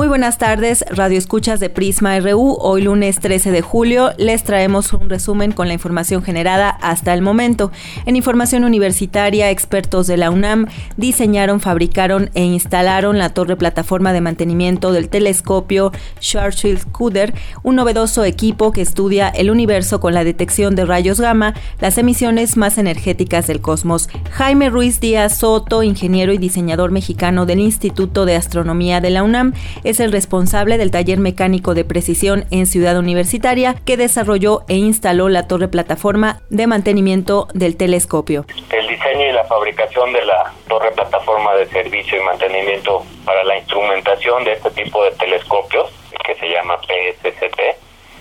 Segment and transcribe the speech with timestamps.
[0.00, 2.56] Muy buenas tardes, Radio Escuchas de Prisma RU.
[2.58, 7.20] Hoy lunes 13 de julio les traemos un resumen con la información generada hasta el
[7.20, 7.70] momento.
[8.06, 14.22] En información universitaria, expertos de la UNAM diseñaron, fabricaron e instalaron la torre plataforma de
[14.22, 20.76] mantenimiento del telescopio Schwarzschild Kuder, un novedoso equipo que estudia el universo con la detección
[20.76, 24.08] de rayos gamma, las emisiones más energéticas del cosmos.
[24.30, 29.52] Jaime Ruiz Díaz Soto, ingeniero y diseñador mexicano del Instituto de Astronomía de la UNAM,
[29.90, 35.28] es el responsable del taller mecánico de precisión en Ciudad Universitaria que desarrolló e instaló
[35.28, 38.46] la torre plataforma de mantenimiento del telescopio.
[38.70, 43.58] El diseño y la fabricación de la torre plataforma de servicio y mantenimiento para la
[43.58, 45.90] instrumentación de este tipo de telescopios,
[46.24, 47.60] que se llama PSCT,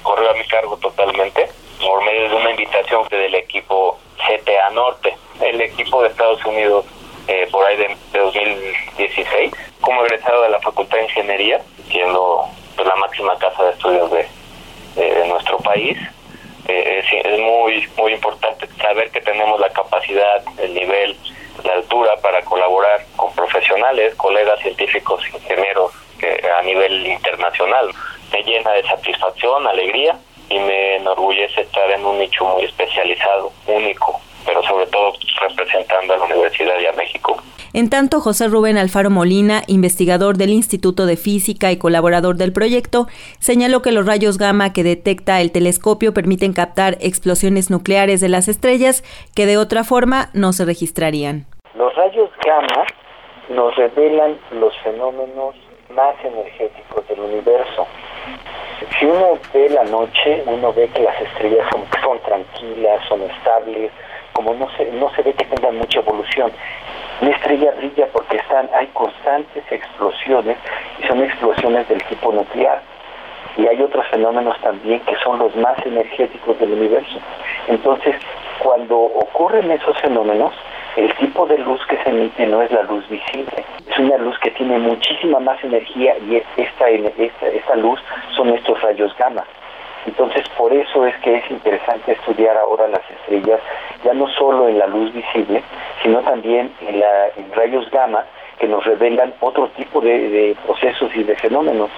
[0.01, 5.15] corrió a mi cargo totalmente por medio de una invitación del equipo CTA Norte.
[5.39, 6.85] El equipo de Estados Unidos
[7.31, 12.95] eh, por ahí de, 2016, como egresado de la Facultad de Ingeniería, siendo pues, la
[12.95, 14.27] máxima casa de estudios de,
[15.27, 15.95] nuestro país.
[16.67, 21.15] Eh, es, muy, muy importante saber que tenemos la capacidad, el nivel,
[21.63, 25.91] la altura para colaborar con profesionales, colegas científicos, ingenieros
[26.57, 27.91] a nivel internacional.
[28.33, 30.17] Me llena de satisfacción, alegría
[30.49, 35.13] y me enorgullece estar en un nicho muy especializado, único, pero sobre todo
[35.47, 37.41] representando a la Universidad y a México.
[37.73, 43.05] En tanto, José Rubén Alfaro Molina, investigador del Instituto de Física y colaborador del proyecto,
[43.39, 48.47] señaló que los rayos gamma que detecta el telescopio permiten captar explosiones nucleares de las
[48.47, 49.03] estrellas
[49.35, 51.45] que de otra forma no se registrarían.
[51.75, 52.85] Los rayos gamma
[53.49, 55.55] nos revelan los fenómenos
[55.95, 57.87] más energéticos del universo.
[58.97, 63.91] Si uno ve la noche, uno ve que las estrellas son, son tranquilas, son estables,
[64.39, 66.49] como no se, no se ve que tengan mucha evolución.
[67.19, 70.55] Una estrella brilla porque están, hay constantes explosiones
[70.97, 72.81] y son explosiones del tipo nuclear.
[73.57, 77.19] Y hay otros fenómenos también que son los más energéticos del universo.
[77.67, 78.15] Entonces,
[78.59, 80.53] cuando ocurren esos fenómenos,
[80.95, 84.39] el tipo de luz que se emite no es la luz visible, es una luz
[84.39, 87.99] que tiene muchísima más energía y esta, esta, esta luz
[88.37, 89.43] son estos rayos gamma.
[90.09, 93.59] Entonces, por eso es que es interesante estudiar ahora las estrellas,
[94.03, 95.61] ya no solo en la luz visible,
[96.01, 98.25] sino también en, la, rayos gamma
[98.57, 101.91] que nos revelan otro tipo de procesos y de fenómenos.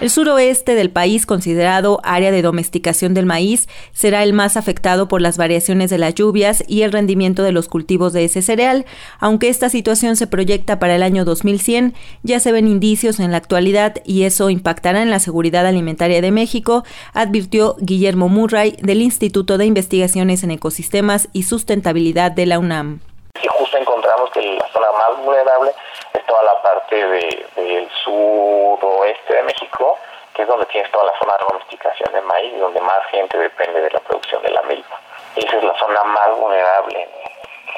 [0.00, 5.20] El suroeste del país, considerado área de domesticación del maíz, será el más afectado por
[5.20, 8.86] las variaciones de las lluvias y el rendimiento de los cultivos de ese cereal.
[9.18, 11.92] Aunque esta situación se proyecta para el año 2100,
[12.22, 16.30] ya se ven indicios en la actualidad y eso impactará en la seguridad alimentaria de
[16.30, 16.82] México,
[17.12, 23.00] advirtió Guillermo Murray del Instituto de Investigaciones en Ecosistemas y Sustentabilidad de la UNAM.
[23.42, 25.72] Y justo encontramos que la zona más vulnerable
[26.12, 29.98] es toda la parte del suroeste de México,
[30.34, 33.80] que es donde tienes toda la zona de domesticación de maíz donde más gente depende
[33.80, 35.00] de la producción de la milpa.
[35.36, 37.08] Esa es la zona más vulnerable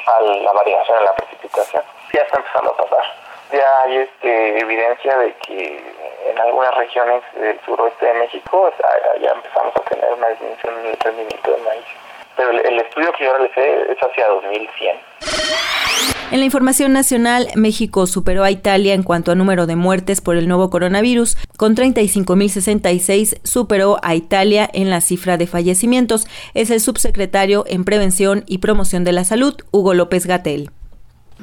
[0.05, 1.83] a la variación en la precipitación.
[2.11, 3.13] Ya está empezando a pasar.
[3.51, 5.93] Ya hay este, evidencia de que
[6.25, 8.71] en algunas regiones del suroeste de México
[9.21, 11.85] ya empezamos a tener una disminución en el rendimiento del maíz.
[12.35, 14.99] Pero el, el estudio que yo realicé es hacia 2100.
[16.31, 20.35] En la información nacional, México superó a Italia en cuanto a número de muertes por
[20.35, 21.37] el nuevo coronavirus.
[21.57, 26.25] Con 35.066 superó a Italia en la cifra de fallecimientos.
[26.55, 30.71] Es el subsecretario en Prevención y Promoción de la Salud, Hugo López Gatel.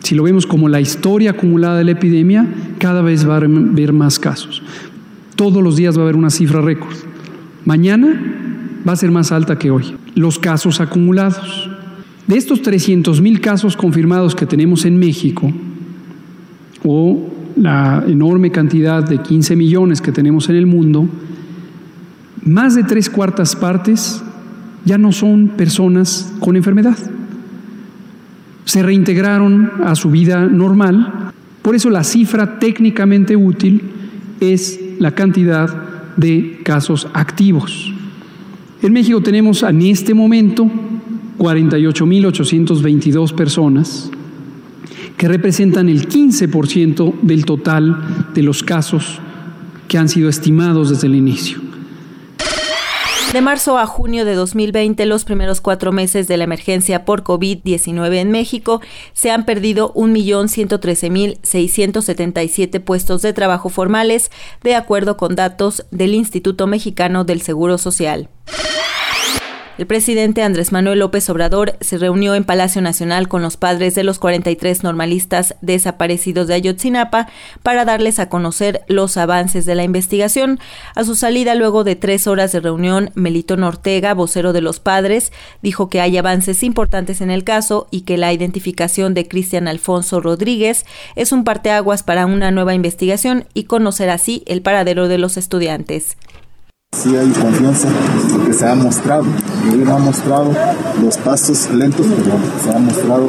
[0.00, 2.46] Si lo vemos como la historia acumulada de la epidemia,
[2.78, 4.62] cada vez va a haber más casos.
[5.36, 6.96] Todos los días va a haber una cifra récord.
[7.64, 8.20] Mañana
[8.86, 9.96] va a ser más alta que hoy.
[10.14, 11.69] Los casos acumulados.
[12.30, 15.52] De estos 300 mil casos confirmados que tenemos en México,
[16.84, 21.08] o la enorme cantidad de 15 millones que tenemos en el mundo,
[22.44, 24.22] más de tres cuartas partes
[24.84, 26.96] ya no son personas con enfermedad.
[28.64, 31.32] Se reintegraron a su vida normal.
[31.62, 33.82] Por eso la cifra técnicamente útil
[34.38, 35.68] es la cantidad
[36.16, 37.92] de casos activos.
[38.82, 40.70] En México tenemos en este momento
[41.40, 44.10] 48.822 personas
[45.16, 49.18] que representan el 15% del total de los casos
[49.88, 51.62] que han sido estimados desde el inicio.
[53.32, 58.16] De marzo a junio de 2020, los primeros cuatro meses de la emergencia por COVID-19
[58.16, 58.82] en México,
[59.12, 64.30] se han perdido 1.113.677 puestos de trabajo formales,
[64.62, 68.28] de acuerdo con datos del Instituto Mexicano del Seguro Social.
[69.80, 74.04] El presidente Andrés Manuel López Obrador se reunió en Palacio Nacional con los padres de
[74.04, 77.28] los 43 normalistas desaparecidos de Ayotzinapa
[77.62, 80.60] para darles a conocer los avances de la investigación.
[80.94, 85.32] A su salida, luego de tres horas de reunión, Melito Ortega, vocero de los padres,
[85.62, 90.20] dijo que hay avances importantes en el caso y que la identificación de Cristian Alfonso
[90.20, 90.84] Rodríguez
[91.16, 96.18] es un parteaguas para una nueva investigación y conocer así el paradero de los estudiantes.
[96.92, 97.88] Sí hay confianza
[98.32, 99.24] porque se ha mostrado,
[99.70, 100.52] gobierno ha mostrado
[101.00, 103.28] los pasos lentos, pero se ha mostrado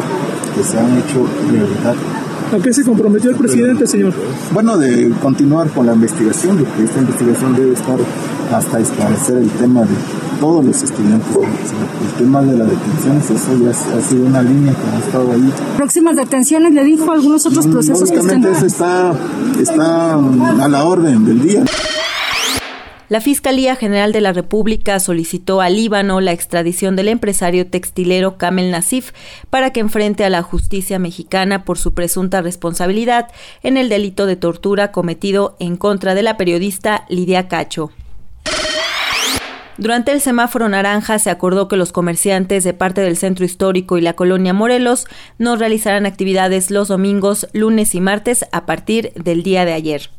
[0.55, 1.95] que se han hecho realidad.
[2.53, 4.13] ¿A qué se comprometió el presidente, señor?
[4.51, 7.97] Bueno, de continuar con la investigación, porque esta investigación debe estar
[8.51, 9.95] hasta esclarecer el tema de
[10.39, 11.29] todos los estudiantes.
[11.37, 15.53] El tema de las detenciones, eso ya ha sido una línea que ha estado ahí.
[15.77, 18.43] ¿Próximas detenciones le dijo algunos otros mm, procesos que están?
[18.43, 19.13] eso está,
[19.61, 21.63] está a la orden del día.
[23.11, 28.71] La Fiscalía General de la República solicitó al Líbano la extradición del empresario textilero Kamel
[28.71, 29.11] Nasif
[29.49, 33.27] para que enfrente a la justicia mexicana por su presunta responsabilidad
[33.63, 37.91] en el delito de tortura cometido en contra de la periodista Lidia Cacho.
[39.77, 44.01] Durante el semáforo naranja se acordó que los comerciantes de parte del centro histórico y
[44.01, 45.05] la colonia Morelos
[45.37, 50.11] no realizarán actividades los domingos, lunes y martes a partir del día de ayer.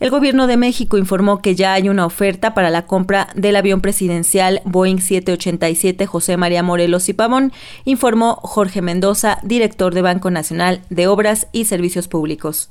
[0.00, 3.80] El gobierno de México informó que ya hay una oferta para la compra del avión
[3.80, 7.52] presidencial Boeing 787 José María Morelos y Pavón,
[7.84, 12.70] informó Jorge Mendoza, director de Banco Nacional de Obras y Servicios Públicos.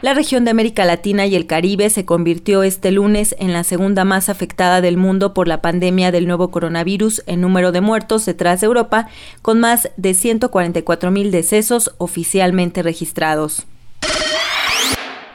[0.00, 4.06] La región de América Latina y el Caribe se convirtió este lunes en la segunda
[4.06, 8.62] más afectada del mundo por la pandemia del nuevo coronavirus en número de muertos detrás
[8.62, 9.08] de Europa,
[9.42, 13.66] con más de 144 mil decesos oficialmente registrados.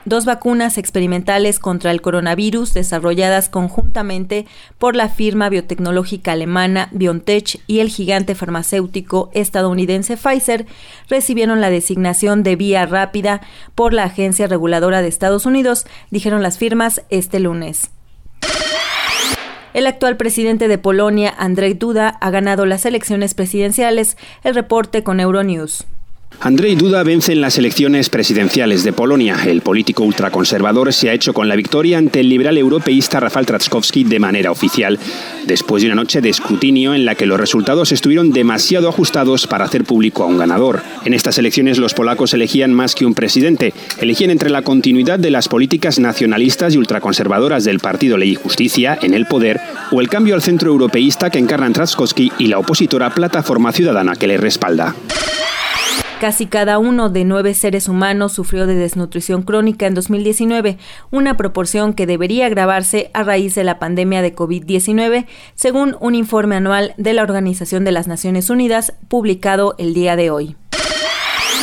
[0.05, 4.45] Dos vacunas experimentales contra el coronavirus desarrolladas conjuntamente
[4.77, 10.67] por la firma biotecnológica alemana BioNTech y el gigante farmacéutico estadounidense Pfizer
[11.09, 13.41] recibieron la designación de vía rápida
[13.73, 17.89] por la Agencia Reguladora de Estados Unidos, dijeron las firmas este lunes.
[19.73, 24.15] El actual presidente de Polonia, Andrzej Duda, ha ganado las elecciones presidenciales.
[24.43, 25.85] El reporte con Euronews.
[26.41, 29.37] Andrzej Duda vence en las elecciones presidenciales de Polonia.
[29.45, 34.03] El político ultraconservador se ha hecho con la victoria ante el liberal europeísta Rafał Trzaskowski
[34.03, 34.99] de manera oficial,
[35.47, 39.65] después de una noche de escrutinio en la que los resultados estuvieron demasiado ajustados para
[39.65, 40.83] hacer público a un ganador.
[41.05, 45.31] En estas elecciones los polacos elegían más que un presidente, elegían entre la continuidad de
[45.31, 49.59] las políticas nacionalistas y ultraconservadoras del Partido Ley y Justicia en el poder
[49.91, 54.27] o el cambio al centro europeísta que encarnan Trzaskowski y la opositora Plataforma Ciudadana que
[54.27, 54.95] le respalda.
[56.19, 60.77] Casi cada uno de nueve seres humanos sufrió de desnutrición crónica en 2019,
[61.11, 65.25] una proporción que debería agravarse a raíz de la pandemia de COVID-19,
[65.55, 70.31] según un informe anual de la Organización de las Naciones Unidas publicado el día de
[70.31, 70.55] hoy.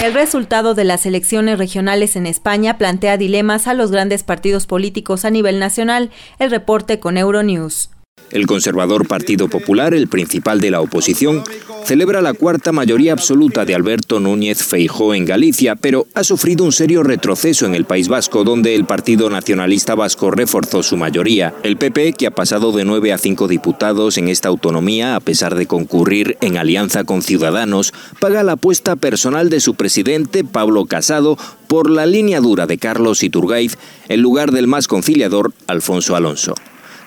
[0.02, 5.24] El resultado de las elecciones regionales en España plantea dilemas a los grandes partidos políticos
[5.24, 6.10] a nivel nacional.
[6.38, 7.90] El reporte con Euronews.
[8.32, 11.44] El conservador Partido Popular, el principal de la oposición,
[11.84, 16.72] celebra la cuarta mayoría absoluta de Alberto Núñez Feijó en Galicia, pero ha sufrido un
[16.72, 21.54] serio retroceso en el País Vasco, donde el Partido Nacionalista Vasco reforzó su mayoría.
[21.62, 25.54] El PP, que ha pasado de nueve a cinco diputados en esta autonomía, a pesar
[25.54, 31.36] de concurrir en alianza con Ciudadanos, paga la apuesta personal de su presidente, Pablo Casado,
[31.68, 33.76] por la línea dura de Carlos Iturgaiz
[34.08, 36.54] en lugar del más conciliador, Alfonso Alonso.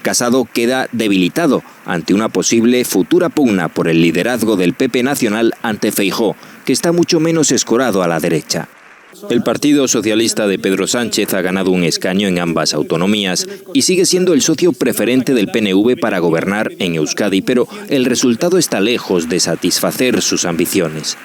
[0.05, 5.91] Casado queda debilitado ante una posible futura pugna por el liderazgo del PP Nacional ante
[5.91, 8.69] Feijó, que está mucho menos escorado a la derecha.
[9.31, 14.05] El Partido Socialista de Pedro Sánchez ha ganado un escaño en ambas autonomías y sigue
[14.05, 19.27] siendo el socio preferente del PNV para gobernar en Euskadi, pero el resultado está lejos
[19.27, 21.17] de satisfacer sus ambiciones.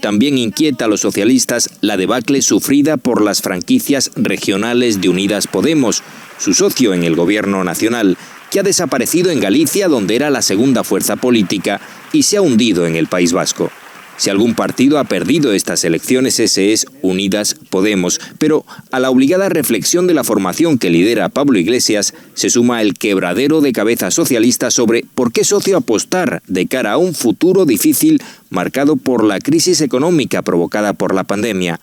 [0.00, 6.02] También inquieta a los socialistas la debacle sufrida por las franquicias regionales de Unidas Podemos,
[6.38, 8.16] su socio en el gobierno nacional,
[8.50, 11.80] que ha desaparecido en Galicia, donde era la segunda fuerza política,
[12.12, 13.70] y se ha hundido en el País Vasco.
[14.16, 18.20] Si algún partido ha perdido estas elecciones, ese es Unidas Podemos.
[18.38, 22.94] Pero a la obligada reflexión de la formación que lidera Pablo Iglesias se suma el
[22.94, 28.22] quebradero de cabeza socialista sobre por qué socio apostar de cara a un futuro difícil
[28.50, 31.80] marcado por la crisis económica provocada por la pandemia.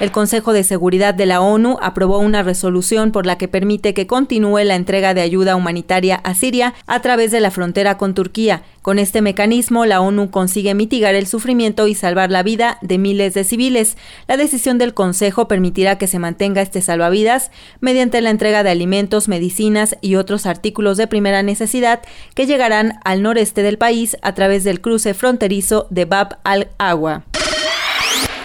[0.00, 4.08] El Consejo de Seguridad de la ONU aprobó una resolución por la que permite que
[4.08, 8.64] continúe la entrega de ayuda humanitaria a Siria a través de la frontera con Turquía.
[8.82, 13.34] Con este mecanismo, la ONU consigue mitigar el sufrimiento y salvar la vida de miles
[13.34, 13.96] de civiles.
[14.26, 19.28] La decisión del Consejo permitirá que se mantenga este salvavidas mediante la entrega de alimentos,
[19.28, 22.02] medicinas y otros artículos de primera necesidad
[22.34, 27.24] que llegarán al noreste del país a través del cruce fronterizo de Bab al-Agua.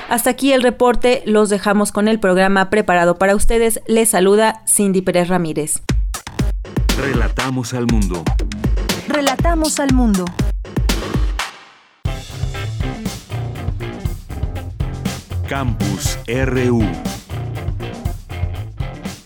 [0.10, 3.80] Hasta aquí el reporte, los dejamos con el programa preparado para ustedes.
[3.88, 5.84] Les saluda Cindy Pérez Ramírez.
[6.98, 8.24] Relatamos al mundo.
[9.08, 10.26] Relatamos al mundo.
[15.48, 16.82] Campus RU.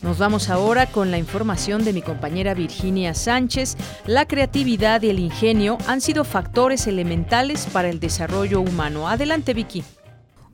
[0.02, 3.78] Nos vamos ahora con la información de mi compañera Virginia Sánchez.
[4.06, 9.08] La creatividad y el ingenio han sido factores elementales para el desarrollo humano.
[9.08, 9.86] Adelante, Vicky.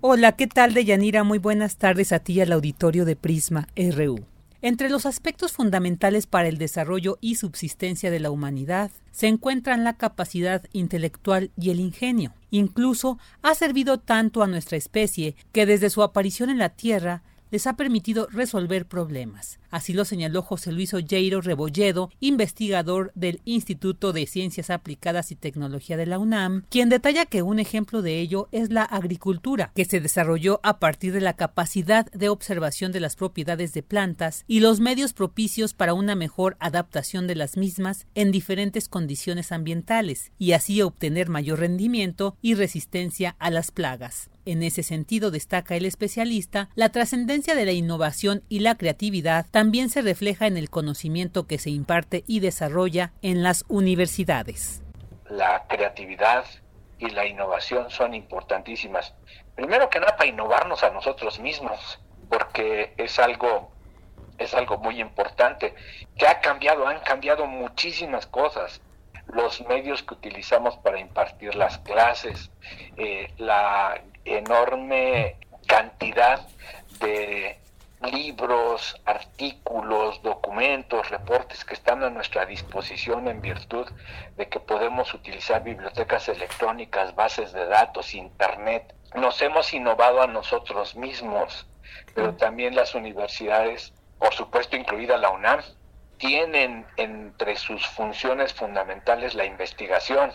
[0.02, 1.26] Hola, ¿qué tal, Deyanira?
[1.26, 4.24] Muy buenas tardes a ti y al auditorio de Prisma RU.
[4.62, 9.98] Entre los aspectos fundamentales para el desarrollo y subsistencia de la humanidad se encuentran la
[9.98, 12.34] capacidad intelectual y el ingenio.
[12.50, 17.68] Incluso ha servido tanto a nuestra especie que desde su aparición en la Tierra les
[17.68, 19.59] ha permitido resolver problemas.
[19.72, 25.96] Así lo señaló José Luis Olleiro Rebolledo, investigador del Instituto de Ciencias Aplicadas y Tecnología
[25.96, 30.00] de la UNAM, quien detalla que un ejemplo de ello es la agricultura, que se
[30.00, 34.80] desarrolló a partir de la capacidad de observación de las propiedades de plantas y los
[34.80, 40.82] medios propicios para una mejor adaptación de las mismas en diferentes condiciones ambientales, y así
[40.82, 44.30] obtener mayor rendimiento y resistencia a las plagas.
[44.46, 49.90] En ese sentido, destaca el especialista, la trascendencia de la innovación y la creatividad también
[49.90, 54.82] se refleja en el conocimiento que se imparte y desarrolla en las universidades.
[55.30, 56.46] La creatividad
[56.98, 59.14] y la innovación son importantísimas.
[59.58, 62.00] Primero que nada para innovarnos a nosotros mismos,
[62.30, 63.70] porque es algo
[64.38, 65.76] es algo muy importante.
[66.18, 66.88] que ha cambiado?
[66.88, 68.80] Han cambiado muchísimas cosas.
[69.28, 72.50] Los medios que utilizamos para impartir las clases,
[72.96, 75.36] eh, la enorme
[75.68, 76.48] cantidad
[77.02, 77.60] de
[78.02, 83.88] libros, artículos, documentos, reportes que están a nuestra disposición en virtud
[84.38, 88.96] de que podemos utilizar bibliotecas electrónicas, bases de datos, internet.
[89.16, 91.68] Nos hemos innovado a nosotros mismos,
[92.16, 95.62] pero también las universidades, por supuesto incluida la UNAM,
[96.18, 100.32] tienen entre sus funciones fundamentales la investigación.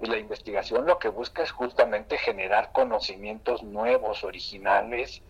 [0.00, 5.22] Y la investigación lo que busca es justamente generar conocimientos nuevos, originales,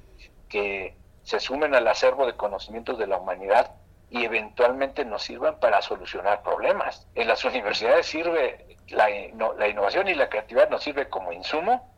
[0.48, 3.72] que se sumen al acervo de conocimientos de la humanidad
[4.10, 7.06] y eventualmente nos sirvan para solucionar problemas.
[7.14, 9.08] En las universidades sirve la,
[9.56, 11.88] la innovación y la creatividad nos sirve como insumo,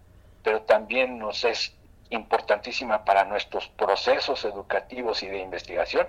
[0.42, 1.74] pero también nos es
[2.10, 6.06] importantísima para nuestros procesos educativos y de investigación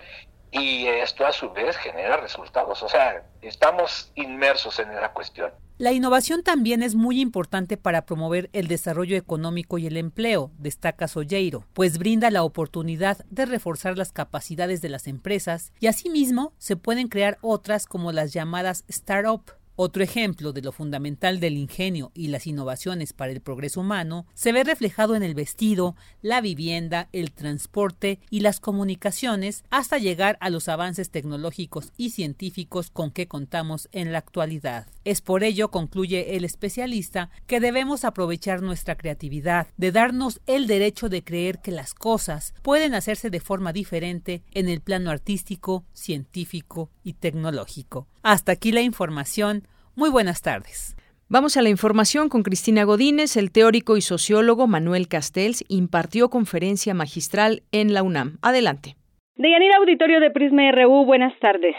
[0.55, 2.81] y esto a su vez genera resultados.
[2.81, 5.51] O sea, estamos inmersos en esa cuestión.
[5.77, 11.09] La innovación también es muy importante para promover el desarrollo económico y el empleo, destaca
[11.09, 16.77] Solleiro, pues brinda la oportunidad de reforzar las capacidades de las empresas y asimismo se
[16.77, 22.27] pueden crear otras como las llamadas startup otro ejemplo de lo fundamental del ingenio y
[22.27, 27.32] las innovaciones para el progreso humano se ve reflejado en el vestido, la vivienda, el
[27.32, 33.89] transporte y las comunicaciones hasta llegar a los avances tecnológicos y científicos con que contamos
[33.91, 34.88] en la actualidad.
[35.05, 41.09] Es por ello, concluye el especialista, que debemos aprovechar nuestra creatividad, de darnos el derecho
[41.09, 46.89] de creer que las cosas pueden hacerse de forma diferente en el plano artístico, científico
[47.03, 48.07] y tecnológico.
[48.24, 49.67] Hasta aquí la información.
[49.95, 50.95] Muy buenas tardes.
[51.29, 53.38] Vamos a la información con Cristina Godínez.
[53.38, 58.39] El teórico y sociólogo Manuel Castells impartió conferencia magistral en la UNAM.
[58.41, 58.95] Adelante.
[59.35, 61.75] Deyanira Auditorio de Prisma RU, buenas tardes.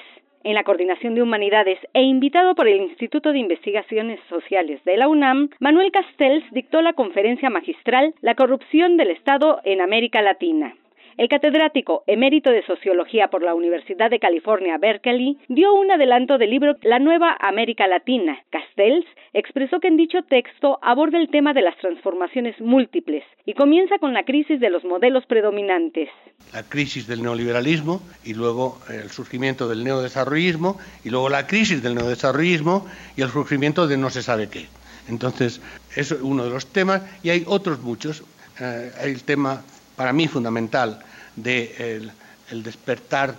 [0.46, 5.08] En la Coordinación de Humanidades e invitado por el Instituto de Investigaciones Sociales de la
[5.08, 10.76] UNAM, Manuel Castells dictó la conferencia magistral La corrupción del Estado en América Latina.
[11.18, 16.50] El catedrático emérito de Sociología por la Universidad de California, Berkeley, dio un adelanto del
[16.50, 18.38] libro La Nueva América Latina.
[18.50, 23.98] Castells expresó que en dicho texto aborda el tema de las transformaciones múltiples y comienza
[23.98, 26.10] con la crisis de los modelos predominantes.
[26.52, 31.94] La crisis del neoliberalismo y luego el surgimiento del neodesarrollismo y luego la crisis del
[31.94, 34.66] neodesarrollismo y el surgimiento de no se sabe qué.
[35.08, 35.62] Entonces,
[35.94, 38.22] es uno de los temas y hay otros muchos.
[38.60, 39.62] Eh, el tema,
[39.96, 41.00] para mí, fundamental
[41.34, 42.10] de
[42.50, 43.34] el, despertar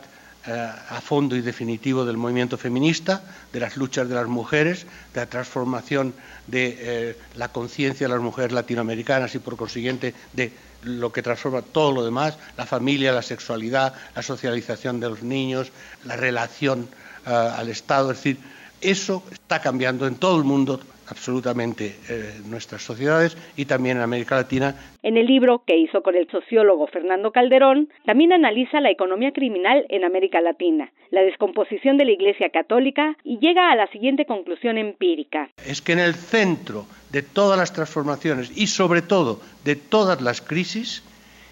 [0.45, 3.21] eh, a fondo y definitivo del movimiento feminista,
[3.53, 6.13] de las luchas de las mujeres, de la transformación
[6.47, 10.51] de eh, la conciencia de las mujeres latinoamericanas y, por consiguiente, de
[10.83, 15.71] lo que transforma todo lo demás, la familia, la sexualidad, la socialización de los niños,
[16.05, 16.87] la relación
[17.25, 18.11] al Estado.
[18.11, 18.37] Es decir,
[18.79, 24.35] eso está cambiando en todo el mundo absolutamente eh, nuestras sociedades y también en América
[24.35, 24.75] Latina.
[25.03, 29.85] En el libro que hizo con el sociólogo Fernando Calderón, también analiza la economía criminal
[29.89, 34.77] en América Latina, la descomposición de la Iglesia Católica y llega a la siguiente conclusión
[34.77, 35.49] empírica.
[35.65, 40.41] Es que en el centro de todas las transformaciones y sobre todo de todas las
[40.41, 41.03] crisis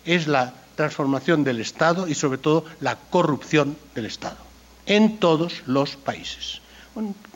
[0.06, 4.38] es la transformación del Estado y sobre todo la corrupción del Estado
[4.86, 6.62] en todos los países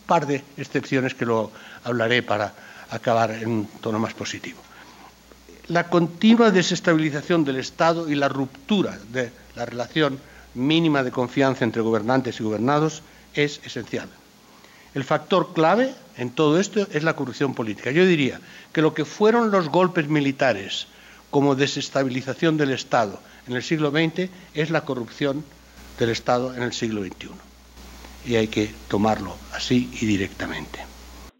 [0.09, 1.53] par de excepciones que luego
[1.85, 2.51] hablaré para
[2.89, 4.57] acabar en un tono más positivo.
[5.69, 10.17] La continua desestabilización del Estado y la ruptura de la relación
[10.55, 13.03] mínima de confianza entre gobernantes y gobernados
[13.35, 14.09] es esencial.
[14.95, 17.91] El factor clave en todo esto es la corrupción política.
[17.91, 18.41] Yo diría
[18.73, 20.87] que lo que fueron los golpes militares
[21.29, 25.45] como desestabilización del Estado en el siglo XX es la corrupción
[25.99, 27.48] del Estado en el siglo XXI
[28.25, 30.79] y hay que tomarlo así y directamente.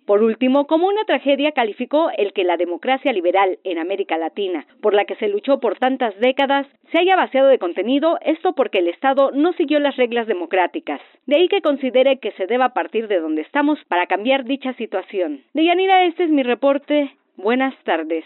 [0.09, 4.95] Por último, como una tragedia calificó el que la democracia liberal en América Latina, por
[4.95, 8.87] la que se luchó por tantas décadas, se haya vaciado de contenido, esto porque el
[8.87, 10.99] Estado no siguió las reglas democráticas.
[11.27, 15.43] De ahí que considere que se deba partir de donde estamos para cambiar dicha situación.
[15.53, 17.11] Deyanira, este es mi reporte.
[17.37, 18.25] Buenas tardes.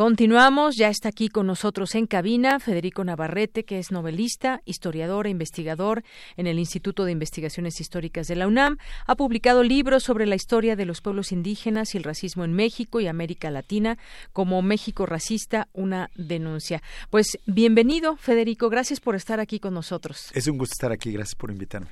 [0.00, 5.28] Continuamos, ya está aquí con nosotros en cabina Federico Navarrete, que es novelista, historiador e
[5.28, 6.04] investigador
[6.38, 8.78] en el Instituto de Investigaciones Históricas de la UNAM.
[9.06, 13.00] Ha publicado libros sobre la historia de los pueblos indígenas y el racismo en México
[13.00, 13.98] y América Latina,
[14.32, 16.82] como México racista, una denuncia.
[17.10, 20.30] Pues bienvenido, Federico, gracias por estar aquí con nosotros.
[20.32, 21.88] Es un gusto estar aquí, gracias por invitarme.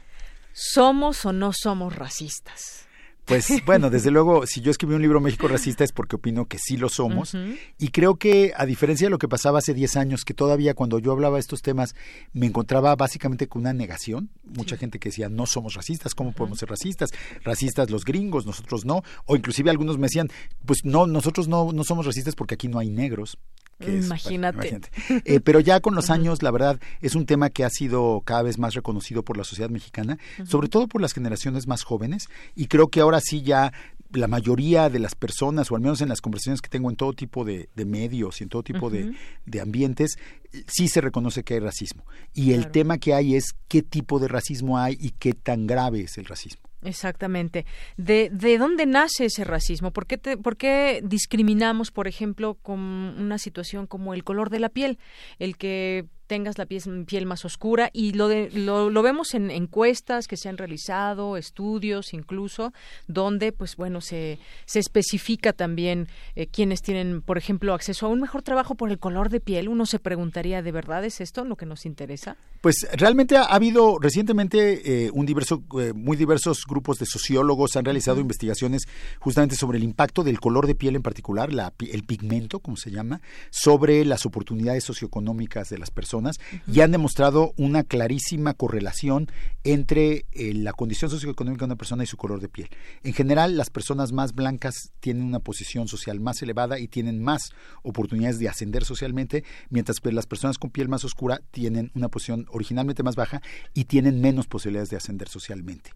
[0.55, 2.88] ¿Somos o no somos racistas?
[3.29, 6.59] Pues bueno, desde luego, si yo escribí un libro México racista es porque opino que
[6.59, 7.37] sí lo somos.
[7.79, 10.99] Y creo que, a diferencia de lo que pasaba hace 10 años, que todavía cuando
[10.99, 11.95] yo hablaba de estos temas
[12.33, 14.31] me encontraba básicamente con una negación.
[14.45, 17.11] Mucha gente que decía, no somos racistas, ¿cómo podemos ser racistas?
[17.45, 19.03] Racistas los gringos, nosotros no.
[19.27, 20.31] O inclusive algunos me decían,
[20.65, 23.39] pues no, nosotros no, no somos racistas porque aquí no hay negros
[23.81, 24.81] imagínate.
[25.25, 28.43] Eh, pero ya con los años, la verdad, es un tema que ha sido cada
[28.43, 32.67] vez más reconocido por la sociedad mexicana, sobre todo por las generaciones más jóvenes, y
[32.67, 33.73] creo que ahora sí ya
[34.13, 37.13] la mayoría de las personas, o al menos en las conversaciones que tengo en todo
[37.13, 39.15] tipo de, medios y en todo tipo de,
[39.61, 40.19] ambientes,
[40.67, 42.05] sí se reconoce que hay racismo.
[42.35, 46.03] Y el tema que hay es qué tipo de racismo hay y qué tan grave
[46.03, 46.68] es el racismo.
[46.83, 47.67] Exactamente.
[47.97, 49.93] ¿De, ¿De dónde nace ese racismo?
[49.93, 54.69] ¿Por qué, ¿Por qué discriminamos, por ejemplo, con una situación como el color de la
[54.69, 54.99] piel?
[55.39, 60.29] El que tengas la piel, más oscura y lo, de, lo, lo, vemos en encuestas
[60.29, 62.73] que se han realizado, estudios incluso,
[63.09, 68.21] donde pues bueno se, se especifica también eh, quienes tienen, por ejemplo, acceso a un
[68.21, 69.69] mejor trabajo por el color de piel.
[69.69, 72.37] Uno se preguntaría, ¿de verdad es esto lo que nos interesa?
[72.61, 77.87] Pues realmente ha, habido recientemente eh, un diverso, eh, muy diversos grupos de sociólogos han
[77.87, 78.83] realizado investigaciones
[79.19, 82.91] justamente sobre el impacto del color de piel en particular, la, el pigmento, como se
[82.91, 86.18] llama, sobre las oportunidades socioeconómicas de las personas
[86.67, 89.31] y han demostrado una clarísima correlación
[89.65, 92.69] entre eh, la condición socioeconómica de una persona y su color de piel.
[93.03, 97.51] En general, las personas más blancas tienen una posición social más elevada y tienen más
[97.83, 102.47] oportunidades de ascender socialmente, mientras que las personas con piel más oscura tienen una posición
[102.51, 103.43] originalmente más baja
[103.75, 105.91] y tienen menos posibilidades de ascender socialmente.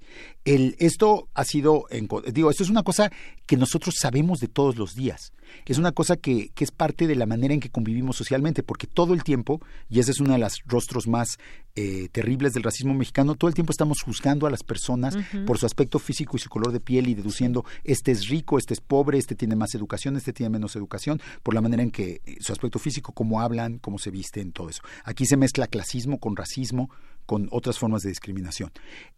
[0.44, 1.86] El, esto ha sido,
[2.32, 3.10] digo, esto es una cosa
[3.46, 5.32] que nosotros sabemos de todos los días
[5.66, 8.86] es una cosa que, que, es parte de la manera en que convivimos socialmente, porque
[8.86, 11.38] todo el tiempo, y ese es uno de los rostros más
[11.74, 15.66] eh, terribles del racismo mexicano, todo el tiempo estamos juzgando a las personas por su
[15.66, 19.18] aspecto físico y su color de piel y deduciendo, este es rico, este es pobre,
[19.18, 22.52] este tiene más educación, este tiene menos educación, por la manera en que eh, su
[22.52, 24.82] aspecto físico, cómo hablan, cómo se visten, todo eso.
[25.04, 26.90] Aquí se mezcla clasismo con racismo,
[27.26, 28.70] con otras formas de discriminación.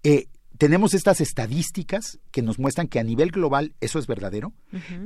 [0.03, 4.53] Eh, tenemos estas estadísticas que nos muestran que a nivel global eso es verdadero,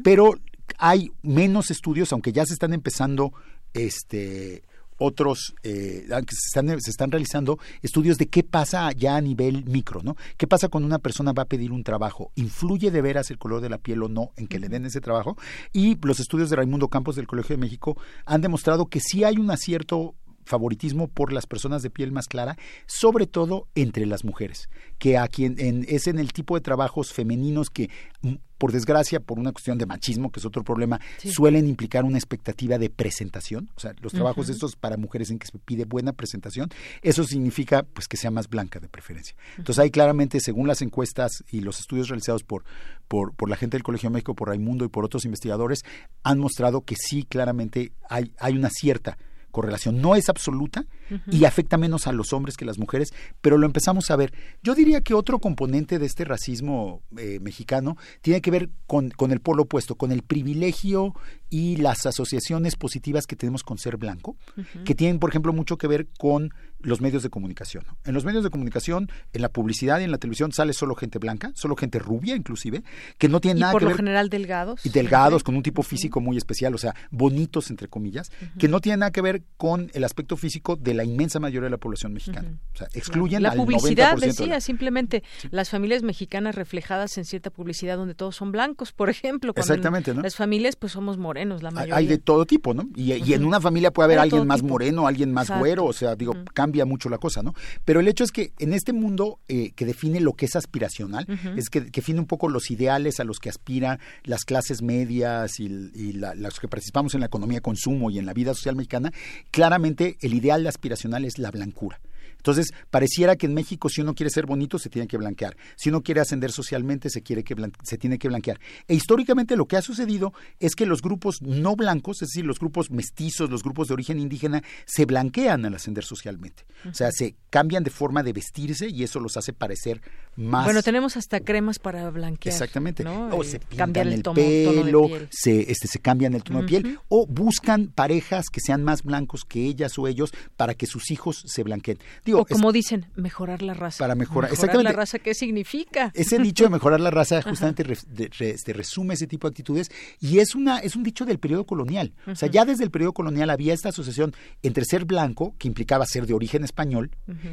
[0.02, 0.38] pero
[0.78, 3.32] hay menos estudios, aunque ya se están empezando
[3.72, 4.62] este,
[4.98, 10.02] otros, eh, se están, se están realizando estudios de qué pasa ya a nivel micro,
[10.02, 10.16] ¿no?
[10.36, 12.32] ¿Qué pasa cuando una persona va a pedir un trabajo?
[12.34, 15.00] ¿Influye de veras el color de la piel o no en que le den ese
[15.00, 15.36] trabajo?
[15.72, 19.36] Y los estudios de Raimundo Campos del Colegio de México han demostrado que sí hay
[19.36, 20.14] un cierto
[20.48, 22.56] favoritismo por las personas de piel más clara,
[22.86, 25.56] sobre todo entre las mujeres, que a quien
[25.88, 27.90] es en el tipo de trabajos femeninos que
[28.22, 32.18] mm, por desgracia, por una cuestión de machismo, que es otro problema, suelen implicar una
[32.18, 33.70] expectativa de presentación.
[33.76, 36.68] O sea, los trabajos estos para mujeres en que se pide buena presentación,
[37.00, 39.36] eso significa pues que sea más blanca de preferencia.
[39.56, 42.64] Entonces ahí claramente, según las encuestas y los estudios realizados por,
[43.06, 45.84] por, por la gente del Colegio de México, por Raimundo y por otros investigadores,
[46.24, 49.18] han mostrado que sí, claramente hay, hay una cierta
[49.50, 50.00] correlación.
[50.00, 50.84] No es absoluta
[51.30, 54.32] y afecta menos a los hombres que a las mujeres, pero lo empezamos a ver.
[54.62, 59.32] Yo diría que otro componente de este racismo eh, mexicano tiene que ver con, con,
[59.32, 61.14] el polo opuesto, con el privilegio
[61.50, 64.36] y las asociaciones positivas que tenemos con ser blanco,
[64.84, 67.84] que tienen, por ejemplo, mucho que ver con los medios de comunicación.
[68.04, 71.18] En los medios de comunicación, en la publicidad y en la televisión sale solo gente
[71.18, 72.84] blanca, solo gente rubia inclusive,
[73.18, 74.84] que no tiene nada por que lo general delgados.
[74.86, 78.80] Y delgados, con un tipo físico muy especial, o sea, bonitos entre comillas, que no
[78.80, 82.12] tiene nada que ver con el aspecto físico de la inmensa mayoría de la población
[82.12, 82.58] mexicana.
[82.74, 87.18] O sea, excluyen la al publicidad 90% decía de la- simplemente las familias mexicanas reflejadas
[87.18, 90.22] en cierta publicidad donde todos son blancos, por ejemplo, cuando Exactamente, ¿no?
[90.22, 91.96] Las familias pues somos morenos la Hay- mayoría.
[91.96, 92.88] Hay de todo tipo, ¿no?
[92.96, 94.68] Y, y en una familia puede haber Hay alguien más tipo.
[94.68, 95.60] moreno, alguien más Exacto.
[95.60, 97.54] güero, o sea, digo, cambia mucho la cosa, ¿no?
[97.84, 101.26] Pero el hecho es que en este mundo eh, que define lo que es aspiracional,
[101.56, 105.60] es que, que define un poco los ideales a los que aspiran las clases medias
[105.60, 108.54] y, y la- los que participamos en la economía de consumo y en la vida
[108.54, 109.12] social mexicana,
[109.50, 112.00] claramente el ideal aspiracional es la blancura.
[112.38, 115.56] Entonces, pareciera que en México si uno quiere ser bonito se tiene que blanquear.
[115.76, 118.58] Si uno quiere ascender socialmente se, quiere que se tiene que blanquear.
[118.86, 122.58] E históricamente lo que ha sucedido es que los grupos no blancos, es decir, los
[122.58, 126.64] grupos mestizos, los grupos de origen indígena, se blanquean al ascender socialmente.
[126.88, 130.00] O sea, se cambian de forma de vestirse y eso los hace parecer
[130.36, 130.64] más...
[130.64, 132.52] Bueno, tenemos hasta cremas para blanquear.
[132.52, 133.04] Exactamente.
[133.04, 133.28] ¿no?
[133.28, 136.34] O Eh, se pintan cambiar el, el, tomo- pelo, tono de se, este, se cambian
[136.34, 140.32] el tono de piel, o buscan parejas que sean más blancos que ellas o ellos
[140.56, 141.98] para que sus hijos se blanqueen.
[142.28, 143.98] Digo, o como dicen, mejorar la raza.
[144.04, 144.92] Para mejorar- la exactamente.
[144.92, 146.12] raza, ¿qué significa?
[146.14, 147.40] ese dicho de mejorar la raza
[147.72, 151.02] justamente re- de- re- este, resume ese tipo de actitudes y es una es un
[151.02, 152.12] dicho del periodo colonial.
[152.26, 156.04] O sea, ya desde el periodo colonial había esta asociación entre ser blanco, que implicaba
[156.06, 157.10] ser de origen español,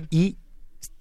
[0.10, 0.38] y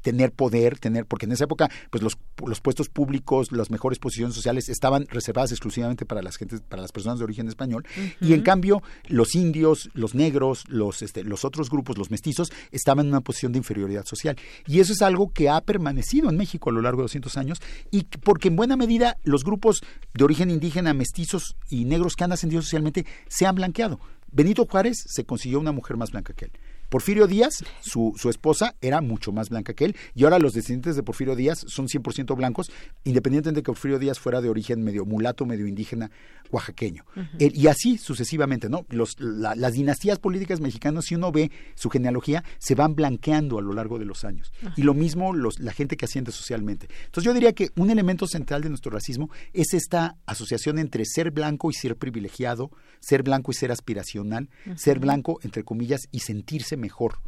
[0.05, 4.35] tener poder, tener, porque en esa época, pues los, los puestos públicos, las mejores posiciones
[4.35, 7.87] sociales estaban reservadas exclusivamente para las gentes, para las personas de origen español,
[8.21, 13.07] y en cambio los indios, los negros, los, este, los otros grupos, los mestizos, estaban
[13.07, 14.37] en una posición de inferioridad social.
[14.67, 17.59] Y eso es algo que ha permanecido en México a lo largo de 200 años,
[17.91, 19.81] y que- porque en buena medida los grupos
[20.13, 23.99] de origen indígena, mestizos y negros que han ascendido socialmente se han blanqueado.
[24.31, 26.51] Benito Juárez se consiguió una mujer más blanca que él.
[26.89, 30.97] Porfirio Díaz, su, su esposa, era mucho más blanca que él, y ahora los descendientes
[30.97, 32.71] de Porfirio Díaz son 100% blancos,
[33.05, 36.11] independientemente de que Porfirio Díaz fuera de origen medio mulato, medio indígena,
[36.51, 37.05] oaxaqueño.
[37.39, 38.85] El- y así sucesivamente, ¿no?
[38.91, 43.63] Los, la- las dinastías políticas mexicanas, si uno ve su genealogía, se van blanqueando a
[43.63, 44.53] lo largo de los años.
[44.63, 44.75] Ajá.
[44.77, 46.89] Y lo mismo los, la gente que asciende socialmente.
[47.07, 51.31] Entonces yo diría que un elemento central de nuestro racismo es esta asociación entre ser
[51.31, 52.71] blanco y ser privilegiado,
[53.01, 57.19] ser blanco y ser aspiracional, ser blanco, entre comillas, y sentirse mejor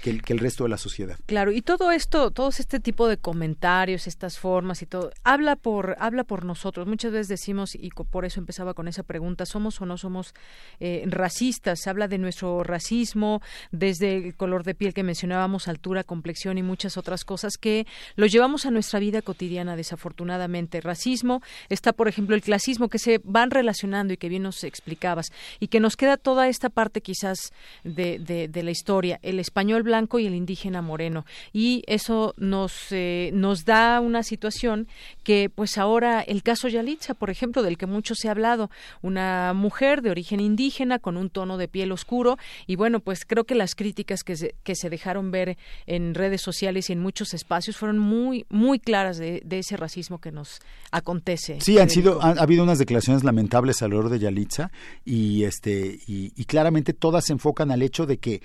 [0.00, 1.18] Que el, que el resto de la sociedad.
[1.26, 5.96] Claro, y todo esto, todos este tipo de comentarios, estas formas y todo, habla por,
[5.98, 6.86] habla por nosotros.
[6.86, 10.32] Muchas veces decimos, y por eso empezaba con esa pregunta, ¿somos o no somos
[10.78, 11.80] eh, racistas?
[11.80, 13.42] Se habla de nuestro racismo,
[13.72, 18.26] desde el color de piel que mencionábamos, altura, complexión y muchas otras cosas que lo
[18.26, 20.80] llevamos a nuestra vida cotidiana, desafortunadamente.
[20.80, 25.32] Racismo, está por ejemplo el clasismo, que se van relacionando y que bien nos explicabas,
[25.58, 29.82] y que nos queda toda esta parte quizás de, de, de la historia, el español
[29.82, 31.24] blanco y el indígena moreno.
[31.52, 34.86] Y eso nos, eh, nos da una situación
[35.24, 38.70] que, pues ahora, el caso Yalitza, por ejemplo, del que mucho se ha hablado,
[39.02, 43.44] una mujer de origen indígena con un tono de piel oscuro, y bueno, pues creo
[43.44, 45.56] que las críticas que se, que se dejaron ver
[45.86, 50.18] en redes sociales y en muchos espacios fueron muy, muy claras de, de ese racismo
[50.18, 51.58] que nos acontece.
[51.60, 54.70] Sí, han sido, ha, ha habido unas declaraciones lamentables alrededor de Yalitza
[55.04, 58.42] y este y, y claramente todas se enfocan al hecho de que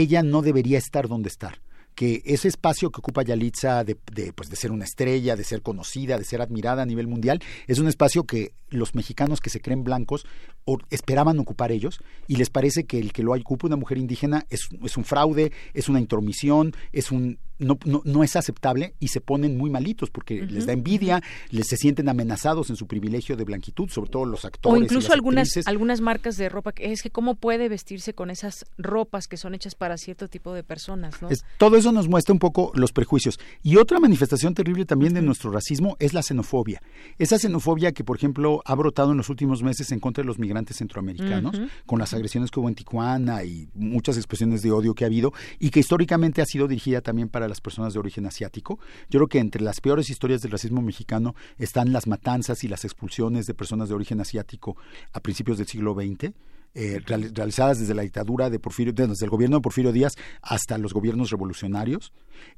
[0.00, 1.60] ella no debería estar donde estar.
[1.94, 5.62] Que ese espacio que ocupa Yalitza de, de, pues de ser una estrella, de ser
[5.62, 9.62] conocida, de ser admirada a nivel mundial, es un espacio que los mexicanos que se
[9.62, 10.26] creen blancos
[10.66, 14.44] o esperaban ocupar ellos y les parece que el que lo ocupe una mujer indígena
[14.50, 19.08] es, es un fraude, es una intromisión, es un no, no, no, es aceptable y
[19.08, 23.36] se ponen muy malitos porque les da envidia, les se sienten amenazados en su privilegio
[23.36, 24.78] de blanquitud, sobre todo los actores.
[24.78, 29.26] O incluso algunas, algunas marcas de ropa, es que cómo puede vestirse con esas ropas
[29.26, 31.22] que son hechas para cierto tipo de personas.
[31.22, 31.28] ¿no?
[31.56, 33.38] todo eso nos muestra un poco los prejuicios.
[33.62, 36.82] Y otra manifestación terrible también de nuestro racismo es la xenofobia.
[37.18, 40.38] Esa xenofobia que, por ejemplo, ha brotado en los últimos meses en contra de los
[40.38, 45.04] migrantes centroamericanos, con las agresiones que hubo en Tijuana y muchas expresiones de odio que
[45.04, 48.78] ha habido, y que históricamente ha sido dirigida también para las personas de origen asiático.
[49.10, 52.84] Yo creo que entre las peores historias del racismo mexicano están las matanzas y las
[52.84, 54.76] expulsiones de personas de origen asiático
[55.12, 56.32] a principios del siglo XX.
[56.78, 60.12] Eh, realizadas desde la dictadura de Porfirio, desde el gobierno de Porfirio Díaz
[60.42, 62.12] hasta los gobiernos revolucionarios,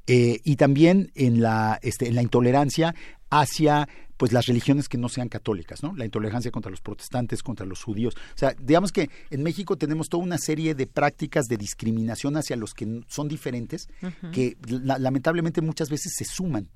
[0.07, 2.93] eh, y también en la, este, en la intolerancia
[3.29, 5.95] hacia pues las religiones que no sean católicas, ¿no?
[5.95, 8.15] La intolerancia contra los protestantes, contra los judíos.
[8.35, 12.57] O sea, digamos que en México tenemos toda una serie de prácticas de discriminación hacia
[12.57, 13.87] los que son diferentes,
[14.33, 16.67] que lamentablemente muchas veces se suman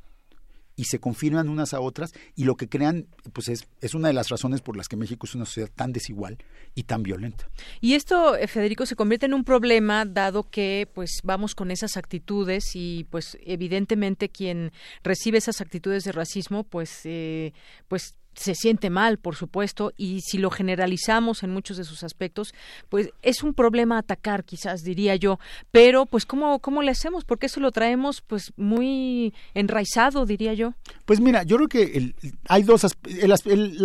[0.75, 4.13] y se confirman unas a otras y lo que crean pues es, es una de
[4.13, 6.37] las razones por las que México es una sociedad tan desigual
[6.75, 7.49] y tan violenta.
[7.81, 11.97] Y esto, eh, Federico, se convierte en un problema dado que pues vamos con esas
[11.97, 14.71] actitudes y pues evidentemente quien
[15.03, 17.53] recibe esas actitudes de racismo pues eh,
[17.87, 22.53] pues se siente mal, por supuesto, y si lo generalizamos en muchos de sus aspectos,
[22.89, 25.39] pues es un problema atacar, quizás diría yo,
[25.71, 30.73] pero pues cómo cómo le hacemos, porque eso lo traemos pues muy enraizado, diría yo.
[31.05, 32.15] Pues mira, yo creo que el,
[32.47, 33.31] hay dos el,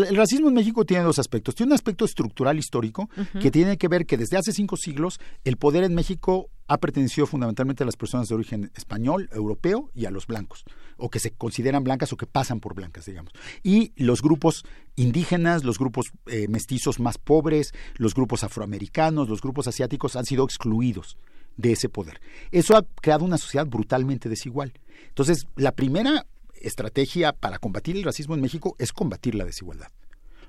[0.05, 1.55] el, racismo en México tiene dos aspectos.
[1.55, 3.09] Tiene un aspecto estructural histórico
[3.41, 7.27] que tiene que ver que desde hace cinco siglos el poder en México ha pertenecido
[7.27, 10.65] fundamentalmente a las personas de origen español, europeo y a los blancos,
[10.99, 13.33] o que se consideran blancas o que pasan por blancas, digamos.
[13.63, 19.67] Y los grupos indígenas, los grupos eh, mestizos más pobres, los grupos afroamericanos, los grupos
[19.67, 21.17] asiáticos han sido excluidos
[21.57, 22.21] de ese poder.
[22.53, 24.73] Eso ha creado una sociedad brutalmente desigual.
[25.09, 29.89] Entonces, la primera estrategia para combatir el racismo en México es combatir la desigualdad.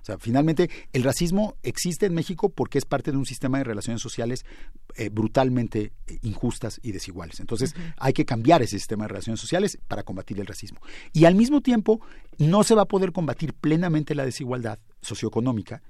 [0.01, 3.63] O sea, finalmente el racismo existe en México porque es parte de un sistema de
[3.63, 4.45] relaciones sociales
[4.95, 7.39] eh, brutalmente eh, injustas y desiguales.
[7.39, 10.79] Entonces hay que cambiar ese sistema de relaciones sociales para combatir el racismo.
[11.13, 12.01] Y al mismo tiempo
[12.38, 15.81] no se va a poder combatir plenamente la desigualdad socioeconómica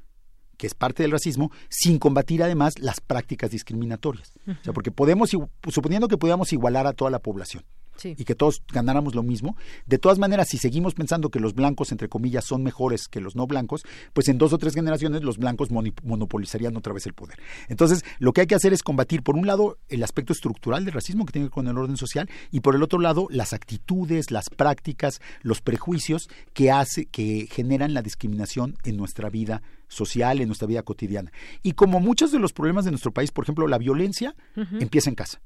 [0.60, 4.34] que es parte del racismo, sin combatir además las prácticas discriminatorias.
[4.46, 5.32] O sea, porque podemos,
[5.70, 7.64] suponiendo que pudiéramos igualar a toda la población,
[8.04, 9.56] y que todos ganáramos lo mismo.
[9.86, 13.36] De todas maneras, si seguimos pensando que los blancos, entre comillas, son mejores que los
[13.36, 13.84] no blancos,
[14.14, 17.40] pues en dos o tres generaciones los blancos monopolizarían otra vez el poder.
[17.68, 20.94] Entonces, lo que hay que hacer es combatir, por un lado, el aspecto estructural del
[20.94, 23.54] racismo que tiene que ver con el orden social y por el otro lado, las
[23.54, 30.40] actitudes, las prácticas, los prejuicios que hace, que generan la discriminación en nuestra vida social,
[30.40, 31.32] en nuestra vida cotidiana.
[31.64, 35.16] Y como muchos de los problemas de nuestro país, por ejemplo, la violencia empieza en
[35.16, 35.42] casa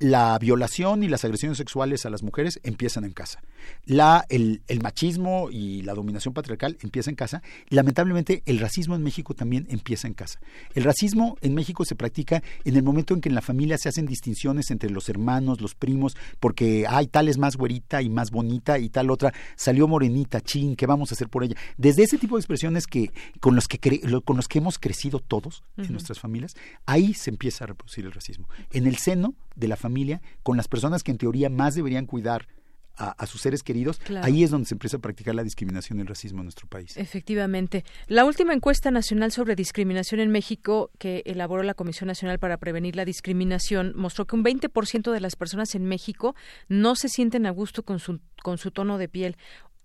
[0.00, 3.42] la violación y las agresiones sexuales a las mujeres empiezan en casa.
[3.84, 7.42] La, el, machismo y la dominación patriarcal empieza en casa.
[7.68, 10.40] Lamentablemente, el racismo en México también empieza en casa.
[10.74, 13.90] El racismo en México se practica en el momento en que en la familia se
[13.90, 18.30] hacen distinciones entre los hermanos, los primos, porque hay tal es más güerita y más
[18.30, 21.56] bonita y tal otra salió morenita, chin, ¿qué vamos a hacer por ella?
[21.76, 23.78] Desde ese tipo de expresiones que con los que
[24.24, 26.54] con los que hemos crecido todos en nuestras familias,
[26.86, 28.48] ahí se empieza a reproducir el racismo.
[28.70, 29.89] En el seno de la familia,
[30.42, 32.46] con las personas que en teoría más deberían cuidar
[33.00, 36.06] a, sus seres queridos, ahí es donde se empieza a practicar la discriminación y el
[36.06, 36.96] racismo en nuestro país.
[36.96, 37.84] Efectivamente.
[38.06, 42.96] La última encuesta nacional sobre discriminación en México que elaboró la Comisión Nacional para Prevenir
[42.96, 46.34] la Discriminación mostró que un 20% de las personas en México
[46.68, 49.36] no se sienten a gusto con su, con su tono de piel.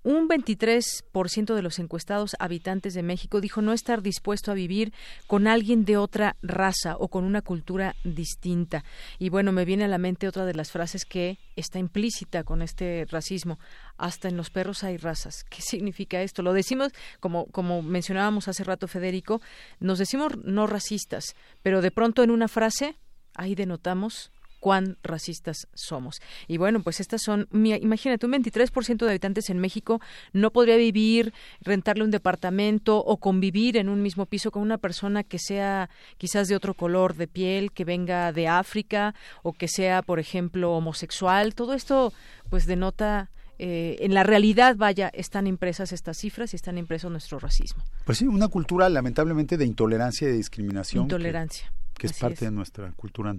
[0.06, 4.94] Un 23% de los encuestados habitantes de México dijo no estar dispuesto a vivir
[5.26, 8.84] con alguien de otra raza o con una cultura distinta.
[9.18, 12.62] Y bueno, me viene a la mente otra de las frases que está implícita con
[12.62, 13.58] este racismo.
[13.98, 15.44] Hasta en los perros hay razas.
[15.50, 16.44] ¿Qué significa esto?
[16.44, 19.42] Lo decimos, como, como mencionábamos hace rato Federico,
[19.80, 22.96] nos decimos no racistas, pero de pronto en una frase
[23.34, 24.32] ahí denotamos
[24.66, 26.24] cuán racistas somos.
[26.48, 30.02] Y bueno, pues estas son, imagínate, un 23% de habitantes en México
[30.34, 35.24] no podría vivir, rentarle un departamento o convivir en un mismo piso con una persona
[35.24, 40.02] que sea quizás de otro color de piel, que venga de África o que sea,
[40.02, 41.54] por ejemplo, homosexual.
[41.54, 42.12] Todo esto
[42.50, 47.38] pues denota eh, en la realidad, vaya, están impresas estas cifras y están impresos nuestro
[47.38, 47.84] racismo.
[48.04, 51.04] Pues sí, una cultura lamentablemente de intolerancia y de discriminación.
[51.04, 51.72] Intolerancia.
[51.94, 53.36] Que, es parte de nuestra cultura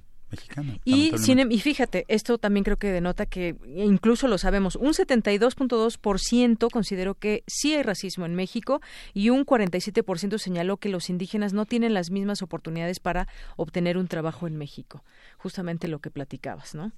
[0.84, 6.70] y, em, y fíjate, esto también creo que denota que incluso lo sabemos, un 72.2%
[6.70, 8.80] consideró que sí hay racismo en México
[9.14, 14.08] y un 47% señaló que los indígenas no tienen las mismas oportunidades para obtener un
[14.08, 15.02] trabajo en México.
[15.38, 16.92] Justamente lo que platicabas, ¿no?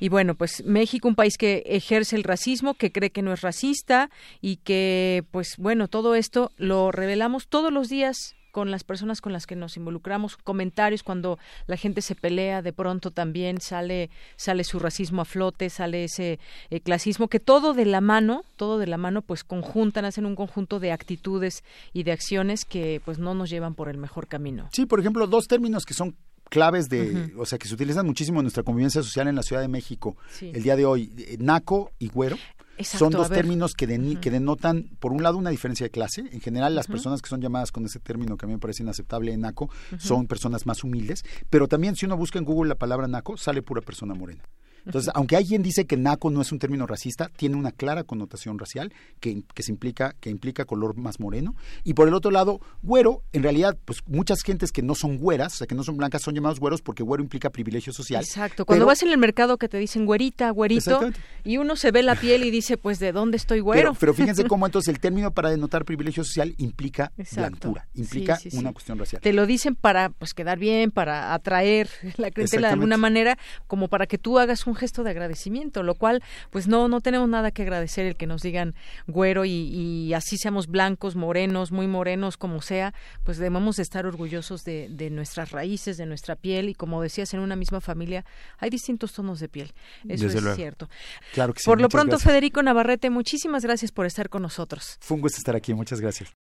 [0.00, 3.40] Y bueno, pues México, un país que ejerce el racismo, que cree que no es
[3.40, 9.20] racista y que, pues bueno, todo esto lo revelamos todos los días con las personas
[9.20, 14.10] con las que nos involucramos, comentarios cuando la gente se pelea, de pronto también sale
[14.36, 16.38] sale su racismo a flote, sale ese
[16.70, 20.36] eh, clasismo que todo de la mano, todo de la mano pues conjuntan, hacen un
[20.36, 24.68] conjunto de actitudes y de acciones que pues no nos llevan por el mejor camino.
[24.70, 26.14] Sí, por ejemplo, dos términos que son
[26.48, 29.62] claves de, o sea, que se utilizan muchísimo en nuestra convivencia social en la Ciudad
[29.62, 32.36] de México el día de hoy, eh, naco y güero.
[32.82, 33.86] Son dos términos que,
[34.20, 36.24] que, denotan, por un lado, una diferencia de clase.
[36.32, 38.82] En general, las personas que son llamadas con ese término, que a mí me parece
[38.82, 41.24] inaceptable, naco, son personas más humildes.
[41.50, 44.42] Pero también, si uno busca en Google la palabra naco, sale pura persona morena.
[44.86, 48.58] Entonces, aunque alguien dice que naco no es un término racista, tiene una clara connotación
[48.58, 51.54] racial que, que, se implica, que implica color más moreno.
[51.84, 55.54] Y por el otro lado, güero, en realidad, pues muchas gentes que no son güeras,
[55.54, 58.22] o sea, que no son blancas, son llamados güeros porque güero implica privilegio social.
[58.22, 58.66] Exacto.
[58.66, 61.00] Cuando vas en el mercado que te dicen güerita, güerito,
[61.44, 63.94] y uno se ve la piel y dice, pues, ¿de dónde estoy güero?
[63.98, 68.98] Pero, fíjense cómo entonces el término para denotar privilegio social implica blancura, implica una cuestión
[68.98, 69.22] racial.
[69.22, 73.88] Te lo dicen para, pues, quedar bien, para atraer la clientela de alguna manera, como
[73.88, 77.50] para que tú hagas un gesto de agradecimiento lo cual pues no, no tenemos nada
[77.50, 78.74] que agradecer el que nos digan
[79.06, 85.08] güero y, así seamos blancos, morenos, muy morenos, como sea, pues debemos estar orgullosos de,
[85.10, 88.24] nuestras raíces, de nuestra piel y como decías, en una misma familia
[88.58, 89.72] hay distintos tonos de piel.
[90.08, 90.88] Eso es cierto.
[91.32, 94.98] Claro por lo pronto, Federico Navarrete, muchísimas gracias por estar con nosotros.
[95.00, 96.43] Fue un gusto estar aquí, muchas gracias.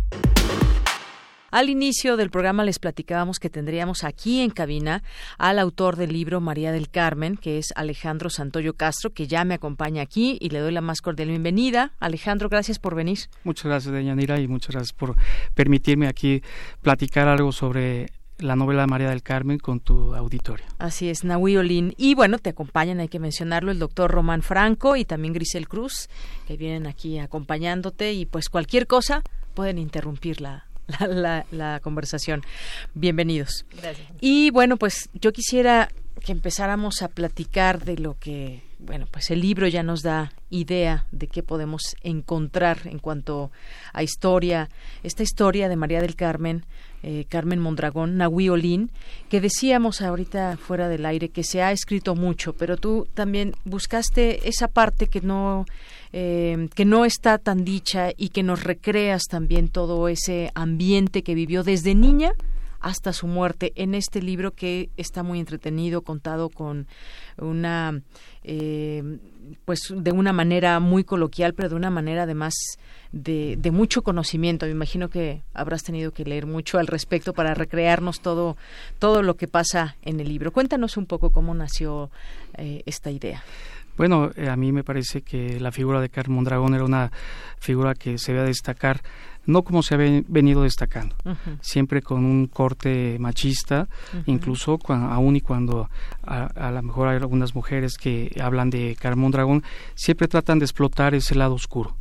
[1.51, 5.03] Al inicio del programa les platicábamos que tendríamos aquí en cabina
[5.37, 9.55] al autor del libro María del Carmen, que es Alejandro Santoyo Castro, que ya me
[9.55, 11.91] acompaña aquí y le doy la más cordial bienvenida.
[11.99, 13.19] Alejandro, gracias por venir.
[13.43, 15.15] Muchas gracias, Deyanira, y muchas gracias por
[15.53, 16.41] permitirme aquí
[16.81, 20.65] platicar algo sobre la novela María del Carmen con tu auditorio.
[20.79, 21.93] Así es, Nahui Olin.
[21.97, 26.09] Y bueno, te acompañan, hay que mencionarlo, el doctor Román Franco y también Grisel Cruz,
[26.47, 29.21] que vienen aquí acompañándote y pues cualquier cosa
[29.53, 30.70] pueden interrumpirla la,
[31.81, 32.41] conversación.
[32.93, 33.65] Bienvenidos.
[33.81, 34.07] Gracias.
[34.19, 35.89] Y bueno, pues yo quisiera
[36.23, 41.05] que empezáramos a platicar de lo que, bueno, pues el libro ya nos da idea
[41.11, 43.51] de qué podemos encontrar en cuanto
[43.93, 44.69] a historia,
[45.03, 46.65] esta historia de María del Carmen,
[47.03, 48.91] eh, Carmen Mondragón, Nahui Olin,
[49.29, 54.47] que decíamos ahorita fuera del aire que se ha escrito mucho, pero tú también buscaste
[54.47, 55.65] esa parte que no
[56.13, 61.35] eh, que no está tan dicha y que nos recreas también todo ese ambiente que
[61.35, 62.33] vivió desde niña
[62.81, 66.87] hasta su muerte en este libro que está muy entretenido, contado con
[67.37, 68.01] una,
[68.43, 69.19] eh,
[69.65, 72.53] pues de una manera muy coloquial, pero de una manera además
[73.11, 74.65] de, de, mucho conocimiento.
[74.65, 78.57] Me imagino que habrás tenido que leer mucho al respecto para recrearnos todo,
[78.99, 80.51] todo lo que pasa en el libro.
[80.51, 82.09] Cuéntanos un poco cómo nació
[82.57, 83.43] eh, esta idea.
[83.97, 87.11] Bueno, eh, a mí me parece que la figura de Carmen Mondragón era una
[87.59, 89.01] figura que se debe destacar,
[89.45, 91.15] no como se ha venido destacando,
[91.61, 93.87] siempre con un corte machista,
[94.25, 95.89] incluso aún y cuando
[96.23, 99.63] a, lo mejor hay algunas mujeres que hablan de Carmen Mondragón,
[99.95, 101.95] siempre tratan de explotar ese lado oscuro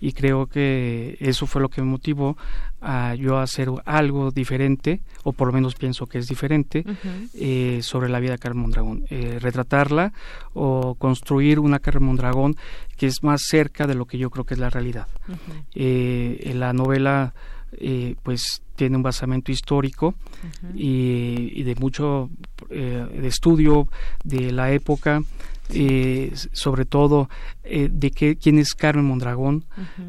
[0.00, 2.36] y creo que eso fue lo que me motivó
[2.80, 6.84] a yo hacer algo diferente, o por lo menos pienso que es diferente,
[7.34, 9.04] eh, sobre la vida de Carmen Mondragón.
[9.08, 10.12] Eh, retratarla
[10.52, 12.56] o construir una Carmen Mondragón
[12.96, 15.08] que es más cerca de lo que yo creo que es la realidad.
[15.74, 17.34] Eh, en la novela
[18.22, 20.14] pues tiene un basamento histórico
[20.76, 22.30] y, de mucho
[22.68, 23.88] de estudio
[24.22, 25.22] de la época
[25.70, 27.28] eh, sobre todo
[27.62, 29.64] eh, de que, quién es Carmen Mondragón,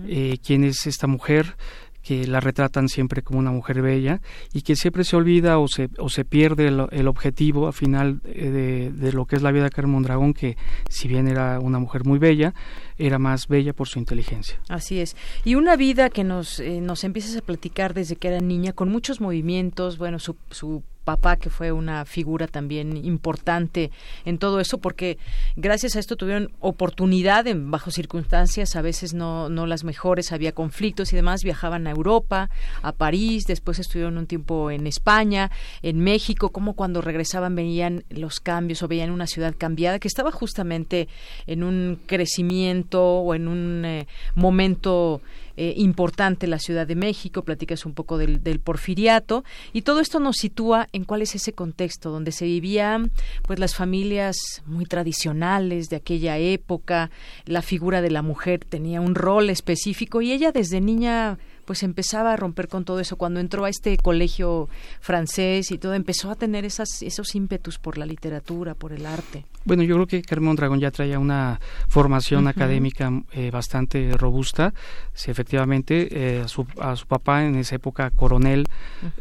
[0.08, 1.56] eh, quién es esta mujer
[2.04, 4.22] que la retratan siempre como una mujer bella
[4.54, 8.92] y que siempre se olvida o se, o se pierde el, objetivo al final de,
[8.92, 10.56] de, lo que es la vida de Carmen Mondragón, que
[10.88, 12.54] si bien era una mujer muy bella,
[13.00, 14.60] era más bella por su inteligencia.
[14.70, 15.16] Así es.
[15.46, 19.20] Y una vida que nos, nos empiezas a platicar desde que era niña, con muchos
[19.20, 23.92] movimientos, bueno, su, su papá, que fue una figura también importante
[24.26, 25.18] en todo eso, porque
[25.56, 30.52] gracias a esto tuvieron oportunidad en bajo circunstancias, a veces no, no las mejores, había
[30.52, 32.50] conflictos y demás, viajaban a Europa,
[32.82, 35.52] a París, después estuvieron un tiempo en España,
[35.82, 40.32] en México, como cuando regresaban veían los cambios o veían una ciudad cambiada, que estaba
[40.32, 41.08] justamente
[41.46, 45.22] en un crecimiento o en un eh, momento
[45.58, 49.44] eh, importante la Ciudad de México, platicas un poco del, del porfiriato
[49.74, 53.12] y todo esto nos sitúa en cuál es ese contexto donde se vivían
[53.44, 54.36] pues las familias
[54.66, 57.10] muy tradicionales de aquella época,
[57.46, 62.34] la figura de la mujer tenía un rol específico y ella desde niña pues empezaba
[62.34, 63.18] a romper con todo eso.
[63.18, 64.70] Cuando entró a este colegio
[65.02, 69.46] francés y todo, empezó a tener esas, esos ímpetus por la literatura, por el arte.
[69.66, 74.74] Bueno, yo creo que Carmen Mondragón ya traía una formación académica eh, bastante robusta.
[75.14, 78.68] Sí, efectivamente, eh, a, su, a, su, papá en esa época, coronel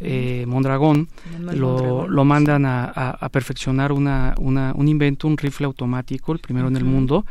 [0.00, 1.08] eh, Mondragón,
[1.40, 6.40] lo, lo, mandan a, a, a perfeccionar una, una, un invento, un rifle automático, el
[6.40, 7.24] primero en el mundo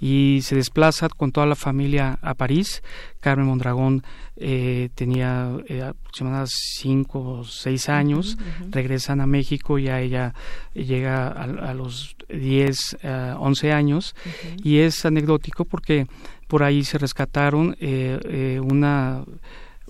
[0.00, 2.82] y se desplaza con toda la familia a París.
[3.20, 4.02] Carmen Mondragón
[4.36, 8.72] eh, tenía eh, aproximadamente cinco o seis años, uh -huh.
[8.72, 10.34] regresan a México, ya ella
[10.74, 14.66] llega a, a los 10, uh, 11 años uh -huh.
[14.66, 16.06] y es anecdótico porque
[16.46, 19.24] por ahí se rescataron eh, eh una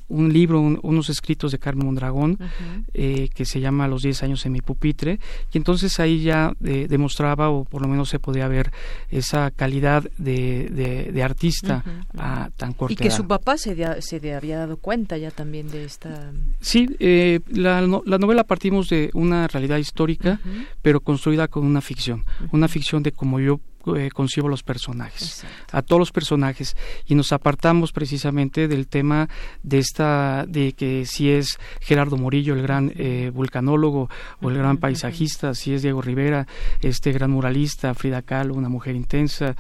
[0.09, 2.85] un libro, un, unos escritos de Carmen Mondragón, uh -huh.
[2.95, 5.21] eh, que se llama Los 10 años en mi pupitre,
[5.53, 8.71] y entonces ahí ya eh, demostraba, o por lo menos se podía ver,
[9.11, 12.21] esa calidad de, de, de artista uh -huh.
[12.21, 13.17] a tan corta Y que edad.
[13.17, 16.33] su papá se, de, se de había dado cuenta ya también de esta...
[16.61, 20.41] Sí, eh, la, la, novela partimos de una realidad histórica,
[20.83, 23.61] pero construida con una ficción, una ficción de como yo
[23.97, 25.77] eh, concibo los personajes, Exacto.
[25.77, 26.77] a todos los personajes,
[27.07, 29.29] y nos apartamos precisamente del tema
[29.63, 34.11] de esta, de que si es Gerardo Morillo, el gran eh, vulcanólogo,
[34.41, 36.47] o el gran paisajista, si es Diego Rivera,
[36.81, 39.55] este gran muralista, Frida Kahlo, una mujer intensa,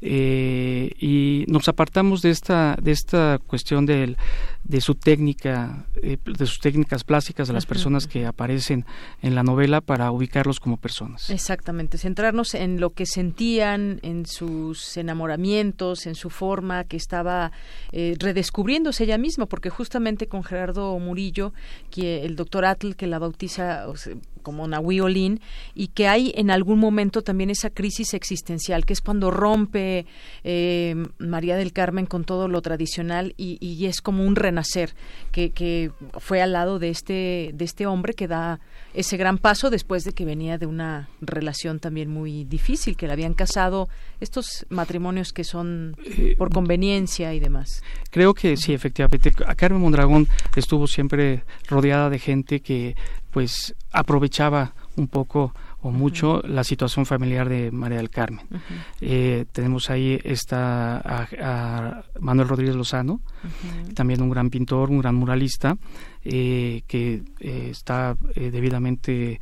[0.00, 4.16] eh, y nos apartamos de esta, de esta cuestión del,
[4.64, 8.84] de su técnica, eh, de sus técnicas plásticas de las personas que aparecen
[9.20, 11.30] en la novela para ubicarlos como personas.
[11.30, 17.52] Exactamente, centrarnos en lo que sentían, en sus enamoramientos, en su forma que estaba
[17.90, 21.52] eh, redescubriéndose ella misma, porque justamente con Gerardo Murillo,
[21.90, 25.40] que el doctor Atl que la bautiza o sea, como Nahui Olin,
[25.74, 30.06] y que hay en algún momento también esa crisis existencial, que es cuando rompe
[30.44, 34.94] eh, María del Carmen con todo lo tradicional y, y es como un renacer
[35.30, 38.60] que, que, fue al lado de este, de este hombre que da
[38.94, 43.12] ese gran paso después de que venía de una relación también muy difícil, que le
[43.12, 43.88] habían casado
[44.20, 45.96] estos matrimonios que son
[46.36, 47.82] por conveniencia y demás.
[48.10, 49.32] Creo que sí, efectivamente.
[49.46, 52.96] A Carmen Mondragón estuvo siempre rodeada de gente que
[53.32, 56.48] pues aprovechaba un poco o mucho uh -huh.
[56.48, 58.46] la situación familiar de María del Carmen.
[58.50, 58.60] Uh -huh.
[59.00, 63.94] eh, tenemos ahí está a, a Manuel Rodríguez Lozano, uh -huh.
[63.94, 65.76] también un gran pintor, un gran muralista,
[66.24, 69.40] eh, que eh, está debidamente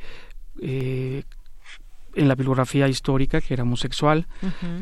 [2.13, 4.27] en la bibliografía histórica, que era homosexual.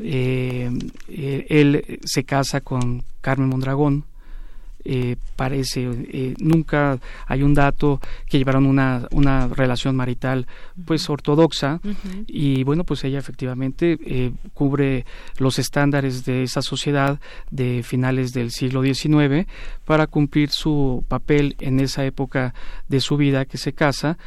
[0.02, 4.06] él se casa con Carmen Mondragón,
[4.86, 10.48] eh, parece, eh, nunca hay un dato que llevaron una, una relación marital
[10.86, 12.24] pues ortodoxa uh -huh.
[12.28, 15.06] y bueno pues ella efectivamente eh, cubre
[15.38, 17.20] los estándares de esa sociedad
[17.52, 19.48] de finales del siglo XIX
[19.86, 22.54] para cumplir su papel en esa época
[22.88, 24.18] de su vida que se casa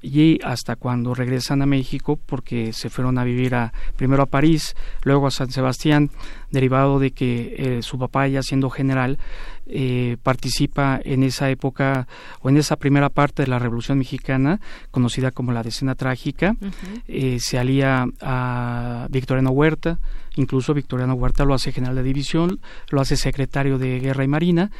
[0.00, 4.76] y hasta cuando regresan a México porque se fueron a vivir a, primero a París,
[5.02, 6.10] luego a San Sebastián,
[6.50, 9.18] derivado de que eh, su papá ya siendo general
[9.66, 12.06] eh, participa en esa época
[12.40, 16.64] o en esa primera parte de la Revolución Mexicana, conocida como la Decena Trágica, uh
[16.64, 17.02] -huh.
[17.08, 19.98] eh, se alía a Victoriano Huerta,
[20.36, 24.70] incluso Victoriano Huerta lo hace general de división, lo hace secretario de Guerra y Marina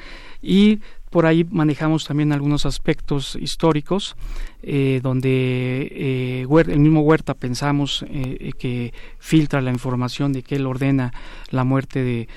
[0.41, 0.81] y
[1.11, 4.17] por ahí manejamos también algunos aspectos históricos
[4.63, 10.57] eh, donde eh, Huerta, el mismo Huerta pensamos eh, que filtra la información de que
[10.57, 11.13] él ordena
[11.51, 12.29] la muerte de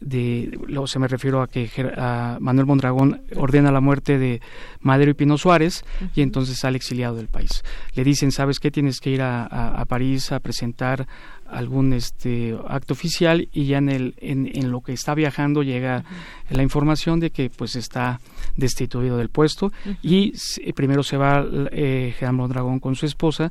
[0.00, 4.40] de lo se me refiero a que a Manuel Mondragón ordena la muerte de
[4.80, 6.10] Madero y Pino Suárez uh -huh.
[6.14, 7.62] y entonces sale exiliado del país.
[7.94, 8.70] Le dicen, ¿sabes qué?
[8.70, 11.06] Tienes que ir a, a, a París a presentar
[11.50, 15.98] algún este acto oficial y ya en el en, en lo que está viajando llega
[15.98, 16.56] uh -huh.
[16.56, 18.20] la información de que pues está
[18.56, 19.96] destituido del puesto uh -huh.
[20.02, 23.50] y primero se va eh, Gerardo Mondragón con su esposa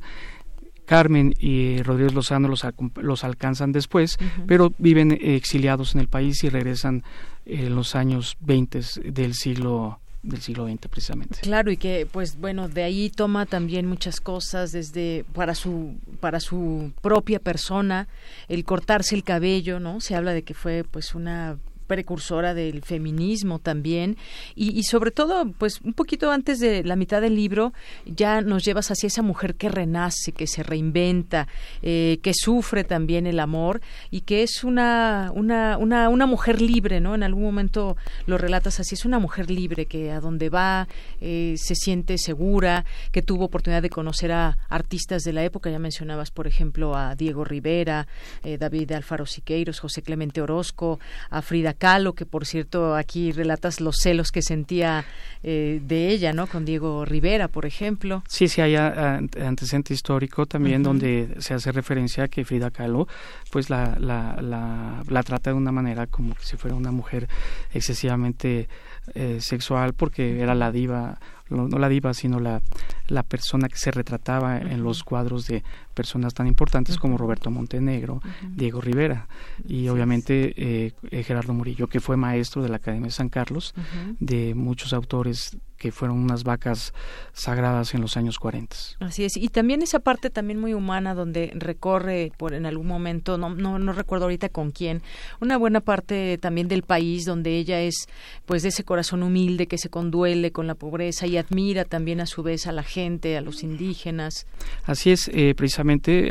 [0.90, 4.44] Carmen y Rodríguez Lozano los, los alcanzan después, uh -huh.
[4.48, 7.04] pero viven exiliados en el país y regresan
[7.46, 11.38] en los años 20 del siglo del siglo XX precisamente.
[11.40, 16.40] Claro y que pues bueno de ahí toma también muchas cosas desde para su para
[16.40, 18.08] su propia persona
[18.48, 21.58] el cortarse el cabello no se habla de que fue pues una
[21.90, 24.16] precursora del feminismo también.
[24.54, 27.72] Y, sobre todo pues un poquito antes de la mitad del libro
[28.06, 31.48] ya nos llevas hacia esa mujer que renace que se reinventa
[31.82, 33.80] eh, que sufre también el amor
[34.10, 38.78] y que es una, una, una, una mujer libre no en algún momento lo relatas
[38.78, 40.86] así es una mujer libre que a donde va
[41.20, 45.70] eh, se siente segura que tuvo oportunidad de conocer a artistas de la época.
[45.70, 48.06] Ya mencionabas por ejemplo a Diego Rivera
[48.44, 53.80] eh, David Alfaro Siqueiros José Clemente Orozco a Frida Kahlo que por cierto aquí relatas
[53.80, 55.06] los celos que sentía
[55.42, 56.46] eh, de ella, ¿no?
[56.46, 58.22] Con Diego Rivera, por ejemplo.
[58.28, 63.08] Sí, sí, hay antecedente histórico también donde se hace referencia a que Frida Kahlo,
[63.50, 67.28] pues la, la, la, la trata de una manera como si fuera una mujer
[67.72, 68.68] excesivamente
[69.14, 71.18] eh, sexual porque era la diva
[71.50, 72.62] no, la diva, sino la,
[73.08, 75.62] la persona que se retrataba en los cuadros de
[75.94, 78.20] personas tan importantes como Roberto Montenegro,
[78.54, 79.28] Diego Rivera
[79.66, 83.74] y obviamente eh, eh, Gerardo Murillo, que fue maestro de la Academia de San Carlos,
[84.18, 86.92] de muchos autores que fueron unas vacas
[87.32, 88.76] sagradas en los años 40.
[89.00, 93.38] Así es, y también esa parte también muy humana donde recorre por en algún momento,
[93.38, 95.00] no, no, no recuerdo ahorita con quién,
[95.40, 98.08] una buena parte también del país donde ella es
[98.44, 102.26] pues de ese corazón humilde que se conduele con la pobreza y admira también a
[102.26, 104.46] su vez a la gente, a los indígenas.
[104.84, 105.79] Así es, eh, precisamente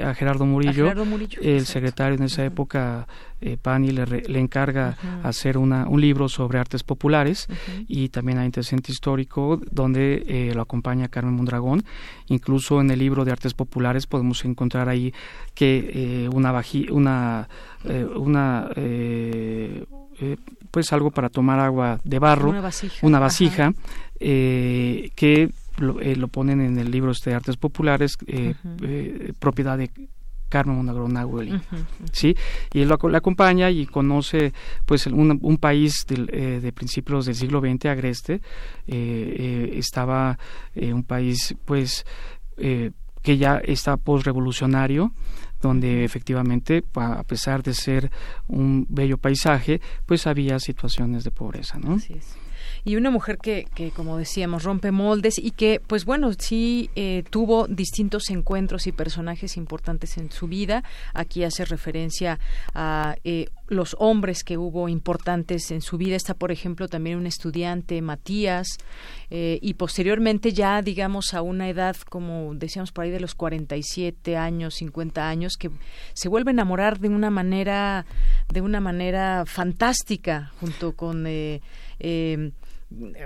[0.03, 0.91] a Gerardo Murillo,
[1.41, 3.07] el secretario en esa época
[3.41, 7.47] eh, Pani le, le encarga hacer una, un libro sobre artes populares
[7.87, 11.83] y también hay antecedente histórico donde eh, lo acompaña Carmen Mondragón.
[12.27, 15.13] Incluso en el libro de artes populares podemos encontrar ahí
[15.53, 16.51] que eh, una,
[16.91, 17.47] una,
[17.85, 18.69] eh, una
[20.69, 22.49] pues algo para tomar agua de barro,
[23.01, 23.73] una vasija,
[24.19, 28.17] que lo, ponen en el libro este de artes populares,
[29.39, 29.89] propiedad de
[30.49, 31.61] Carmen Mondragón
[32.11, 32.35] ¿sí?
[32.73, 34.51] Y él lo, le acompaña y conoce
[34.85, 38.41] pues un, un país del, eh, de principios del siglo XX, Agreste, eh,
[38.87, 40.37] eh, estaba
[40.75, 42.05] un país pues
[42.57, 45.13] que ya está postrevolucionario,
[45.61, 48.11] donde efectivamente, a pesar de ser
[48.47, 51.93] un bello paisaje, pues había situaciones de pobreza, ¿no?
[51.93, 52.35] Así es
[52.83, 57.23] y una mujer que, que como decíamos, rompe moldes y que, pues bueno, sí eh,
[57.29, 60.83] tuvo distintos encuentros y personajes importantes en su vida.
[61.13, 62.39] Aquí hace referencia
[62.73, 66.15] a eh, los hombres que hubo importantes en su vida.
[66.15, 68.67] Está, por ejemplo, también un estudiante, Matías,
[69.29, 74.37] eh, y posteriormente ya, digamos, a una edad, como decíamos por ahí, de los 47
[74.37, 75.69] años, 50 años, que
[76.13, 78.05] se vuelve a enamorar de una manera,
[78.51, 81.25] de una manera fantástica, junto con...
[81.27, 81.61] Eh,
[81.99, 82.51] eh,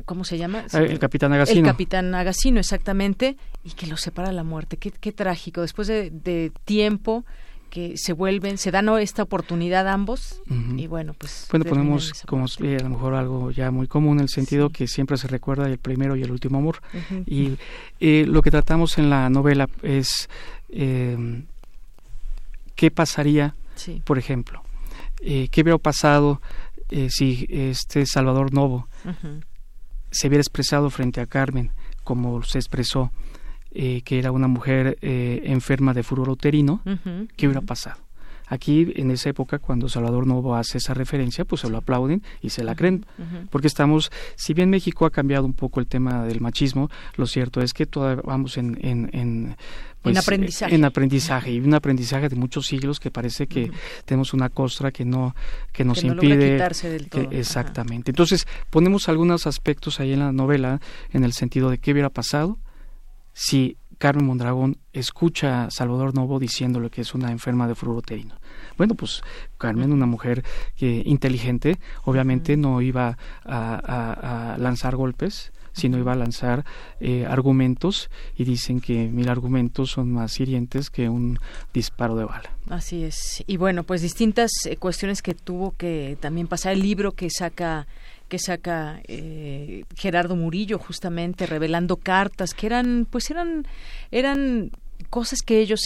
[0.05, 0.65] ¿cómo se llama?
[0.73, 1.59] Ah, el capitán Agasino.
[1.59, 4.77] El capitán Agasino, exactamente, y que lo separa la muerte.
[4.77, 5.61] Qué, qué trágico.
[5.61, 7.25] Después de, tiempo
[7.69, 10.43] que se vuelven, se dan esta oportunidad ambos
[10.77, 11.47] y bueno, pues...
[11.49, 15.17] Bueno, ponemos como a lo mejor algo ya muy común, en el sentido que siempre
[15.17, 16.81] se recuerda el primero y el último amor.
[17.25, 17.57] Y
[17.99, 20.29] eh, lo que tratamos en la novela es
[20.69, 21.43] eh,
[22.75, 23.55] qué pasaría,
[24.03, 24.61] por ejemplo,
[25.21, 26.41] eh, qué hubiera pasado
[27.09, 28.87] si este Salvador Novo
[30.13, 31.71] se hubiera expresado frente a Carmen
[32.03, 33.11] como se expresó,
[33.71, 36.81] eh, que era una mujer eh, enferma de furor uterino,
[37.35, 38.02] ¿qué hubiera pasado?
[38.53, 42.51] Aquí, en esa época, cuando Salvador Novo hace esa referencia, pues se lo aplauden y
[42.51, 43.03] se la creen.
[43.49, 47.61] Porque estamos, si bien México ha cambiado un poco el tema del machismo, lo cierto
[47.61, 49.55] es que todavía vamos en, en, en
[50.03, 50.75] pues, aprendizaje.
[50.75, 53.71] En aprendizaje y un aprendizaje de muchos siglos que parece que
[54.05, 55.35] tenemos una costra que no
[55.71, 57.31] que nos impide del todo.
[57.31, 58.11] exactamente.
[58.11, 60.79] Entonces ponemos algunos aspectos ahí en la novela
[61.11, 62.59] en el sentido de qué hubiera pasado
[63.33, 68.35] si Carmen Mondragón escucha a Salvador Novo diciéndole que es una enferma de fluoro uterino.
[68.77, 69.21] Bueno, pues
[69.57, 70.43] Carmen, una mujer
[70.75, 76.65] que, inteligente, obviamente no iba a, lanzar golpes, sino iba a lanzar
[76.99, 81.39] eh, argumentos y dicen que mil argumentos son más hirientes que un
[81.73, 82.51] disparo de bala.
[82.69, 83.43] Así es.
[83.47, 87.87] Y bueno, pues distintas eh, cuestiones que tuvo que también pasar el libro que saca
[88.29, 93.67] que saca eh, Gerardo Murillo justamente revelando cartas que eran pues eran
[94.09, 94.71] eran
[95.13, 95.81] cosas que ellos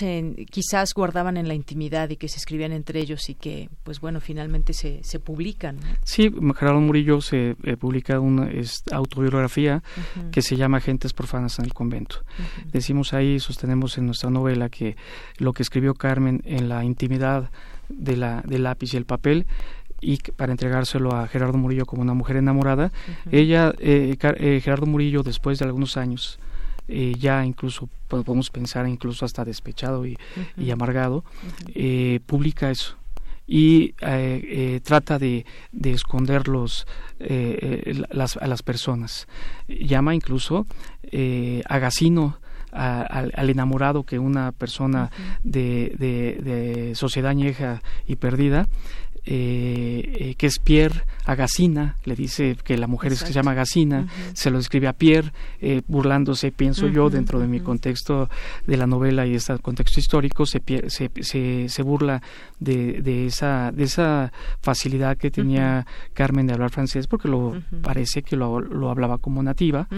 [0.50, 4.22] quizás guardaban en la intimidad y que se escribían entre ellos y que pues bueno
[4.22, 8.50] finalmente se, se publican sí Gerardo Murillo se eh, publica una
[8.94, 9.84] autobiografía
[10.32, 12.24] que se llama Gentes profanas en el convento.
[12.72, 14.96] Decimos ahí sostenemos en nuestra novela que
[15.40, 17.52] lo que escribió Carmen en la intimidad
[17.90, 19.46] de la del lápiz y el papel
[20.00, 22.94] y para entregárselo a Gerardo Murillo como una mujer enamorada.
[23.30, 26.40] Ella, eh, eh, Gerardo Murillo, después de algunos años,
[26.88, 30.18] eh, ya incluso podemos pensar incluso hasta despechado y,
[30.72, 31.24] amargado,
[32.26, 32.96] publica eso.
[33.50, 33.94] Y
[34.84, 36.86] trata de, de esconder los,
[38.10, 39.28] las, a las personas.
[39.68, 40.66] Llama incluso
[41.66, 42.40] a Gacino
[42.72, 45.12] al, enamorado que una persona
[45.44, 48.68] de, de, sociedad añeja y perdida
[49.30, 53.52] eh, eh, que es Pierre Agasina, le dice que la mujer es que se llama
[53.52, 58.30] Agasina, se lo escribe a Pierre, eh, burlándose, pienso yo, dentro de mi contexto
[58.66, 62.22] de la novela y este contexto histórico, se, se, se, burla
[62.62, 68.22] de, de, esa, de esa facilidad que tenía Carmen de hablar francés, porque lo parece
[68.22, 69.90] que lo, lo, hablaba como nativa,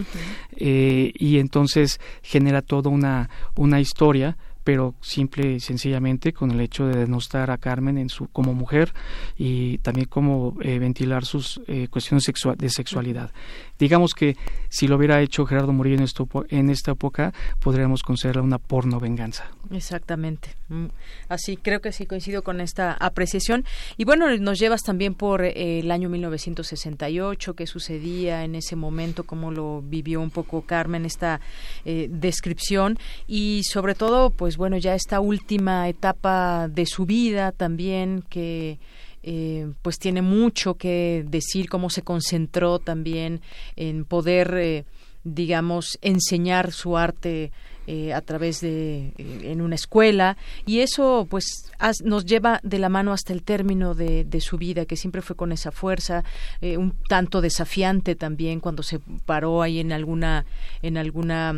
[0.56, 6.98] y entonces genera toda una, una historia pero simple y sencillamente con el hecho de
[6.98, 8.92] denostar a Carmen en su como mujer
[9.36, 12.24] y también como eh, ventilar sus eh, cuestiones
[12.58, 13.30] de sexualidad.
[13.78, 14.36] Digamos que
[14.68, 19.00] si lo hubiera hecho Gerardo Murillo en, esto, en esta época, podríamos considerarla una porno
[19.00, 19.50] venganza.
[19.70, 20.54] Exactamente.
[20.68, 20.86] Mm,
[21.28, 23.64] así, creo que sí coincido con esta apreciación.
[23.96, 29.24] Y bueno, nos llevas también por eh, el año 1968, qué sucedía en ese momento,
[29.24, 31.40] cómo lo vivió un poco Carmen, esta
[31.84, 38.78] descripción y sobre todo, pues bueno, ya esta última etapa de su vida también que
[39.22, 43.42] eh, pues tiene mucho que decir cómo se concentró también
[43.76, 44.84] en poder eh,
[45.24, 47.52] digamos enseñar su arte
[47.92, 51.72] eh, a través de eh, en una escuela y eso pues
[52.04, 55.50] nos lleva de la mano hasta el término de, su vida que siempre fue con
[55.50, 56.22] esa fuerza
[56.60, 60.44] eh, un tanto desafiante también cuando se paró ahí en alguna
[60.82, 61.52] en alguna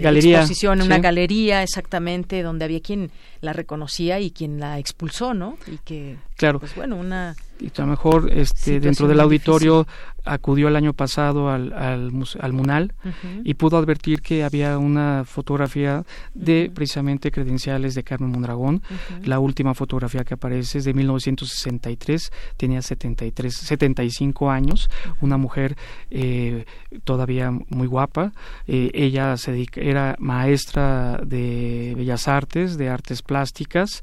[0.00, 3.10] galería, exposición en una galería exactamente donde había quien
[3.40, 6.60] la reconocía y quien la expulsó no y que claro.
[6.60, 9.86] pues bueno una y a lo mejor este, dentro del auditorio
[10.24, 12.10] acudió el año pasado al, al,
[12.40, 12.94] al Munal
[13.44, 18.82] y pudo advertir que había una fotografía de precisamente credenciales de Carmen Mondragón.
[19.22, 24.90] La última fotografía que aparece es de 1963, tenía 73, 75 años,
[25.20, 25.76] una mujer
[26.10, 26.64] eh,
[27.04, 28.32] todavía muy guapa.
[28.66, 34.02] Eh, ella se era maestra de bellas artes, de artes plásticas,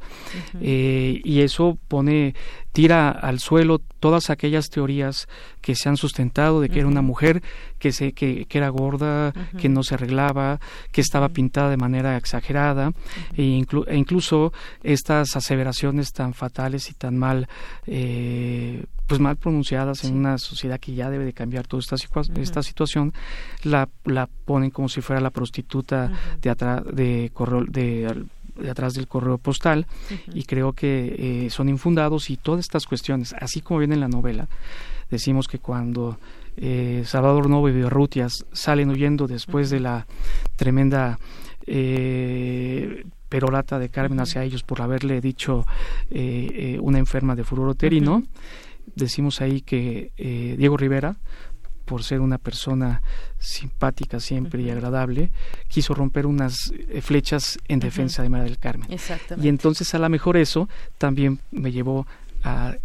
[0.60, 2.36] eh, y eso pone
[2.72, 5.28] tira al suelo todas aquellas teorías
[5.62, 7.44] que se han sustentado de que era una mujer
[7.78, 10.60] que se que, que era gorda, que no se arreglaba,
[10.92, 12.92] que estaba pintada de manera exagerada
[13.36, 14.54] e, e, incluso
[14.84, 17.48] estas aseveraciones tan fatales y tan mal
[17.86, 21.96] eh, pues mal pronunciadas en una sociedad que ya debe de cambiar toda esta,
[22.40, 23.14] esta situación
[23.64, 26.12] la, la ponen como si fuera la prostituta
[26.42, 27.32] de atrás de
[27.68, 28.26] de
[28.62, 29.88] de atrás del correo postal
[30.34, 34.08] y creo que eh, son infundados y todas estas cuestiones, así como viene en la
[34.08, 34.48] novela,
[35.10, 36.18] decimos que cuando
[36.58, 40.06] eh, Salvador Novo y Berrutias salen huyendo después de la
[40.56, 41.18] tremenda
[41.66, 45.66] eh, perorata de Carmen hacia ellos por haberle dicho
[46.10, 48.24] eh, una enferma de furor uterino,
[48.96, 50.12] decimos ahí que
[50.58, 51.16] Diego Rivera
[51.92, 53.02] por ser una persona
[53.38, 55.30] simpática siempre y agradable,
[55.68, 58.88] quiso romper unas eh, flechas en defensa de María del Carmen.
[59.42, 62.08] Y entonces a lo mejor eso también me llevó
[62.44, 62.78] a,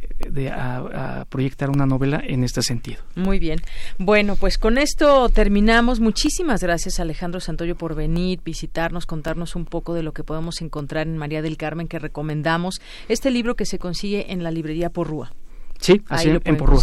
[1.28, 3.00] proyectar una novela en este sentido.
[3.14, 3.60] Muy bien.
[3.96, 6.00] Bueno, pues con esto terminamos.
[6.00, 11.06] Muchísimas gracias Alejandro Santoyo por venir, visitarnos, contarnos un poco de lo que podemos encontrar
[11.06, 12.80] en María del Carmen que recomendamos.
[13.08, 15.32] Este libro que se consigue en la librería Porrúa.
[15.78, 16.82] Sí, así en Porrúa.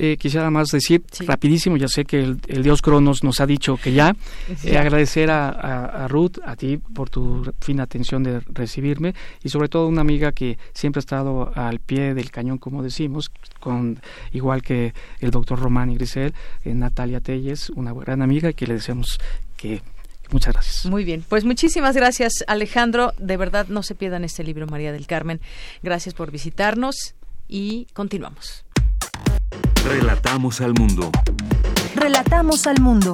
[0.00, 3.92] Eh, quisiera más decir rapidísimo, ya sé que el, dios Cronos nos ha dicho que
[3.92, 4.14] ya,
[4.62, 9.88] eh, agradecer a, Ruth, a ti por tu fina atención de recibirme y sobre todo
[9.88, 13.98] una amiga que siempre ha estado al pie del cañón, como decimos, con
[14.30, 16.32] igual que el doctor Román y Grisel,
[16.64, 19.18] eh, Natalia Telles, una gran amiga que le deseamos
[19.56, 19.82] que
[20.30, 20.84] Muchas gracias.
[20.84, 23.14] Muy bien, pues muchísimas gracias Alejandro.
[23.18, 25.40] De verdad no se pierdan este libro María del Carmen.
[25.82, 27.14] Gracias por visitarnos
[27.48, 28.66] y continuamos.
[29.84, 31.10] Relatamos al mundo.
[31.94, 33.12] Relatamos al mundo.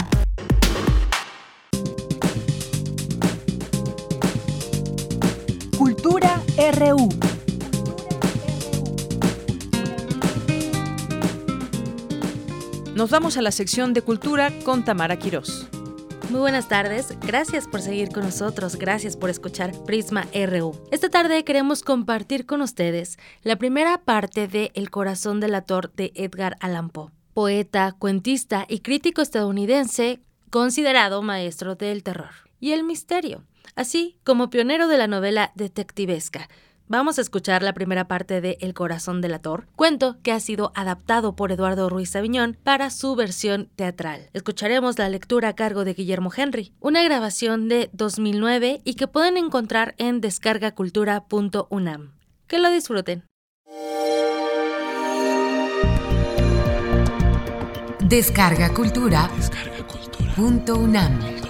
[5.79, 6.41] Cultura
[6.79, 7.09] RU.
[12.95, 15.69] Nos vamos a la sección de cultura con Tamara Quirós.
[16.31, 20.73] Muy buenas tardes, gracias por seguir con nosotros, gracias por escuchar Prisma RU.
[20.91, 26.13] Esta tarde queremos compartir con ustedes la primera parte de El corazón del ator de
[26.15, 30.21] Edgar Allan Poe, poeta, cuentista y crítico estadounidense
[30.51, 33.45] considerado maestro del terror y el misterio,
[33.77, 36.49] así como pionero de la novela detectivesca
[36.87, 40.71] Vamos a escuchar la primera parte de El corazón del ator, cuento que ha sido
[40.75, 44.29] adaptado por Eduardo Ruiz Aviñón para su versión teatral.
[44.35, 49.39] Escucharemos la lectura a cargo de Guillermo Henry, una grabación de 2009 y que pueden
[49.39, 52.13] encontrar en descargacultura.unam.
[52.47, 53.25] Que lo disfruten.
[58.01, 59.31] Descarga Cultura.
[59.35, 60.35] Descarga cultura.
[60.35, 61.44] Punto UNAM.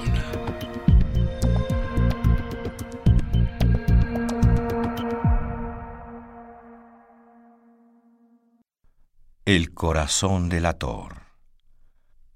[9.47, 11.17] El corazón del ator.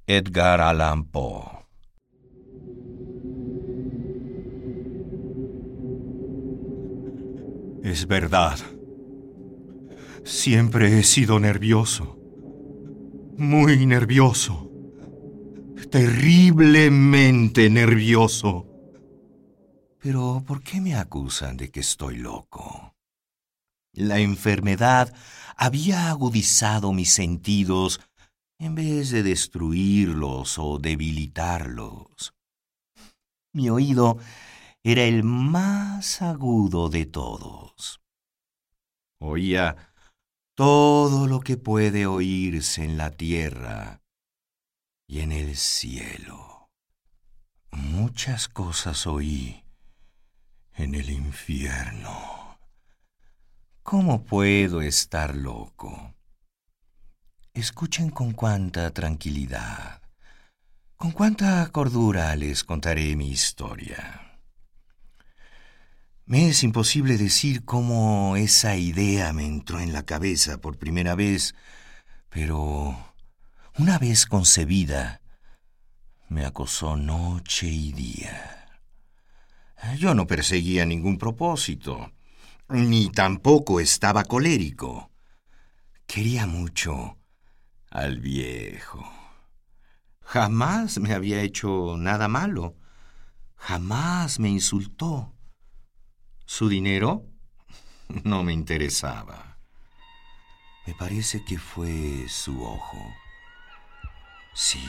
[0.07, 1.67] Edgar Allan Poe.
[7.83, 8.59] Es verdad.
[10.23, 12.19] Siempre he sido nervioso.
[13.39, 14.71] Muy nervioso.
[15.91, 18.67] Terriblemente nervioso.
[19.99, 22.95] Pero ¿por qué me acusan de que estoy loco?
[23.95, 25.11] La enfermedad
[25.59, 28.01] había agudizado mis sentidos
[28.61, 32.33] en vez de destruirlos o debilitarlos.
[33.53, 34.19] Mi oído
[34.85, 38.01] era el más agudo de todos.
[39.21, 39.93] Oía
[40.55, 44.01] todo lo que puede oírse en la tierra
[45.09, 46.71] y en el cielo.
[47.73, 49.65] Muchas cosas oí
[50.75, 52.38] en el infierno.
[53.91, 56.15] ¿Cómo puedo estar loco?
[57.55, 60.03] Escuchen con cuánta tranquilidad,
[60.99, 64.41] con cuánta cordura les contaré mi historia.
[66.27, 71.55] Me es imposible decir cómo esa idea me entró en la cabeza por primera vez,
[72.29, 72.95] pero
[73.79, 75.23] una vez concebida,
[76.29, 78.69] me acosó noche y día.
[79.97, 82.13] Yo no perseguía ningún propósito,
[82.69, 85.11] ni tampoco estaba colérico.
[86.07, 87.19] Quería mucho
[87.91, 89.05] al viejo.
[90.23, 92.77] Jamás me había hecho nada malo,
[93.57, 95.33] jamás me insultó.
[96.45, 97.25] Su dinero
[98.25, 99.59] no me interesaba.
[100.87, 102.99] Me parece que fue su ojo.
[104.55, 104.83] Sí,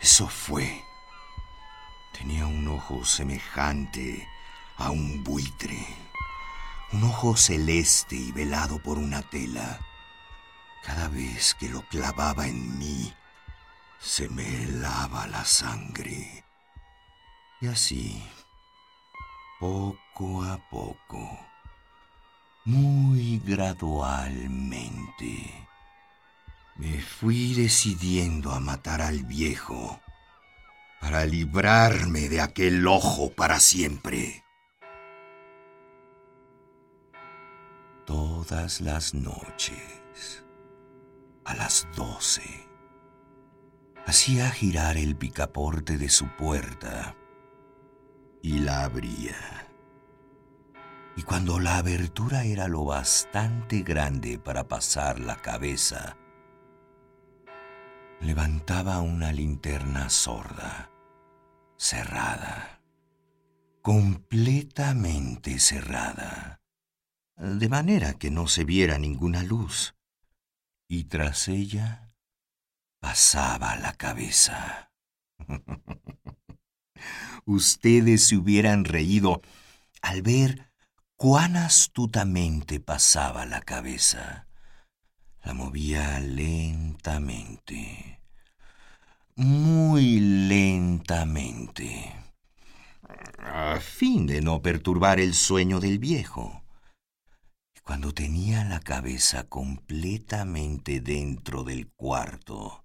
[0.00, 0.82] eso fue.
[2.12, 4.26] Tenía un ojo semejante
[4.76, 6.09] a un buitre.
[6.92, 9.80] Un ojo celeste y velado por una tela.
[10.84, 13.14] Cada vez que lo clavaba en mí,
[13.98, 16.44] se me helaba la sangre.
[17.60, 18.22] Y así
[19.60, 21.38] poco a poco,
[22.64, 25.68] muy gradualmente,
[26.76, 30.00] me fui decidiendo a matar al viejo
[30.98, 34.46] para librarme de aquel ojo para siempre.
[38.10, 40.44] Todas las noches,
[41.44, 42.68] a las doce,
[44.04, 47.14] hacía girar el picaporte de su puerta
[48.42, 49.68] y la abría.
[51.14, 56.16] Y cuando la abertura era lo bastante grande para pasar la cabeza,
[58.20, 60.90] levantaba una linterna sorda,
[61.76, 62.82] cerrada,
[63.82, 66.59] completamente cerrada,
[67.40, 69.94] de manera que no se viera ninguna luz,
[70.88, 72.12] y tras ella
[73.00, 74.92] pasaba la cabeza.
[77.46, 79.40] ustedes se hubieran reído
[80.02, 80.70] al ver
[81.16, 84.46] cuán astutamente pasaba la cabeza.
[85.42, 88.20] La movía lentamente,
[89.34, 92.14] muy lentamente,
[93.38, 96.59] a fin de no perturbar el sueño del viejo.
[97.90, 102.84] Cuando tenía la cabeza completamente dentro del cuarto,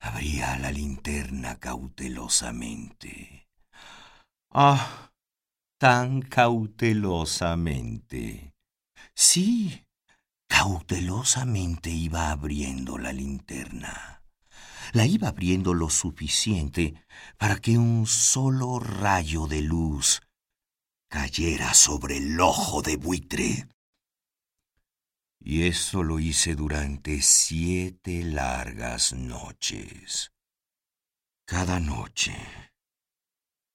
[0.00, 3.50] abría la linterna cautelosamente.
[4.50, 5.12] Ah,
[5.78, 8.54] tan cautelosamente.
[9.14, 9.84] Sí,
[10.48, 14.22] cautelosamente iba abriendo la linterna.
[14.94, 16.94] La iba abriendo lo suficiente
[17.36, 20.22] para que un solo rayo de luz
[21.10, 23.68] cayera sobre el ojo de buitre.
[25.50, 30.30] Y eso lo hice durante siete largas noches.
[31.46, 32.36] Cada noche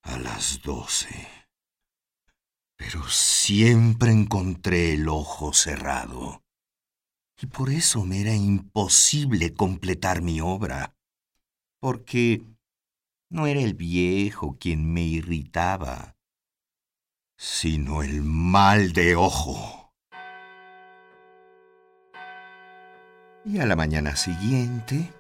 [0.04, 1.28] a las doce.
[2.76, 6.44] Pero siempre encontré el ojo cerrado.
[7.42, 10.96] Y por eso me era imposible completar mi obra.
[11.80, 12.44] Porque
[13.32, 16.20] no era el viejo quien me irritaba,
[17.36, 19.83] sino el mal de ojo.
[23.46, 25.12] Y a la mañana siguiente,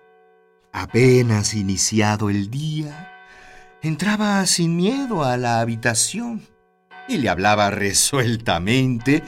[0.71, 3.11] apenas iniciado el día,
[3.81, 6.41] entraba sin miedo a la habitación
[7.09, 9.23] y le hablaba resueltamente,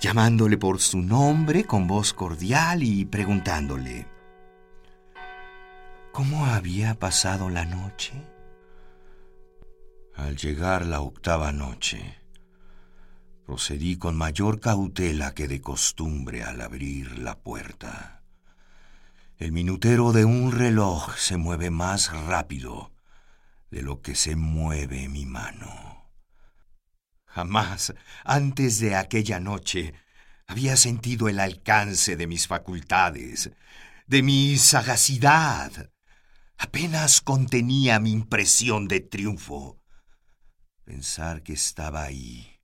[0.00, 4.06] llamándole por su nombre con voz cordial y preguntándole,
[6.12, 8.14] ¿Cómo había pasado la noche?
[10.14, 12.16] Al llegar la octava noche,
[13.44, 18.15] procedí con mayor cautela que de costumbre al abrir la puerta.
[19.38, 22.94] El minutero de un reloj se mueve más rápido
[23.70, 26.10] de lo que se mueve mi mano.
[27.26, 27.92] Jamás
[28.24, 29.92] antes de aquella noche
[30.46, 33.50] había sentido el alcance de mis facultades,
[34.06, 35.92] de mi sagacidad.
[36.56, 39.82] Apenas contenía mi impresión de triunfo.
[40.84, 42.62] Pensar que estaba ahí,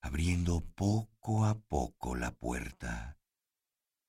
[0.00, 3.19] abriendo poco a poco la puerta,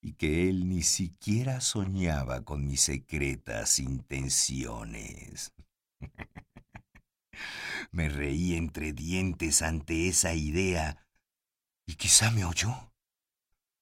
[0.01, 5.53] y que él ni siquiera soñaba con mis secretas intenciones.
[7.91, 11.05] Me reí entre dientes ante esa idea
[11.85, 12.93] y quizá me oyó,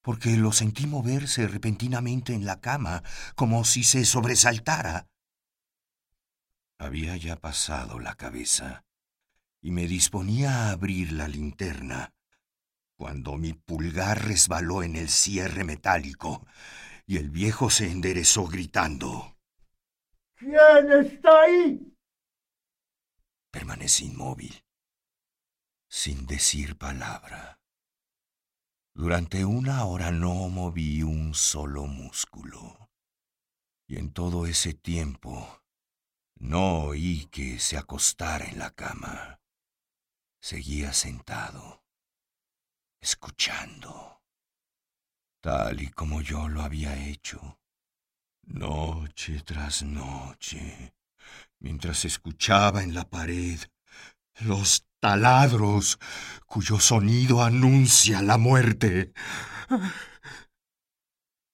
[0.02, 3.04] porque lo sentí moverse repentinamente en la cama,
[3.36, 5.08] como si se sobresaltara.
[6.80, 8.86] Había ya pasado la cabeza
[9.62, 12.14] y me disponía a abrir la linterna,
[13.00, 16.46] cuando mi pulgar resbaló en el cierre metálico
[17.06, 19.38] y el viejo se enderezó gritando.
[20.36, 21.98] ¿Quién está ahí?
[23.52, 24.66] Permanecí inmóvil,
[25.90, 27.62] sin decir palabra.
[28.94, 32.90] Durante una hora no moví un solo músculo.
[33.88, 35.64] Y en todo ese tiempo
[36.36, 39.40] no oí que se acostara en la cama.
[40.42, 41.79] Seguía sentado,
[43.02, 44.22] escuchando,
[45.42, 47.60] tal y como yo lo había hecho,
[48.44, 50.94] noche tras noche,
[51.60, 53.60] mientras escuchaba en la pared
[54.42, 56.00] los taladros
[56.46, 59.14] cuyo sonido anuncia la muerte.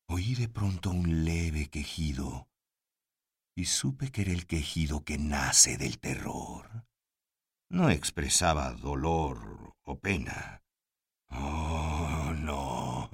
[0.08, 2.48] Oí de pronto un leve quejido
[3.56, 6.86] y supe que era el quejido que nace del terror.
[7.70, 10.65] No expresaba dolor o pena.
[11.38, 13.10] Oh, no.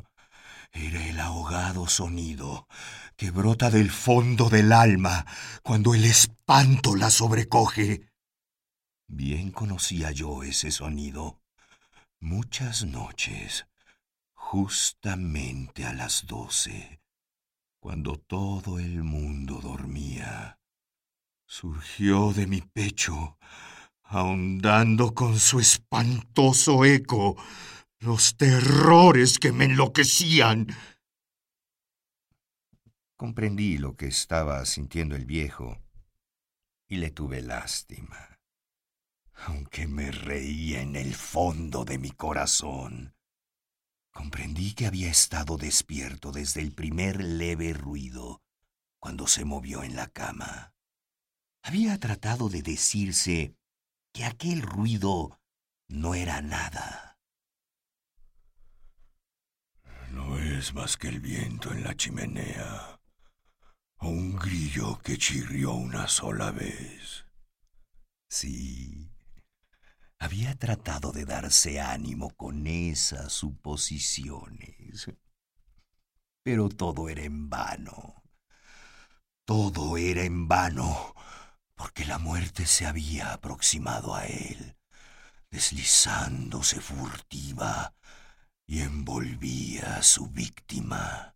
[0.72, 2.68] Era el ahogado sonido
[3.16, 5.26] que brota del fondo del alma
[5.64, 8.10] cuando el espanto la sobrecoge.
[9.08, 11.42] Bien conocía yo ese sonido.
[12.20, 13.68] Muchas noches,
[14.34, 17.02] justamente a las doce,
[17.80, 20.60] cuando todo el mundo dormía,
[21.46, 23.38] surgió de mi pecho,
[24.04, 27.36] ahondando con su espantoso eco
[28.02, 30.68] los terrores que me enloquecían.
[33.16, 35.80] Comprendí lo que estaba sintiendo el viejo
[36.88, 38.40] y le tuve lástima,
[39.34, 43.14] aunque me reía en el fondo de mi corazón.
[44.12, 48.42] Comprendí que había estado despierto desde el primer leve ruido
[49.00, 50.74] cuando se movió en la cama.
[51.62, 53.56] Había tratado de decirse
[54.12, 55.40] que aquel ruido
[55.88, 57.11] no era nada.
[60.12, 63.00] No es más que el viento en la chimenea,
[64.00, 67.26] o un grillo que chirrió una sola vez.
[68.30, 69.10] Sí,
[70.20, 75.10] había tratado de darse ánimo con esas suposiciones.
[76.44, 78.22] Pero todo era en vano.
[79.46, 81.16] Todo era en vano,
[81.76, 84.76] porque la muerte se había aproximado a él,
[85.50, 87.96] deslizándose furtiva
[88.72, 91.36] y envolvía a su víctima.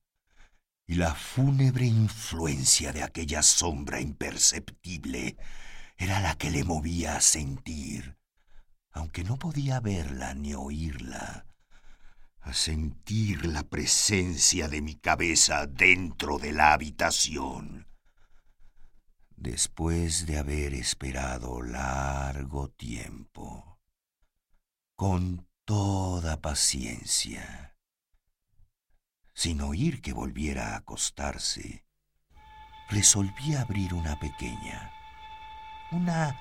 [0.88, 5.38] Y la fúnebre influencia de aquella sombra imperceptible
[5.98, 8.16] era la que le movía a sentir
[8.96, 11.46] aunque no podía verla ni oírla,
[12.40, 17.88] a sentir la presencia de mi cabeza dentro de la habitación.
[19.36, 23.82] Después de haber esperado largo tiempo,
[24.96, 27.76] con toda paciencia,
[29.34, 31.86] sin oír que volviera a acostarse,
[32.90, 34.92] resolví abrir una pequeña,
[35.92, 36.40] una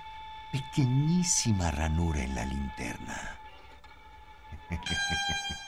[0.53, 3.41] pequeñísima ranura en la linterna.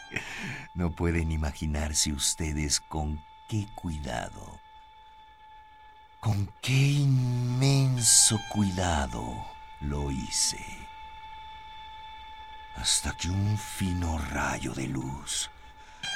[0.75, 4.61] No pueden imaginarse ustedes con qué cuidado,
[6.21, 9.23] con qué inmenso cuidado
[9.81, 10.86] lo hice.
[12.81, 15.51] Hasta que un fino rayo de luz,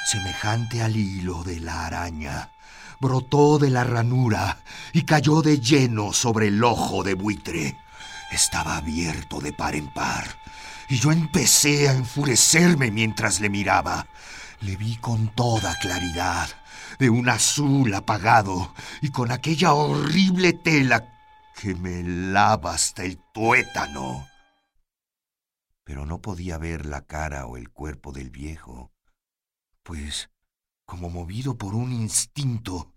[0.04, 2.50] semejante al hilo de la araña,
[3.00, 4.58] brotó de la ranura
[4.92, 7.76] y cayó de lleno sobre el ojo de buitre
[8.30, 10.24] estaba abierto de par en par,
[10.88, 14.06] y yo empecé a enfurecerme mientras le miraba.
[14.60, 16.48] Le vi con toda claridad,
[16.98, 21.12] de un azul apagado y con aquella horrible tela
[21.54, 24.29] que me lava hasta el tuétano.
[25.90, 28.92] Pero no podía ver la cara o el cuerpo del viejo,
[29.82, 30.30] pues,
[30.84, 32.94] como movido por un instinto,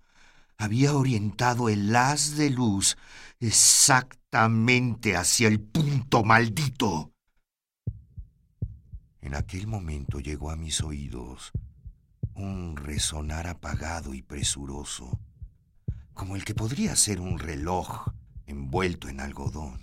[0.60, 2.96] había orientado el haz de luz
[3.40, 7.12] exactamente hacia el punto maldito.
[9.22, 11.52] En aquel momento llegó a mis oídos
[12.36, 15.20] un resonar apagado y presuroso,
[16.14, 18.10] como el que podría ser un reloj
[18.46, 19.83] envuelto en algodón.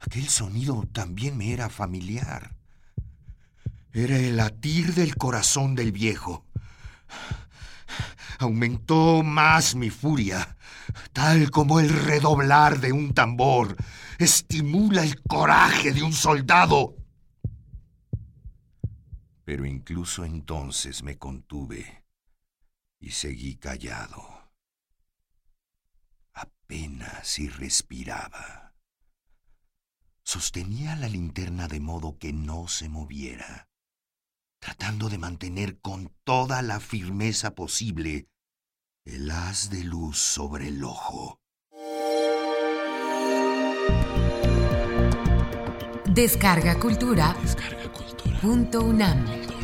[0.00, 2.56] Aquel sonido también me era familiar.
[3.92, 6.44] Era el latir del corazón del viejo.
[8.38, 10.56] Aumentó más mi furia,
[11.12, 13.76] tal como el redoblar de un tambor
[14.18, 16.96] estimula el coraje de un soldado.
[19.44, 22.04] Pero incluso entonces me contuve
[23.00, 24.36] y seguí callado
[26.66, 28.65] apenas si respiraba.
[30.28, 33.68] Sostenía la linterna de modo que no se moviera,
[34.60, 38.28] tratando de mantener con toda la firmeza posible
[39.04, 41.40] el haz de luz sobre el ojo.
[46.06, 47.36] Descarga Cultura.
[47.40, 48.40] Descarga cultura.
[48.40, 49.55] Punto UNAM.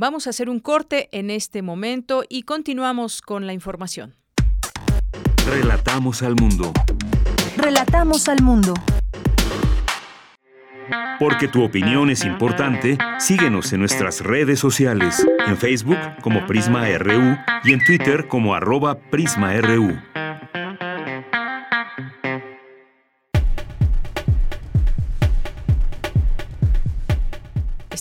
[0.00, 4.14] Vamos a hacer un corte en este momento y continuamos con la información.
[5.46, 6.72] Relatamos al mundo.
[7.58, 8.72] Relatamos al mundo.
[11.18, 17.36] Porque tu opinión es importante, síguenos en nuestras redes sociales, en Facebook como Prisma RU
[17.64, 19.98] y en Twitter como arroba PrismaRU.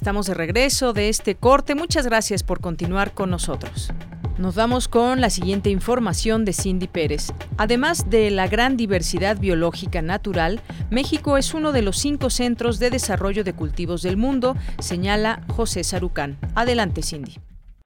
[0.10, 1.76] Estamos de regreso de este corte.
[1.76, 3.92] Muchas gracias por continuar con nosotros.
[4.40, 7.28] Nos vamos con la siguiente información de Cindy Pérez.
[7.58, 12.90] Además de la gran diversidad biológica natural, México es uno de los cinco centros de
[12.90, 16.40] desarrollo de cultivos del mundo, señala José Sarucán.
[16.56, 17.38] Adelante, Cindy.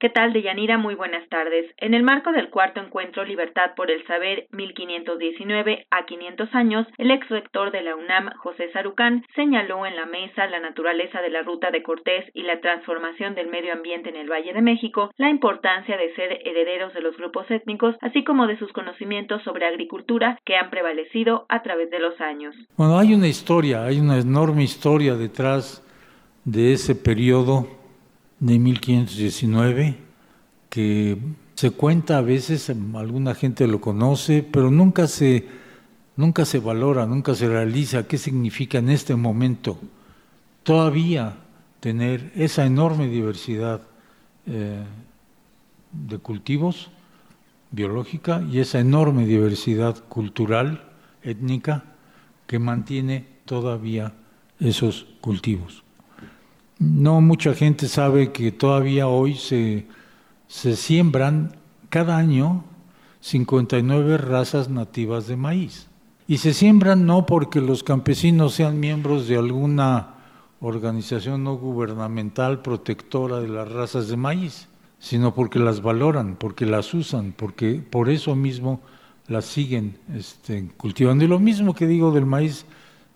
[0.04, 0.78] ¿Qué tal, Deyanira?
[0.78, 1.66] Muy buenas tardes.
[1.78, 7.10] En el marco del cuarto encuentro Libertad por el Saber 1519 a 500 años, el
[7.10, 11.42] ex rector de la UNAM, José Sarucán, señaló en la mesa la naturaleza de la
[11.44, 15.30] ruta de Cortés y la transformación del medio ambiente en el Valle de México, la
[15.30, 20.38] importancia de ser herederos de los grupos étnicos, así como de sus conocimientos sobre agricultura
[20.44, 22.54] que han prevalecido a través de los años.
[22.76, 25.82] Bueno, hay una historia, hay una enorme historia detrás
[26.44, 27.83] de ese periodo
[28.44, 29.96] de 1519,
[30.70, 31.18] que
[31.56, 35.48] se cuenta a veces, alguna gente lo conoce, pero nunca se,
[36.18, 39.80] nunca se valora, nunca se realiza qué significa en este momento
[40.64, 41.38] todavía
[41.80, 43.82] tener esa enorme diversidad
[44.46, 44.84] eh,
[45.94, 46.90] de cultivos
[47.72, 50.92] biológica y esa enorme diversidad cultural,
[51.22, 51.86] étnica,
[52.46, 54.12] que mantiene todavía
[54.60, 55.83] esos cultivos.
[56.80, 59.86] No mucha gente sabe que todavía hoy se,
[60.48, 61.56] se siembran
[61.90, 62.64] cada año
[63.22, 65.88] 59 razas nativas de maíz.
[66.28, 70.16] Y se siembran no porque los campesinos sean miembros de alguna
[70.62, 74.70] organización no gubernamental protectora de las razas de maíz,
[75.00, 78.82] sino porque las valoran, porque las usan, porque por eso mismo
[79.28, 81.26] las siguen este, cultivando.
[81.26, 82.66] Y lo mismo que digo del maíz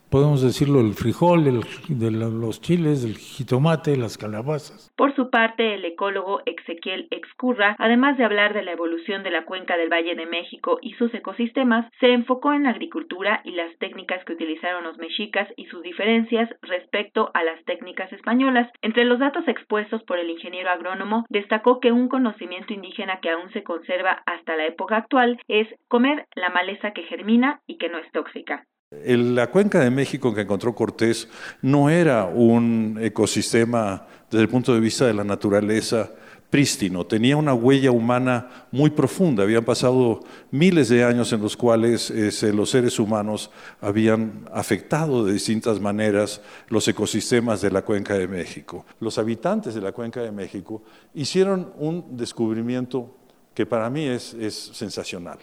[0.10, 4.92] podemos decirlo, el frijol, el, de los chiles, el jitomate, las calabazas.
[4.96, 9.46] Por su parte, el ecólogo Ezequiel Excurra, además de hablar de la evolución de la
[9.46, 13.76] cuenca del Valle de México y sus ecosistemas, se enfocó en la agricultura y las
[13.78, 18.70] técnicas que utilizaron los mexicas y sus diferencias respecto a las técnicas españolas.
[18.82, 23.52] Entre los datos expuestos por el ingeniero agrónomo, destacó que un conocimiento indígena que aún
[23.52, 27.98] se conserva hasta la época actual es comer la maleza que germina y que no
[27.98, 31.28] es tóxica la cuenca de México que encontró Cortés
[31.62, 36.10] no era un ecosistema desde el punto de vista de la naturaleza
[36.50, 40.22] prístino, tenía una huella humana muy profunda, habían pasado
[40.52, 46.42] miles de años en los cuales este, los seres humanos habían afectado de distintas maneras
[46.70, 48.86] los ecosistemas de la cuenca de México.
[49.02, 50.84] Los habitantes de la cuenca de México
[51.14, 53.14] hicieron un descubrimiento
[53.54, 55.40] que para mí es, es sensacional,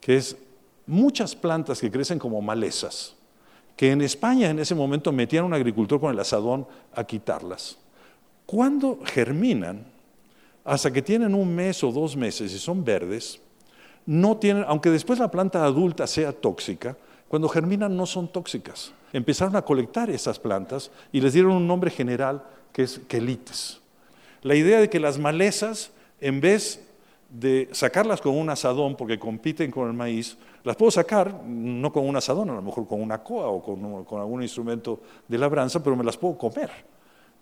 [0.00, 0.36] que es
[0.86, 3.14] muchas plantas que crecen como malezas,
[3.76, 7.78] que en España en ese momento metían a un agricultor con el asadón a quitarlas.
[8.46, 9.86] Cuando germinan,
[10.64, 13.40] hasta que tienen un mes o dos meses y son verdes,
[14.06, 16.96] no tienen, aunque después la planta adulta sea tóxica,
[17.28, 18.92] cuando germinan no son tóxicas.
[19.12, 23.80] empezaron a colectar esas plantas y les dieron un nombre general que es quelites.
[24.42, 26.80] La idea de que las malezas, en vez
[27.30, 32.08] de sacarlas con un asadón porque compiten con el maíz, las puedo sacar no con
[32.08, 35.94] un asadón, a lo mejor con una coa o con, algún instrumento de labranza, pero
[35.94, 36.70] me las puedo comer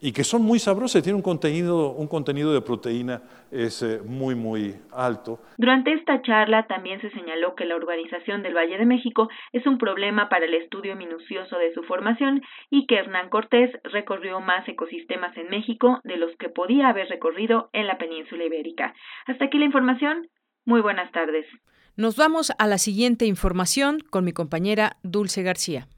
[0.04, 4.34] y que son muy sabrosas, tienen un contenido, un contenido de proteína es, eh, muy,
[4.34, 5.38] muy alto.
[5.56, 9.78] Durante esta charla también se señaló que la urbanización del Valle de México es un
[9.78, 15.36] problema para el estudio minucioso de su formación y que Hernán Cortés recorrió más ecosistemas
[15.36, 18.94] en México de los que podía haber recorrido en la península ibérica.
[19.26, 20.26] Hasta aquí la información.
[20.64, 21.46] Muy buenas tardes.
[21.94, 25.88] Nos vamos a la siguiente información con mi compañera Dulce García.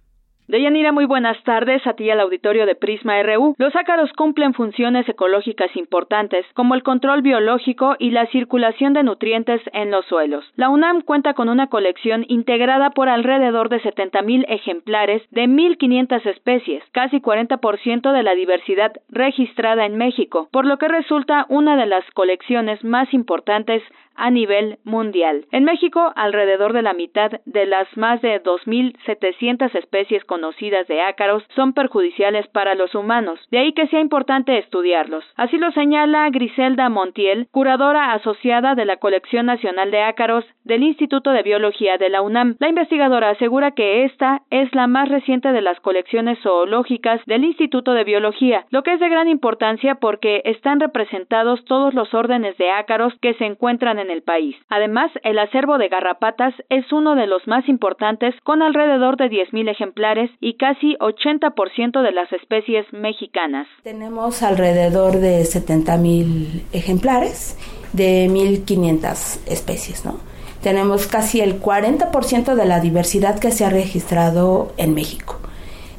[0.47, 3.55] Deyanira, muy buenas tardes a ti al auditorio de Prisma RU.
[3.57, 9.63] Los ácaros cumplen funciones ecológicas importantes, como el control biológico y la circulación de nutrientes
[9.73, 10.45] en los suelos.
[10.57, 16.83] La UNAM cuenta con una colección integrada por alrededor de 70.000 ejemplares de 1.500 especies,
[16.93, 22.05] casi 40% de la diversidad registrada en México, por lo que resulta una de las
[22.13, 23.83] colecciones más importantes
[24.17, 25.47] a nivel mundial.
[25.53, 31.43] En México, alrededor de la mitad de las más de 2.700 especies conocidas de ácaros
[31.55, 35.25] son perjudiciales para los humanos, de ahí que sea importante estudiarlos.
[35.37, 41.31] Así lo señala Griselda Montiel, curadora asociada de la Colección Nacional de Ácaros del Instituto
[41.31, 42.57] de Biología de la UNAM.
[42.59, 47.93] La investigadora asegura que esta es la más reciente de las colecciones zoológicas del Instituto
[47.93, 52.71] de Biología, lo que es de gran importancia porque están representados todos los órdenes de
[52.71, 54.57] ácaros que se encuentran en el país.
[54.69, 59.71] Además, el acervo de garrapatas es uno de los más importantes con alrededor de 10.000
[59.71, 63.67] ejemplares y casi 80% de las especies mexicanas.
[63.83, 67.59] Tenemos alrededor de 70.000 ejemplares
[67.93, 70.19] de 1.500 especies, ¿no?
[70.63, 75.39] Tenemos casi el 40% de la diversidad que se ha registrado en México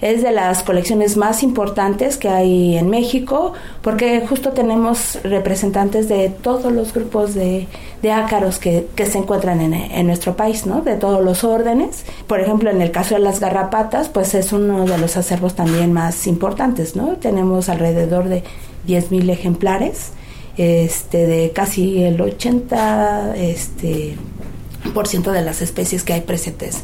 [0.01, 6.29] es de las colecciones más importantes que hay en México porque justo tenemos representantes de
[6.29, 7.67] todos los grupos de,
[8.13, 10.81] ácaros que, se encuentran en, nuestro país, ¿no?
[10.81, 12.05] De todos los órdenes.
[12.27, 15.91] Por ejemplo, en el caso de las garrapatas, pues es uno de los acervos también
[15.91, 17.13] más importantes, ¿no?
[17.15, 18.43] Tenemos alrededor de
[18.87, 20.11] 10.000 ejemplares,
[20.57, 24.15] este, de casi el 80 este,
[24.93, 26.83] por ciento de las especies que hay presentes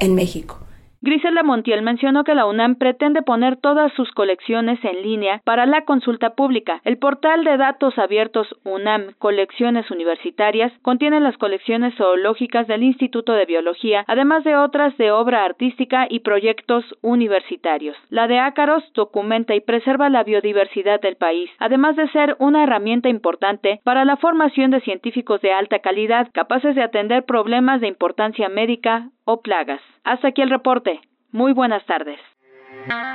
[0.00, 0.58] en México.
[1.00, 5.84] Grisela Montiel mencionó que la UNAM pretende poner todas sus colecciones en línea para la
[5.84, 6.80] consulta pública.
[6.84, 13.46] El portal de datos abiertos UNAM Colecciones Universitarias contiene las colecciones zoológicas del Instituto de
[13.46, 17.96] Biología, además de otras de obra artística y proyectos universitarios.
[18.10, 23.08] La de ácaros documenta y preserva la biodiversidad del país, además de ser una herramienta
[23.08, 28.48] importante para la formación de científicos de alta calidad capaces de atender problemas de importancia
[28.48, 29.80] médica o plagas.
[30.08, 31.02] Hasta aquí el reporte.
[31.32, 32.18] Muy buenas tardes.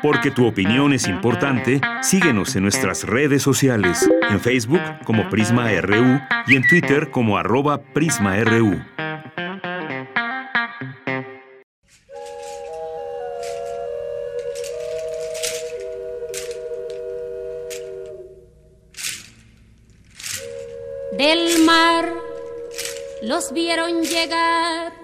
[0.03, 6.19] Porque tu opinión es importante, síguenos en nuestras redes sociales, en Facebook como Prisma RU
[6.45, 8.79] y en Twitter como arroba PrismaRU.
[21.17, 22.05] Del mar
[23.23, 25.02] los vieron llegar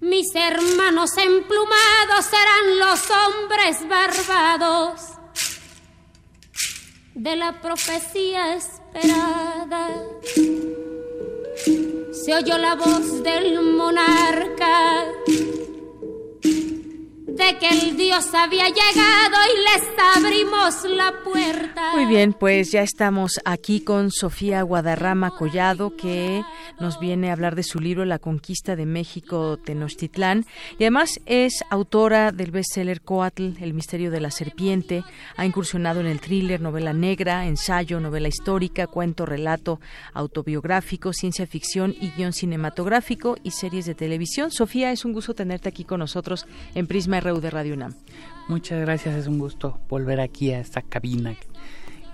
[0.00, 5.00] mis hermanos emplumados serán los hombres barbados
[7.14, 9.88] de la profecía esperada.
[12.12, 15.04] Se oyó la voz del monarca
[17.58, 21.92] que el Dios había llegado y les abrimos la puerta.
[21.94, 26.44] Muy bien, pues ya estamos aquí con Sofía Guadarrama Collado, que
[26.78, 30.44] nos viene a hablar de su libro La conquista de México Tenochtitlán.
[30.78, 35.02] Y además es autora del bestseller Coatl, El misterio de la serpiente.
[35.36, 39.80] Ha incursionado en el thriller, novela negra, ensayo, novela histórica, cuento, relato
[40.12, 44.50] autobiográfico, ciencia ficción y guion cinematográfico y series de televisión.
[44.50, 47.94] Sofía, es un gusto tenerte aquí con nosotros en Prisma De Radio UNAM.
[48.48, 51.36] Muchas gracias, es un gusto volver aquí a esta cabina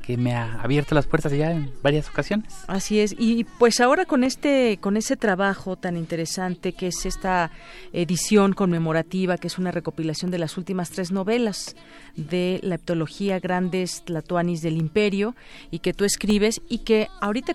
[0.03, 2.55] que me ha abierto las puertas ya en varias ocasiones.
[2.69, 7.51] Así es, y pues ahora con este, con ese trabajo tan interesante que es esta
[7.93, 11.75] edición conmemorativa, que es una recopilación de las últimas tres novelas
[12.15, 15.35] de la heptología Grandes Tlatoanis del Imperio,
[15.73, 17.55] y que tú escribes, y que ahorita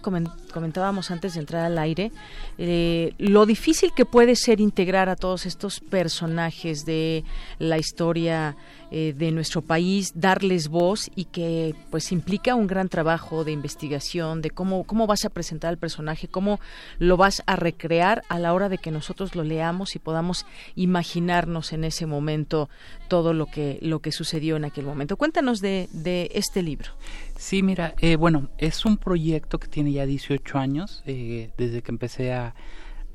[0.52, 2.12] comentábamos antes de entrar al aire,
[2.58, 7.24] eh, lo difícil que puede ser integrar a todos estos personajes de
[7.60, 8.56] la historia
[8.94, 14.42] eh, de nuestro país, darles voz y que pues implica un gran trabajo de investigación,
[14.42, 16.60] de cómo, cómo vas a presentar al personaje, cómo
[17.00, 20.46] lo vas a recrear a la hora de que nosotros lo leamos y podamos
[20.76, 22.70] imaginarnos en ese momento
[23.12, 25.18] todo lo que, lo que sucedió en aquel momento.
[25.18, 26.92] Cuéntanos de, de este libro.
[27.36, 31.92] Sí, mira, eh, bueno, es un proyecto que tiene ya 18 años, eh, desde que
[31.92, 32.56] empecé a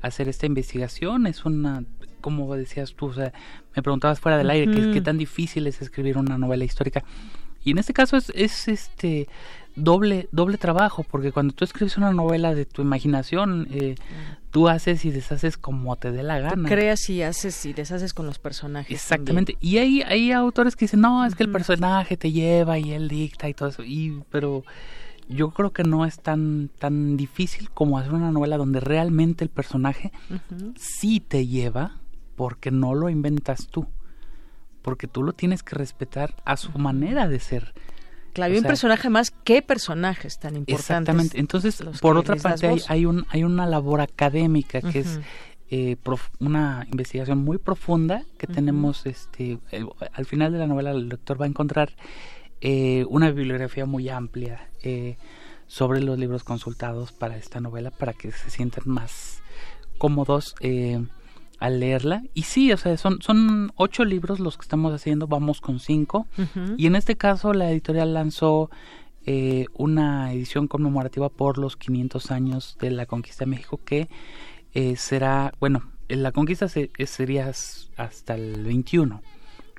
[0.03, 1.25] hacer esta investigación.
[1.25, 1.83] Es una
[2.21, 3.33] como decías tú, o sea,
[3.75, 7.03] me preguntabas fuera del aire qué, tan difícil es escribir una novela histórica.
[7.63, 9.27] Y en este caso es, es este
[9.75, 13.95] doble doble trabajo porque cuando tú escribes una novela de tu imaginación eh,
[14.57, 16.55] tú haces y deshaces como te dé la gana.
[16.55, 19.55] tú creas y haces y deshaces con los personajes exactamente.
[19.61, 23.07] Y hay hay autores que dicen no es que el personaje te lleva y él
[23.07, 24.63] dicta y todo eso y pero
[25.29, 29.51] yo creo que no es tan tan difícil como hacer una novela donde realmente el
[29.51, 30.11] personaje
[30.75, 31.97] sí te lleva
[32.35, 33.85] porque no lo inventas tú,
[34.81, 37.75] porque tú lo tienes que respetar a su manera de ser.
[38.37, 40.85] Claro, y un personaje más, ¿qué personajes tan importantes?
[40.85, 41.39] Exactamente.
[41.39, 45.19] Entonces, por otra parte, hay, un, hay una labor académica que es
[45.71, 45.97] eh,
[46.39, 49.57] una investigación muy profunda que tenemos, este,
[50.13, 51.95] al final de la novela el lector va a encontrar
[52.61, 55.17] eh, una bibliografía muy amplia eh,
[55.65, 59.41] sobre los libros consultados para esta novela para que se sientan más
[59.97, 60.53] cómodos
[61.59, 62.23] al leerla.
[62.33, 66.27] Y sí, o sea, son, son ocho libros los que estamos haciendo, vamos con cinco.
[66.77, 68.69] Y en este caso la editorial lanzó
[69.25, 74.09] eh, una edición conmemorativa por los 500 años de la conquista de México que
[74.73, 79.21] eh, será, bueno, la conquista se, sería hasta el 21,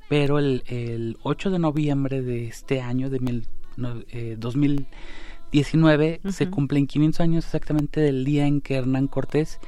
[0.08, 3.46] pero el, el 8 de noviembre de este año, de mil,
[3.76, 9.60] 2019, eh, se cumplen 500 años exactamente del día en que Hernán Cortés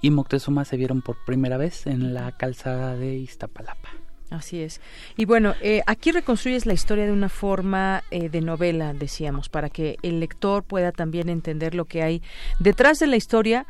[0.00, 3.90] y Moctezuma se vieron por primera vez en la calzada de Iztapalapa.
[4.30, 4.80] Así es.
[5.16, 9.70] Y bueno, eh, aquí reconstruyes la historia de una forma eh, de novela, decíamos, para
[9.70, 12.22] que el lector pueda también entender lo que hay
[12.58, 13.66] detrás de la historia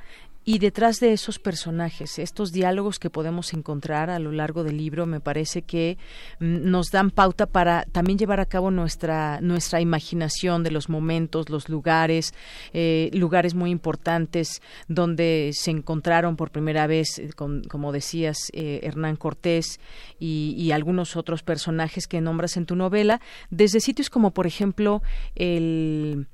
[0.49, 5.05] y detrás de esos personajes, estos diálogos que podemos encontrar a lo largo del libro,
[5.05, 5.99] me parece que
[6.39, 11.51] mm, nos dan pauta para también llevar a cabo nuestra, nuestra imaginación de los momentos,
[11.51, 12.33] los lugares,
[12.73, 19.17] eh, lugares muy importantes donde se encontraron por primera vez, eh, como decías, eh, Hernán
[19.17, 19.81] Cortés
[20.21, 23.21] y, y algunos otros personajes que nombras en tu novela,
[23.51, 25.03] desde sitios como, por ejemplo,
[25.35, 26.29] el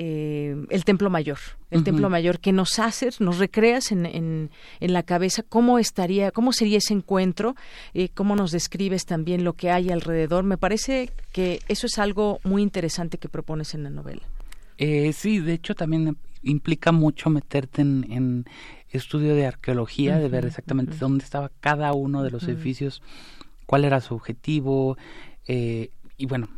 [0.00, 1.38] eh, el Templo Mayor,
[1.72, 4.48] el Templo Mayor, que nos haces, nos recreas en, en,
[4.80, 7.56] la cabeza cómo estaría, cómo sería ese encuentro,
[7.94, 10.44] eh, cómo nos describes también lo que hay alrededor.
[10.44, 14.22] Me parece que eso es algo muy interesante que propones en la novela.
[14.76, 18.44] Eh, sí, de hecho también implica mucho meterte en,
[18.90, 23.02] estudio de arqueología, de ver exactamente dónde estaba cada uno de los edificios,
[23.66, 24.96] cuál era su objetivo,
[25.48, 26.48] y bueno,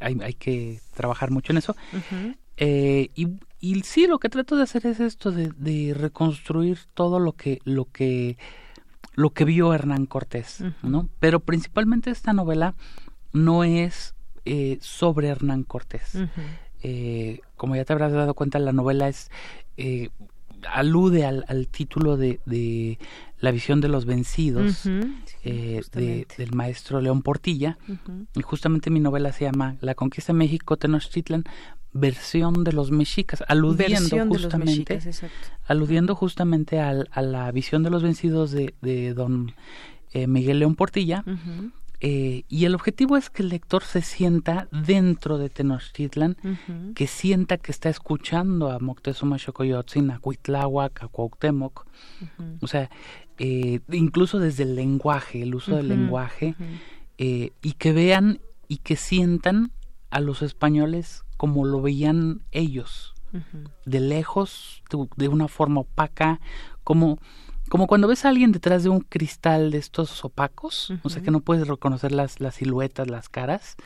[0.00, 1.76] hay, hay, que trabajar mucho en eso.
[2.56, 7.32] Eh, y, y, sí, lo que trato de hacer es esto de, reconstruir todo lo
[7.32, 8.38] que, lo que,
[9.14, 11.08] lo que vio Hernán Cortés, ¿no?
[11.20, 12.74] Pero principalmente esta novela
[13.32, 14.14] no es
[14.44, 16.18] eh, sobre Hernán Cortés.
[16.82, 19.30] Eh, como ya te habrás dado cuenta, la novela es
[20.72, 22.98] alude al, al título de, de,
[23.40, 24.88] La visión de los vencidos
[25.42, 27.78] del maestro León Portilla.
[28.34, 31.44] Y justamente mi novela se llama La conquista de México, Tenochtitlan,
[31.96, 35.00] versión de los mexicas, aludiendo justamente,
[35.66, 39.54] aludiendo justamente al, a la visión de los vencidos de, de don
[40.12, 41.24] eh, Miguel León Portilla.
[42.00, 46.36] Eh, y el objetivo es que el lector se sienta dentro de Tenochtitlan,
[46.94, 51.86] que sienta que está escuchando a Moctezuma Xocoyotzin, a Cuitláhuac, a Cuauhtémoc.
[52.60, 52.90] O sea,
[53.38, 56.54] eh, incluso desde el lenguaje, el uso del lenguaje,
[57.18, 59.70] y que vean y que sientan
[60.10, 63.14] a los españoles como lo veían ellos,
[63.84, 64.82] de lejos,
[65.16, 66.40] de, una forma opaca,
[66.84, 67.18] como,
[67.68, 71.30] como cuando ves a alguien detrás de un cristal de estos opacos, o sea que
[71.30, 73.76] no puedes reconocer las, las siluetas, las caras.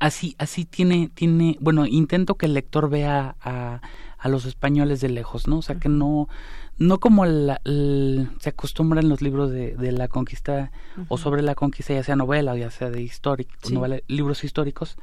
[0.00, 3.80] Así, así tiene, tiene, bueno, intento que el lector vea a,
[4.18, 5.58] a los españoles de lejos, ¿no?
[5.58, 6.28] O sea que no,
[6.76, 10.72] no como se acostumbra en los libros de, de la conquista
[11.08, 13.52] o sobre la conquista, ya sea novela o ya sea de histórico,
[14.08, 14.96] libros históricos,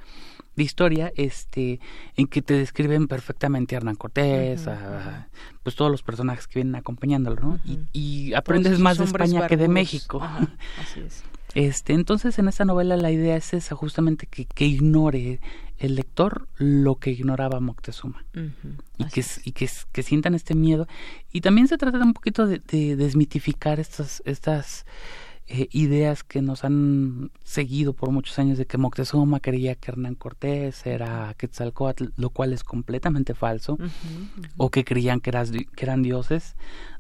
[0.56, 1.80] de historia este
[2.16, 5.28] en que te describen perfectamente a Hernán Cortés, a,
[5.64, 7.60] pues todos los personajes que vienen acompañándolo, ¿no?
[7.94, 10.22] y, aprendes más de España que de México.
[10.82, 11.24] así es.
[11.56, 15.40] Este, entonces en esta novela la idea es esa, justamente que, que ignore
[15.78, 18.26] el lector lo que ignoraba Moctezuma
[18.98, 20.88] y, que, y que, que, sientan este miedo
[21.32, 24.86] y también se trata un poquito de, de desmitificar estas estas
[25.48, 30.16] eh, ideas que nos han seguido por muchos años de que Moctezuma creía que Hernán
[30.16, 33.78] Cortés era Quetzalcoatl, lo cual es completamente falso,
[34.58, 36.56] o que creían que, que, eran dioses,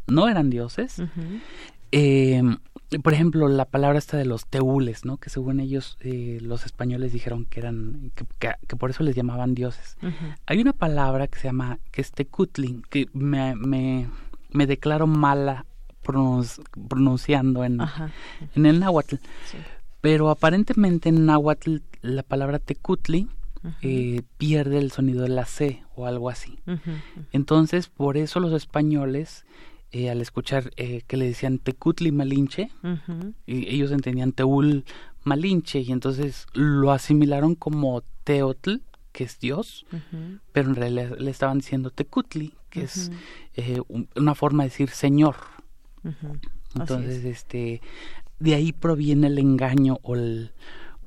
[0.05, 1.01] no eran dioses.
[1.91, 2.43] Eh,
[3.01, 5.17] por ejemplo, la palabra esta de los teules, ¿no?
[5.17, 9.97] Que según ellos, eh, los españoles dijeron que eran, que, por eso les llamaban dioses.
[10.45, 14.07] Hay una palabra que se llama, que es tecutli, que me, me,
[14.51, 15.65] me declaro mala
[16.05, 17.81] pronunciando en,
[18.55, 19.15] en el náhuatl.
[20.01, 23.27] Pero aparentemente en náhuatl la palabra tecutli
[23.81, 26.59] eh, pierde el sonido de la C o algo así.
[27.31, 29.45] Entonces, por eso los españoles
[29.91, 32.69] eh, al escuchar eh, que le decían Tecutli Malinche,
[33.45, 34.83] y ellos entendían Teul
[35.23, 38.81] Malinche, y entonces lo asimilaron como Teotl,
[39.13, 39.85] que es Dios,
[40.51, 43.09] pero en realidad le estaban diciendo Tecutli, que es
[43.55, 43.81] eh,
[44.15, 45.37] una forma de decir Señor.
[46.75, 47.81] Entonces, este,
[48.39, 50.51] de ahí proviene el engaño o el,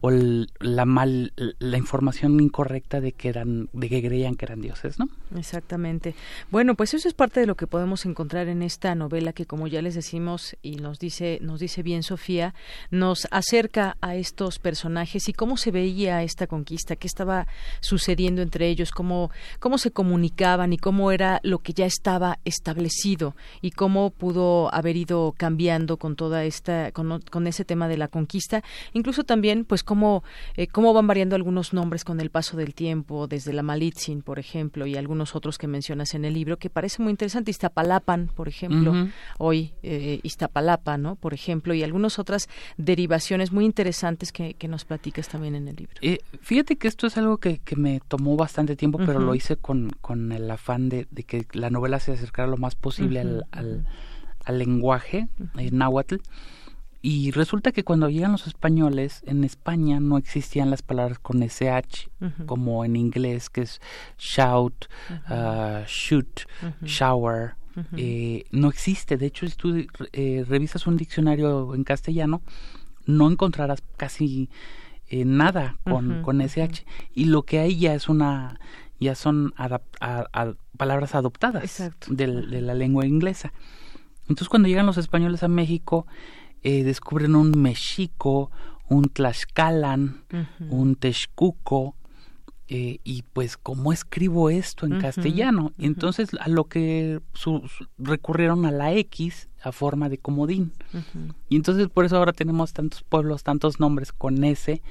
[0.00, 4.98] o la mal la información incorrecta de que eran de que creían que eran dioses
[4.98, 6.14] no exactamente.
[6.50, 9.66] Bueno pues eso es parte de lo que podemos encontrar en esta novela que como
[9.66, 12.54] ya les decimos y nos dice nos dice bien Sofía
[12.90, 17.46] nos acerca a estos personajes y cómo se veía esta conquista qué estaba
[17.80, 23.34] sucediendo entre ellos cómo cómo se comunicaban y cómo era lo que ya estaba establecido
[23.60, 28.08] y cómo pudo haber ido cambiando con toda esta con, con ese tema de la
[28.08, 28.62] conquista.
[28.92, 30.22] Incluso también pues cómo,
[30.56, 34.38] eh, cómo van variando algunos nombres con el paso del tiempo, desde la Malitzin, por
[34.38, 37.50] ejemplo, y algunos otros que mencionas en el libro, que parece muy interesante.
[37.50, 38.92] Iztapalapan, por ejemplo,
[39.38, 41.16] hoy eh, Iztapalapa, ¿no?
[41.16, 45.76] Por ejemplo, y algunas otras derivaciones muy interesantes que, que nos platicas también en el
[45.76, 45.94] libro.
[46.00, 49.56] Eh, fíjate que esto es algo que, que me tomó bastante tiempo, pero lo hice
[49.56, 53.46] con, con el afán de, de, que la novela se acercara lo más posible al,
[53.50, 53.86] al,
[54.44, 56.16] al, lenguaje náhuatl.
[57.00, 62.10] Y resulta que cuando llegan los españoles, en España no existían las palabras con SH,
[62.46, 63.80] como en inglés, que es
[64.18, 64.86] shout,
[65.30, 66.42] uh, shoot,
[66.82, 67.54] shower.
[67.96, 69.16] Eh, no existe.
[69.16, 72.42] De hecho, si tú eh, revisas un diccionario en castellano,
[73.06, 74.50] no encontrarás casi
[75.08, 76.84] eh, nada con, con SH.
[77.14, 78.58] Y lo que hay ya es una
[79.00, 79.54] ya son
[80.76, 83.52] palabras adoptadas de, de la lengua inglesa.
[84.22, 86.06] Entonces, cuando llegan los españoles a México,
[86.62, 88.50] eh, descubren un mexico,
[88.88, 90.24] un tlaxcalan,
[90.70, 91.94] un texcuco,
[92.70, 95.72] eh, y pues cómo escribo esto en castellano.
[95.78, 97.20] Y entonces a lo que
[97.96, 100.72] recurrieron a la X a forma de comodín.
[101.48, 104.82] Y entonces por eso ahora tenemos tantos pueblos, tantos nombres con S.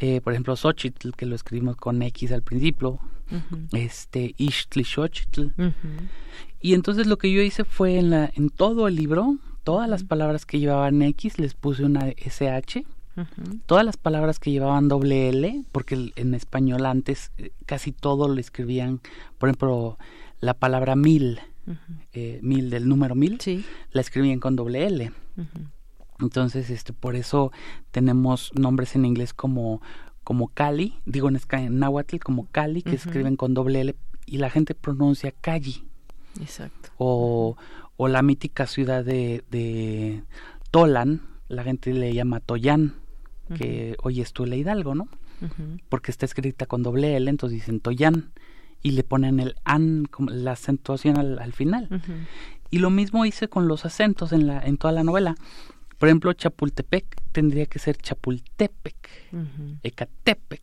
[0.00, 2.98] Eh, por ejemplo, Xochitl, que lo escribimos con X al principio,
[3.72, 4.86] este Ixtli
[6.60, 10.04] Y entonces lo que yo hice fue en, la, en todo el libro, todas las
[10.04, 12.84] palabras que llevaban X les puse una SH.
[13.66, 18.40] Todas las palabras que llevaban doble L, porque en español antes eh, casi todo lo
[18.40, 19.00] escribían,
[19.38, 19.98] por ejemplo,
[20.40, 21.38] la palabra mil,
[22.12, 23.38] eh, mil del número mil,
[23.92, 25.12] la escribían con doble L.
[26.18, 27.52] Entonces, este, por eso
[27.92, 29.80] tenemos nombres en inglés como,
[30.24, 33.94] como Cali, digo en, en náhuatl como Cali, que escriben con doble L,
[34.26, 35.84] y la gente pronuncia Cali.
[36.40, 36.90] Exacto.
[36.98, 37.56] O,
[37.96, 40.22] o la mítica ciudad de, de
[40.70, 42.94] Tolan, la gente le llama Toyán,
[43.56, 45.08] que hoy es Tula Hidalgo, ¿no?
[45.88, 48.32] Porque está escrita con doble L, entonces dicen Toyán
[48.82, 51.88] y le ponen el an, la acentuación al, final.
[52.70, 55.36] Y lo mismo hice con los acentos en, la, en toda la novela.
[55.98, 58.96] Por ejemplo, Chapultepec tendría que ser Chapultepec,
[59.82, 60.62] Ecatepec,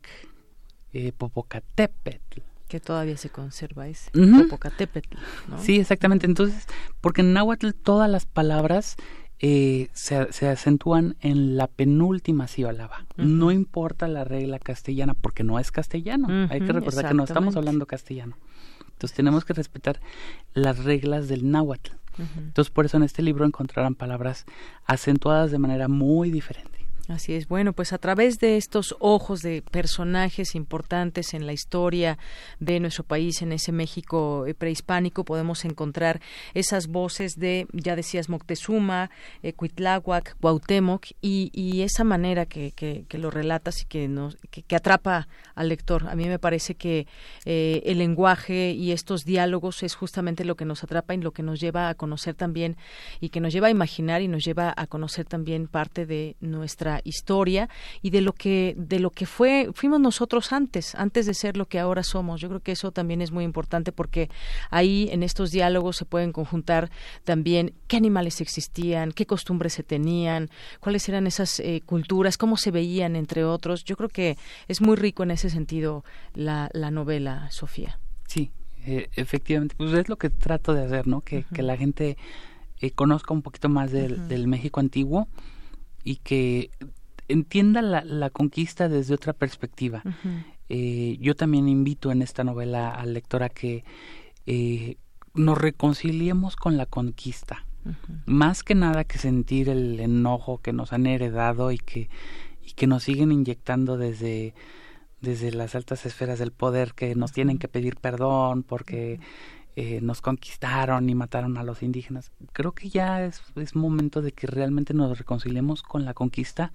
[0.94, 2.42] eh, Popocatépetl,
[2.72, 5.18] que todavía se conserva ese Popocatépetl,
[5.60, 6.26] Sí, exactamente.
[6.26, 6.68] Entonces,
[7.02, 8.96] porque en náhuatl todas las palabras
[9.40, 13.06] eh, se, se, acentúan en la penúltima sílaba.
[13.18, 16.48] No importa la regla castellana, porque no es castellano.
[16.50, 18.38] Hay que recordar que no estamos hablando castellano.
[18.88, 20.00] Entonces tenemos que respetar
[20.54, 21.92] las reglas del náhuatl.
[22.38, 24.46] Entonces por eso en este libro encontrarán palabras
[24.86, 26.81] acentuadas de manera muy diferente.
[27.08, 27.48] Así es.
[27.48, 32.18] Bueno, pues a través de estos ojos de personajes importantes en la historia
[32.60, 36.22] de nuestro país, en ese México eh, prehispánico, podemos encontrar
[36.54, 39.10] esas voces de, ya decías, Moctezuma,
[39.42, 45.28] eh, Cuitláhuac, Cuauhtémoc, y, esa manera que, que, lo relatas y que, nos, que, atrapa
[45.56, 46.08] al lector.
[46.08, 47.08] A mí me parece que
[47.46, 51.42] eh, el lenguaje y estos diálogos es justamente lo que nos atrapa y lo que
[51.42, 52.78] nos lleva a conocer también
[53.20, 56.91] y que nos lleva a imaginar y nos lleva a conocer también parte de nuestra
[56.92, 57.70] nuestra historia
[58.02, 61.68] y de lo que de lo que fue fuimos nosotros antes, antes de ser lo
[61.68, 62.42] que ahora somos.
[62.42, 64.30] Yo creo que eso también es muy importante porque
[64.70, 66.90] ahí en estos diálogos se pueden conjuntar
[67.24, 70.50] también qué animales existían, qué costumbres se tenían,
[70.80, 73.84] cuáles eran esas eh, culturas, cómo se veían entre otros.
[73.84, 74.38] Yo creo que
[74.68, 76.04] es muy rico en ese sentido
[76.34, 78.00] la, la novela, Sofía.
[78.28, 78.52] Sí,
[78.86, 81.22] eh, efectivamente, pues es lo que trato de hacer, ¿no?
[81.22, 82.18] Que, que la gente
[82.80, 85.28] eh, conozca un poquito más del, del, México antiguo
[86.04, 86.72] y que
[87.28, 90.04] entienda la, la conquista desde otra perspectiva.
[90.70, 93.84] eh, yo también invito en esta novela al lector a que
[94.46, 94.98] eh,
[95.34, 97.66] nos reconciliemos con la conquista.
[98.28, 102.10] Más que nada que sentir el enojo que nos han heredado y que,
[102.64, 104.54] y que nos siguen inyectando desde
[105.22, 109.20] desde las altas esferas del poder que nos tienen que pedir perdón porque
[109.76, 112.32] eh, nos conquistaron y mataron a los indígenas.
[112.54, 116.74] Creo que ya es, es, momento de que realmente nos reconciliemos con la conquista,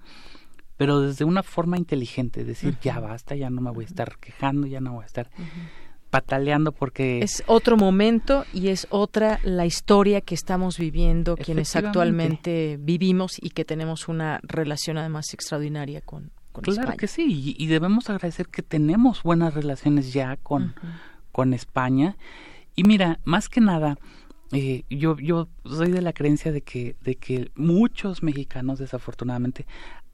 [0.77, 2.81] pero desde una forma inteligente, decir, uh -huh.
[2.81, 5.29] ya basta, ya no me voy a estar quejando, ya no voy a estar...
[5.37, 11.35] Uh -huh pataleando porque es otro momento y es otra la historia que estamos viviendo
[11.35, 16.97] quienes actualmente vivimos y que tenemos una relación además extraordinaria con, con claro España.
[16.97, 20.99] que sí y, y, debemos agradecer que tenemos buenas relaciones ya con, uh -huh.
[21.31, 22.15] con España
[22.77, 23.97] y mira más que nada
[24.53, 29.65] eh, yo yo soy de la creencia de que de que muchos mexicanos desafortunadamente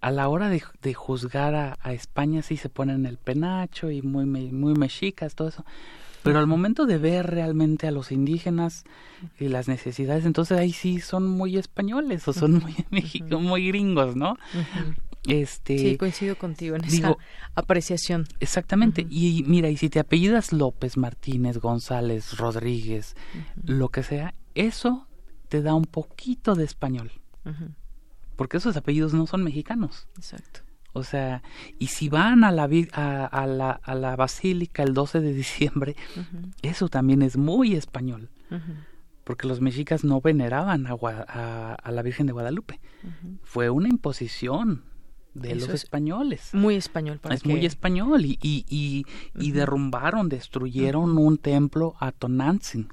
[0.02, 4.02] a la hora de, de juzgar a, a, España sí se ponen el penacho y
[4.02, 5.64] muy muy mexicas todo eso.
[6.23, 8.85] Pero al momento de ver realmente a los indígenas
[9.40, 14.15] y las necesidades entonces ahí sí son muy españoles o son muy México, muy gringos
[14.15, 14.38] no
[15.28, 17.18] este sí coincido contigo en digo, esa
[17.56, 19.12] apreciación exactamente uh -huh.
[19.12, 23.70] y mira y si te apellidas López Martínez González Rodríguez uh -huh.
[23.70, 25.08] lo que sea eso
[25.48, 27.12] te da un poquito de español
[27.45, 27.74] uh -huh.
[28.36, 30.62] porque esos apellidos no son mexicanos exacto
[30.94, 31.41] o sea,
[31.80, 35.95] y si van a la, a, a la, a la basílica el 12 de diciembre,
[36.62, 38.30] eso también es muy español.
[39.24, 42.80] Porque los mexicas no veneraban a, a, a, la Virgen de Guadalupe.
[43.04, 43.40] Uh -huh.
[43.41, 44.84] Fue una imposición
[45.34, 46.50] de eso los españoles.
[46.54, 47.20] Muy español.
[47.20, 47.50] Para es que...
[47.50, 48.26] muy español.
[48.26, 49.06] Y, y, y,
[49.36, 52.90] y derrumbaron, destruyeron un templo a Tonantzin.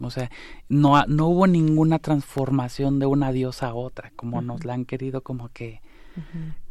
[0.00, 0.30] O sea,
[0.68, 5.22] no, no hubo ninguna transformación de una diosa a otra, como nos la han querido
[5.22, 5.80] como que.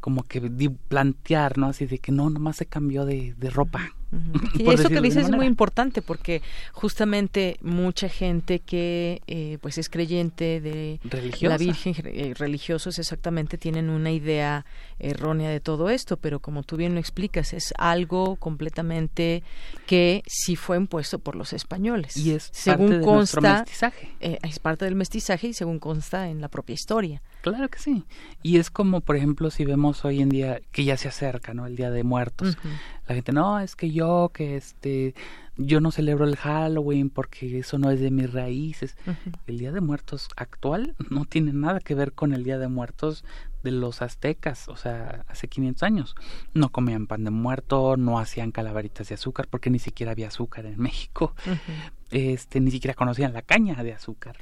[0.05, 0.39] Como que
[0.87, 1.65] plantear, ¿no?
[1.65, 3.95] Así de que no, nomás se cambió de, de ropa.
[4.11, 4.61] Uh -huh.
[4.61, 9.89] Y eso que dices es muy importante porque justamente mucha gente que eh, pues es
[9.89, 11.47] creyente de Religiosa.
[11.49, 14.67] la Virgen, eh, religiosos exactamente, tienen una idea
[14.99, 19.41] errónea de todo esto, pero como tú bien lo explicas, es algo completamente
[19.87, 22.15] que sí fue impuesto por los españoles.
[22.15, 24.09] Y es según parte de consta, mestizaje.
[24.19, 27.23] Eh, es parte del mestizaje y según consta en la propia historia.
[27.41, 28.03] Claro que sí.
[28.41, 31.65] Y es como, por ejemplo, si vemos hoy en día que ya se acerca, ¿no?
[31.65, 32.57] El Día de Muertos.
[32.57, 32.79] Uh -huh.
[33.07, 35.13] La gente, no, es que yo, que este,
[35.57, 38.97] yo no celebro el Halloween porque eso no es de mis raíces.
[39.05, 39.39] Uh -huh.
[39.47, 43.23] El Día de Muertos actual no tiene nada que ver con el Día de Muertos
[43.63, 46.15] de los aztecas, o sea, hace 500 años.
[46.53, 50.65] No comían pan de muerto, no hacían calaveritas de azúcar porque ni siquiera había azúcar
[50.65, 51.33] en México.
[51.45, 51.91] Uh -huh.
[52.11, 54.37] Este, ni siquiera conocían la caña de azúcar.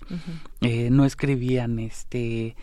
[0.62, 2.56] Eh, no escribían este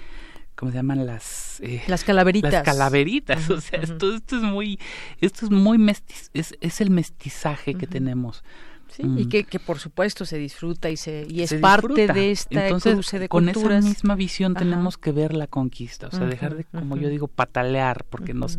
[0.61, 3.93] ¿cómo se llaman las eh, las calaveritas las calaveritas uh -huh, o sea uh -huh.
[3.93, 4.79] esto, esto es muy
[5.23, 7.81] esto es muy mestiz, es, es el mestizaje uh -huh.
[7.81, 8.45] que tenemos
[8.91, 9.19] Sí, mm.
[9.19, 12.13] y que, que, por supuesto se disfruta y se y es se parte disfruta.
[12.13, 13.79] de esta Entonces, cruce de con culturas.
[13.85, 14.65] esa misma visión Ajá.
[14.65, 18.59] tenemos que ver la conquista, o sea, dejar de, como yo digo, patalear, porque nos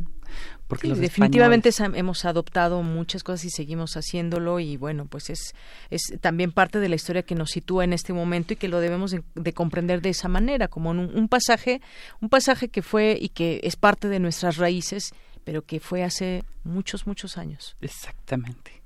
[0.67, 1.99] porque sí, definitivamente españoles...
[1.99, 5.53] hemos adoptado muchas cosas y seguimos haciéndolo y bueno pues es
[5.89, 8.79] es también parte de la historia que nos sitúa en este momento y que lo
[8.79, 11.81] debemos de, de comprender de esa manera como un, un pasaje
[12.21, 15.11] un pasaje que fue y que es parte de nuestras raíces
[15.43, 17.75] pero que fue hace muchos muchos años.
[17.81, 18.80] Exactamente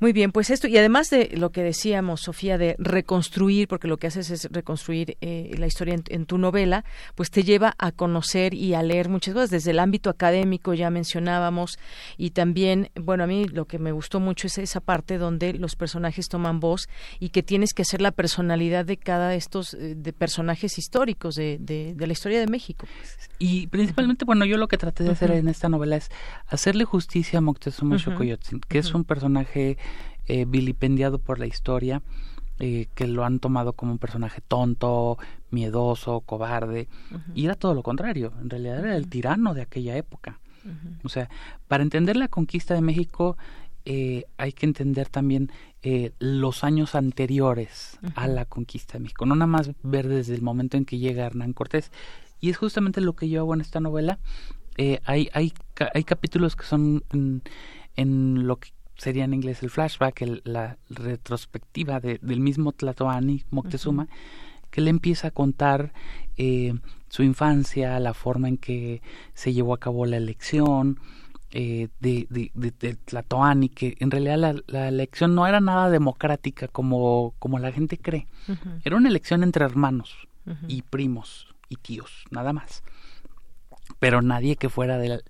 [0.00, 3.96] muy bien, pues esto, y además de lo que decíamos, Sofía, de reconstruir, porque lo
[3.96, 6.84] que haces es reconstruir eh, la historia en, en, tu novela,
[7.14, 10.90] pues te lleva a conocer y a leer muchas cosas, desde el ámbito académico, ya
[10.90, 11.78] mencionábamos,
[12.16, 15.76] y también, bueno, a mí lo que me gustó mucho es esa parte donde los
[15.76, 16.88] personajes toman voz
[17.20, 21.34] y que tienes que hacer la personalidad de cada de estos eh, de personajes históricos
[21.34, 22.86] de, de, de, la historia de México.
[23.38, 24.26] Y principalmente, uh -huh.
[24.26, 25.38] bueno, yo lo que traté de hacer uh -huh.
[25.38, 26.10] en esta novela es
[26.48, 28.04] hacerle justicia a Moctezuma uh -huh.
[28.04, 29.67] Xocoyotzin, que es un personaje
[30.26, 32.02] eh, vilipendiado por la historia,
[32.60, 35.18] eh, que lo han tomado como un personaje tonto,
[35.50, 37.32] miedoso, cobarde, uh -huh.
[37.34, 40.40] y era todo lo contrario, en realidad era el tirano de aquella época.
[40.64, 40.98] Uh -huh.
[41.04, 41.28] O sea,
[41.68, 43.36] para entender la conquista de México
[43.90, 45.50] eh, hay que entender también
[45.82, 48.12] eh, los años anteriores uh -huh.
[48.16, 51.24] a la conquista de México, no nada más ver desde el momento en que llega
[51.24, 51.90] Hernán Cortés,
[52.40, 54.18] Y es justamente lo que yo hago en esta novela.
[54.76, 55.52] Eh, hay, hay,
[55.94, 57.02] hay capítulos que son
[57.96, 58.68] en, lo que
[58.98, 64.08] sería en inglés el flashback, la retrospectiva del mismo Tlatoani Moctezuma,
[64.70, 65.92] que le empieza a contar
[66.36, 66.74] eh,
[67.08, 69.00] su infancia, la forma en que
[69.32, 70.98] se llevó a cabo la elección,
[71.50, 77.32] eh, de, de, de, Tlatoani, que en realidad la, elección no era nada democrática como,
[77.38, 78.26] como la gente cree.
[78.84, 80.28] Era una elección entre hermanos
[80.66, 82.82] y primos y tíos, nada más.
[83.98, 85.20] Pero nadie que fuera de la,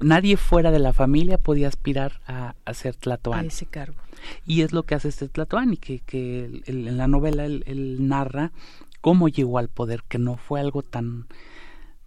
[0.00, 3.44] nadie fuera de la familia podía aspirar a, a ser Tlatoani.
[3.44, 4.00] A ese cargo.
[4.46, 8.52] Y es lo que hace este Tlatoani, que, que en la novela él, narra
[9.00, 11.26] cómo llegó al poder, que no fue algo tan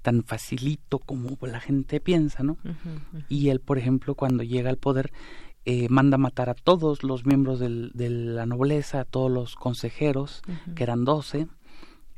[0.01, 2.57] tan facilito como la gente piensa, ¿no?
[3.27, 5.11] Y él, por ejemplo, cuando llega al poder,
[5.65, 10.41] eh, manda matar a todos los miembros del, de la nobleza, a todos los consejeros,
[10.73, 11.47] que eran doce,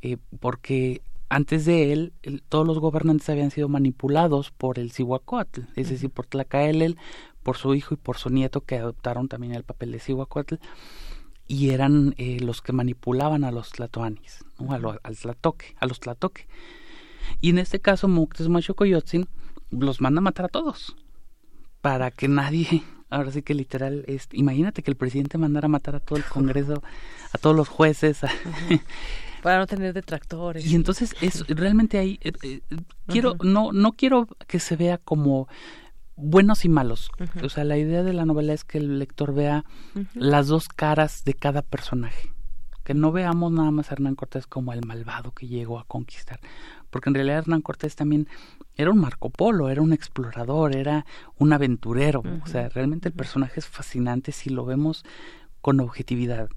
[0.00, 2.12] eh, porque antes de él,
[2.50, 6.98] todos los gobernantes habían sido manipulados por el Cihuacóatl, es decir, por Tlacaelel,
[7.42, 10.56] por su hijo y por su nieto, que adoptaron también el papel de Cihuacóatl,
[11.48, 14.72] y eran eh, los que manipulaban a los tlatoanis, ¿no?
[14.72, 16.46] a al tlatoque, a los tlatoque.
[17.40, 19.26] Y en este caso, Moctezuma Xocoyotzin
[19.70, 20.96] los manda a matar a todos.
[21.80, 25.96] Para que nadie, ahora sí que literal, es, imagínate que el presidente mandara a matar
[25.96, 26.82] a todo el Congreso,
[27.32, 28.20] a todos los jueces.
[29.42, 30.64] para no tener detractores.
[30.64, 32.60] Y entonces es realmente ahí eh, eh,
[33.06, 35.48] quiero no no quiero que se vea como
[36.16, 37.10] buenos y malos.
[37.42, 39.64] O sea, la idea de la novela es que el lector vea
[40.14, 42.32] las dos caras de cada personaje.
[42.84, 46.40] Que no veamos nada más a Hernán Cortés como el malvado que llegó a conquistar.
[46.90, 48.28] Porque en realidad Hernán Cortés también
[48.76, 51.06] era un Marco Polo, era un explorador, era
[51.38, 55.04] un aventurero, o sea, realmente el personaje es fascinante si lo vemos
[55.60, 56.48] con objetividad,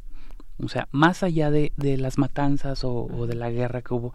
[0.63, 4.13] o sea, más allá de, de las matanzas o, de la guerra que hubo,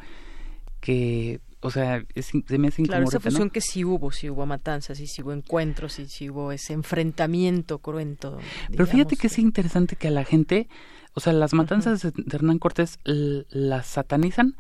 [0.81, 4.47] que o sea, es, se me hace Claro, esa fusión que sí hubo, sí hubo
[4.47, 8.39] matanzas, y sí hubo encuentros, y sí hubo ese enfrentamiento cruento.
[8.71, 10.69] Pero fíjate que es interesante que a la gente,
[11.13, 14.57] o sea, las matanzas de Hernán Cortés las satanizan,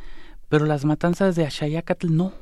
[0.50, 2.34] pero las matanzas de Ashayacatl no.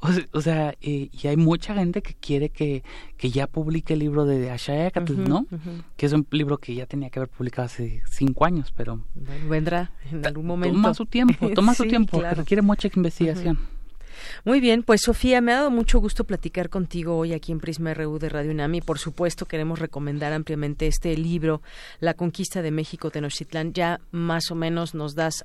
[0.32, 2.82] o, sea, eh, y hay mucha gente que quiere que,
[3.16, 5.46] que ya publique el libro de Ashayacatl, ¿no?
[5.96, 9.04] Que es un libro que ya tenía que haber publicado hace cinco años, pero...
[9.48, 10.76] vendrá en algún momento.
[10.80, 13.58] Toma su tiempo, toma su tiempo, requiere mucha investigación.
[14.44, 17.94] Muy bien, pues Sofía, me ha dado mucho gusto platicar contigo hoy aquí en Prisma
[17.94, 18.80] RU de Radio UNAMI.
[18.80, 21.62] Por supuesto, queremos recomendar ampliamente este libro,
[22.00, 23.72] La conquista de México Tenochtitlán.
[23.72, 25.44] Ya más o menos nos das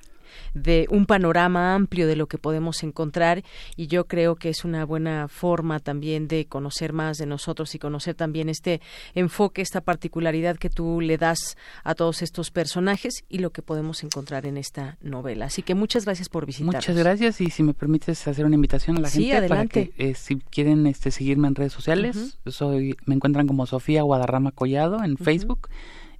[0.53, 3.43] de un panorama amplio de lo que podemos encontrar
[3.75, 7.79] y yo creo que es una buena forma también de conocer más de nosotros y
[7.79, 8.81] conocer también este
[9.13, 14.03] enfoque, esta particularidad que tú le das a todos estos personajes y lo que podemos
[14.03, 15.45] encontrar en esta novela.
[15.45, 16.75] Así que muchas gracias por visitarnos.
[16.75, 19.49] Muchas gracias y si me permites hacer una invitación a la gente adelante.
[19.49, 24.03] para que eh, si quieren este seguirme en redes sociales, soy me encuentran como Sofía
[24.03, 25.69] Guadarrama Collado en Facebook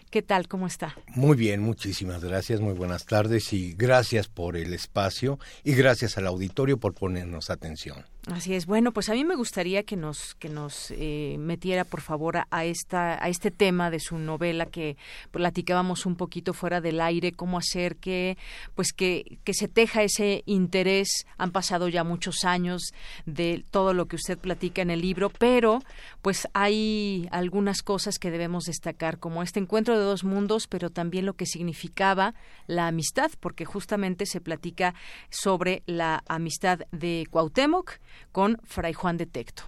[0.10, 0.48] ¿Qué tal?
[0.48, 0.95] ¿Cómo está?
[1.07, 6.27] Muy bien, muchísimas gracias, muy buenas tardes y gracias por el espacio y gracias al
[6.27, 8.06] auditorio por ponernos atención.
[8.34, 8.65] Así es.
[8.65, 12.65] Bueno, pues a mí me gustaría que nos que nos eh, metiera, por favor, a,
[12.65, 14.97] esta a este tema de su novela que
[15.30, 18.35] platicábamos un poquito fuera del aire, cómo hacer que
[18.73, 21.27] pues que que se teja ese interés.
[21.38, 22.93] Han pasado ya muchos años
[23.27, 25.84] de todo lo que usted platica en el libro, pero
[26.23, 31.27] pues hay algunas cosas que debemos destacar, como este encuentro de dos mundos, pero también
[31.27, 32.34] lo que significaba
[32.65, 34.95] la amistad, porque justamente se platica
[35.30, 37.99] sobre la amistad de Cuauhtémoc
[38.32, 39.64] con Fray Juan de Tecto.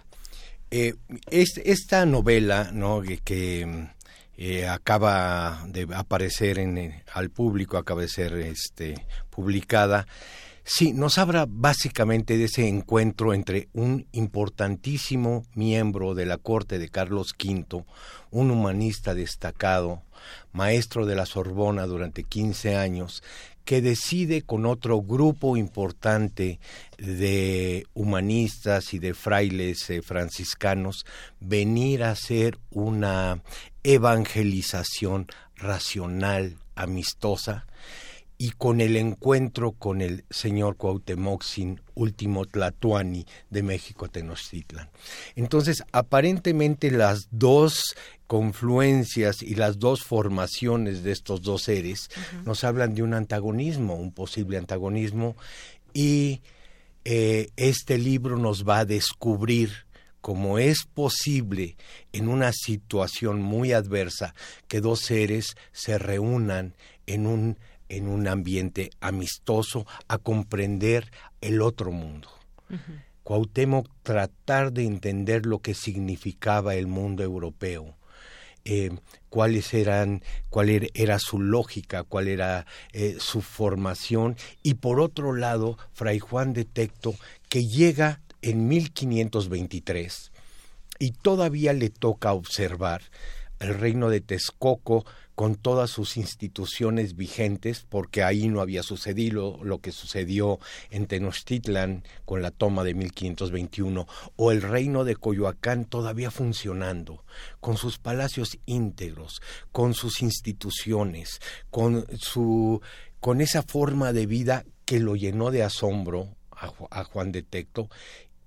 [0.70, 0.94] Eh,
[1.30, 3.02] esta novela ¿no?
[3.24, 3.88] que,
[4.36, 10.06] eh, acaba de aparecer en, al público, acaba de ser este, publicada,
[10.70, 16.90] Sí, nos habla básicamente de ese encuentro entre un importantísimo miembro de la corte de
[16.90, 17.86] Carlos V,
[18.30, 20.02] un humanista destacado,
[20.52, 23.22] maestro de la Sorbona durante 15 años,
[23.68, 26.58] que decide con otro grupo importante
[26.96, 31.04] de humanistas y de frailes eh, franciscanos
[31.38, 33.42] venir a hacer una
[33.82, 37.66] evangelización racional, amistosa,
[38.40, 44.88] y con el encuentro con el señor Cuauhtémoc Sin, último Tlatuani de México Tenochtitlan.
[45.34, 47.96] Entonces, aparentemente las dos
[48.28, 52.10] confluencias y las dos formaciones de estos dos seres
[52.44, 55.34] nos hablan de un antagonismo, un posible antagonismo,
[55.92, 56.40] y
[57.04, 59.88] eh, este libro nos va a descubrir
[60.20, 61.76] cómo es posible
[62.12, 64.34] en una situación muy adversa
[64.68, 66.74] que dos seres se reúnan
[67.06, 67.58] en un
[67.88, 71.10] en un ambiente amistoso a comprender
[71.40, 72.28] el otro mundo.
[73.22, 77.96] Cuauhtémoc tratar de entender lo que significaba el mundo europeo,
[78.64, 78.90] eh,
[79.28, 85.34] cuáles eran, cuál er, era su lógica, cuál era eh, su formación, y por otro
[85.34, 87.14] lado, Fray Juan de Tecto,
[87.48, 90.32] que llega en 1523
[90.98, 93.02] y todavía le toca observar
[93.60, 95.04] el reino de Texcoco
[95.38, 100.58] con todas sus instituciones vigentes, porque ahí no había sucedido lo que sucedió
[100.90, 107.24] en Tenochtitlan con la toma de 1521, o el reino de Coyoacán todavía funcionando,
[107.60, 109.40] con sus palacios íntegros,
[109.70, 111.38] con sus instituciones,
[111.70, 112.80] con su
[113.20, 117.88] con esa forma de vida que lo llenó de asombro a, a Juan de Tecto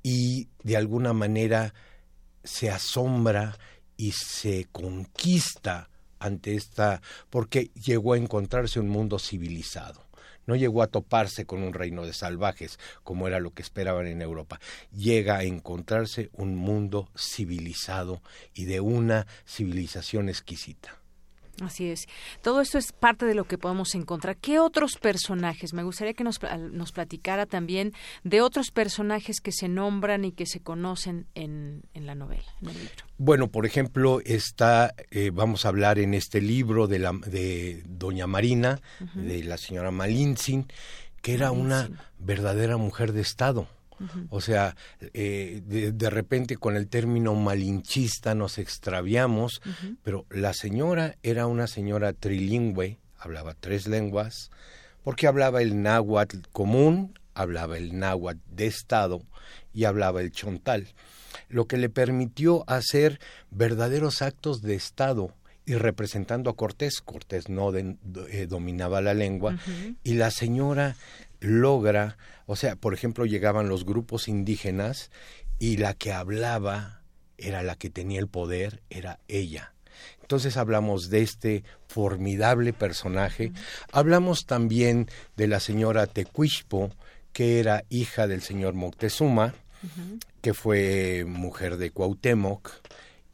[0.04, 1.74] y de alguna manera
[2.44, 3.58] se asombra
[3.96, 5.88] y se conquista
[6.22, 10.06] ante esta, porque llegó a encontrarse un mundo civilizado.
[10.48, 14.22] No llegó a toparse con un reino de salvajes, como era lo que esperaban en
[14.22, 14.60] Europa.
[14.92, 18.22] Llega a encontrarse un mundo civilizado
[18.54, 21.01] y de una civilización exquisita.
[21.62, 22.08] Así es.
[22.42, 24.38] Todo esto es parte de lo que podemos encontrar.
[24.38, 25.74] ¿Qué otros personajes?
[25.74, 26.40] Me gustaría que nos,
[26.72, 27.94] nos platicara también
[28.24, 32.70] de otros personajes que se nombran y que se conocen en, en la novela, en
[32.70, 33.06] el libro.
[33.18, 38.26] Bueno, por ejemplo, está, eh, vamos a hablar en este libro de, la, de Doña
[38.26, 38.80] Marina,
[39.14, 40.68] de la señora Malintzin,
[41.22, 43.68] que era una verdadera mujer de Estado
[44.30, 44.76] o sea,
[45.14, 49.62] eh, de, repente con el término malinchista nos extraviamos,
[50.04, 54.52] pero la señora era una señora trilingüe, hablaba tres lenguas,
[55.04, 59.22] porque hablaba el náhuatl común, hablaba el náhuatl de Estado
[59.74, 60.88] y hablaba el chontal,
[61.50, 63.20] lo que le permitió hacer
[63.50, 65.34] verdaderos actos de Estado
[65.66, 67.02] y representando a Cortés.
[67.02, 69.58] Cortés no eh, dominaba la lengua
[70.04, 70.96] y la señora
[71.42, 75.12] logra, o sea, por ejemplo, llegaban los grupos indígenas
[75.60, 77.02] y la que hablaba
[77.38, 79.74] era la que tenía el poder, era ella.
[80.22, 83.52] Entonces hablamos de este formidable personaje.
[83.92, 86.92] Hablamos también de la señora Tecuishpo,
[87.34, 89.54] que era hija del señor Moctezuma,
[90.42, 92.70] que fue mujer de Cuauhtémoc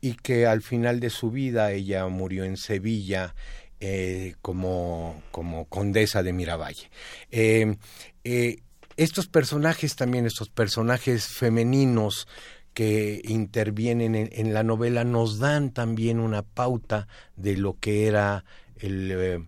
[0.01, 3.35] y que al final de su vida ella murió en Sevilla
[3.79, 6.89] eh, como, como condesa de Miravalle.
[7.31, 7.77] Eh,
[8.23, 8.57] eh,
[8.95, 12.27] estos personajes también, estos personajes femeninos
[12.73, 18.45] que intervienen en, la novela, nos dan también una pauta de lo que era
[18.77, 19.47] el,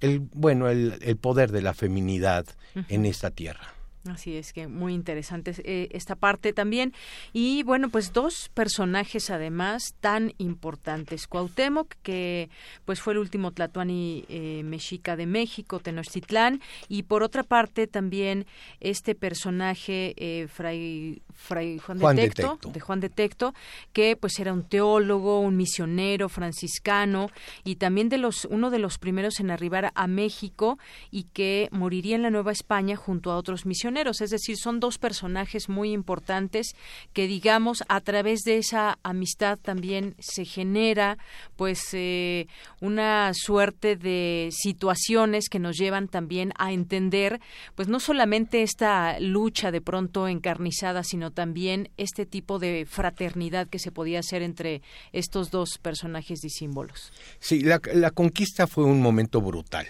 [0.00, 2.46] el bueno, el, el, poder de la feminidad
[2.88, 3.74] en esta tierra.
[4.10, 6.92] Así es que muy interesante eh, esta parte también.
[7.32, 11.28] Y bueno, pues dos personajes además tan importantes.
[11.28, 12.50] Cuauhtémoc, que
[12.84, 16.60] pues fue el último Tlatuani eh, mexica de México, Tenochtitlán.
[16.88, 18.46] Y por otra parte también
[18.80, 23.54] este personaje, eh, Fray, Fray Juan, de, Tecto, de Juan de Tecto,
[23.92, 27.30] que pues era un teólogo, un misionero franciscano
[27.62, 30.80] y también de los, uno de los primeros en arribar a México
[31.12, 34.98] y que moriría en la Nueva España junto a otros misioneros es decir, son dos
[34.98, 36.74] personajes muy importantes
[37.12, 41.18] que, digamos, a través de esa amistad también se genera,
[41.56, 42.46] pues, eh,
[42.80, 47.40] una suerte de situaciones que nos llevan también a entender,
[47.74, 53.78] pues, no solamente esta lucha de pronto encarnizada, sino también este tipo de fraternidad que
[53.78, 54.82] se podía hacer entre
[55.12, 57.12] estos dos personajes y símbolos.
[57.38, 59.86] Sí, la conquista fue un momento brutal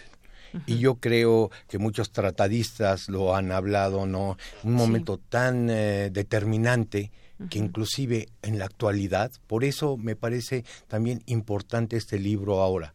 [0.66, 4.37] y yo creo que muchos tratadistas lo han hablado, ¿no?
[4.62, 7.11] Un momento tan eh, determinante
[7.51, 12.95] que inclusive en la actualidad, por eso me parece también importante este libro ahora,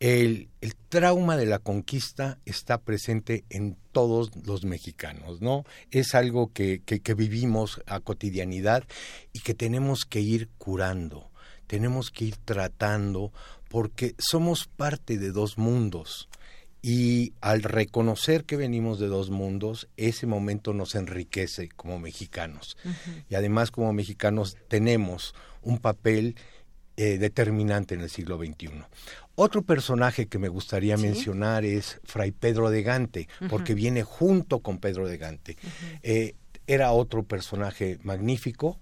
[0.00, 5.64] el, el, trauma de la conquista está presente en todos los mexicanos, ¿no?
[5.90, 8.84] Es algo que, que, que vivimos a cotidianidad
[9.32, 11.30] y que tenemos que ir curando,
[11.66, 13.32] tenemos que ir tratando,
[13.68, 16.28] porque somos parte de dos mundos
[16.86, 22.76] y al reconocer que venimos de dos mundos, ese momento nos enriquece como mexicanos.
[23.30, 26.36] Y además como mexicanos tenemos un papel
[26.98, 28.82] eh, determinante en el siglo XXI.
[29.34, 34.76] Otro personaje que me gustaría mencionar es Fray Pedro de Gante, porque viene junto con
[34.76, 35.56] Pedro de Gante.
[36.02, 36.34] Eh,
[36.66, 38.78] era otro personaje magnífico,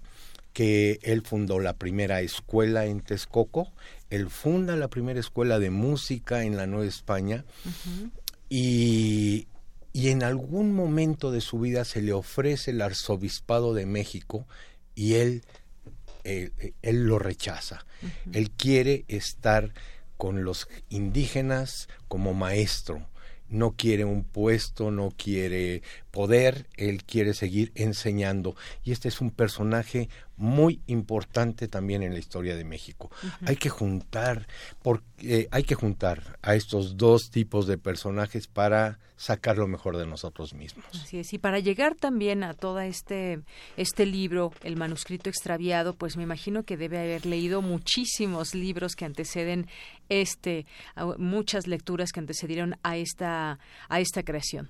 [0.53, 3.73] que él fundó la primera escuela en Texcoco,
[4.13, 7.47] él funda la primera escuela de música en la Nueva España
[8.51, 9.49] y,
[9.95, 14.47] y, en algún momento de su vida se le ofrece el arzobispado de México
[14.95, 15.43] y él,
[16.25, 16.53] él,
[16.83, 17.87] lo rechaza.
[18.35, 19.73] Él quiere estar
[20.19, 23.09] con los indígenas como maestro.
[23.49, 25.83] No quiere un puesto, no quiere
[26.13, 28.55] poder, él quiere seguir enseñando.
[28.85, 33.11] Y este es un personaje muy importante también en la historia de México.
[33.47, 34.47] Hay que juntar,
[34.83, 39.97] porque, eh, hay que juntar a estos dos tipos de personajes para sacar lo mejor
[39.97, 40.85] de nosotros mismos.
[41.01, 43.41] Así es, y para llegar también a todo este,
[43.77, 49.05] este libro, el manuscrito extraviado, pues me imagino que debe haber leído muchísimos libros que
[49.05, 49.69] anteceden
[50.09, 50.67] este,
[51.19, 54.69] muchas lecturas que antecedieron a esta, a esta creación.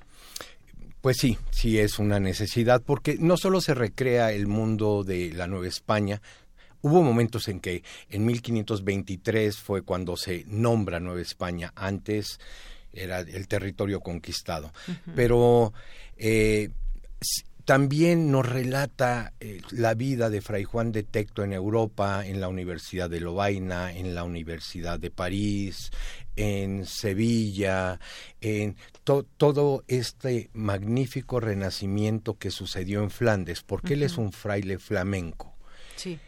[1.03, 5.49] Pues sí, sí es una necesidad, porque no solo se recrea el mundo de la
[5.49, 6.23] Nueva España,
[6.81, 12.39] hubo momentos en que en 1523 fue cuando se nombra Nueva España, antes
[12.93, 14.73] era el territorio conquistado,
[15.17, 15.73] pero
[16.17, 16.71] eh,
[17.65, 22.49] también nos relata eh, la vida de Fray Juan de Tecto en Europa, en la
[22.49, 25.91] Universidad de Lovaina, en la Universidad de París,
[26.37, 28.01] en Sevilla,
[28.41, 35.55] en todo este magnífico renacimiento que sucedió en Flandes, porque él es un fraile flamenco.
[35.97, 36.19] Sí.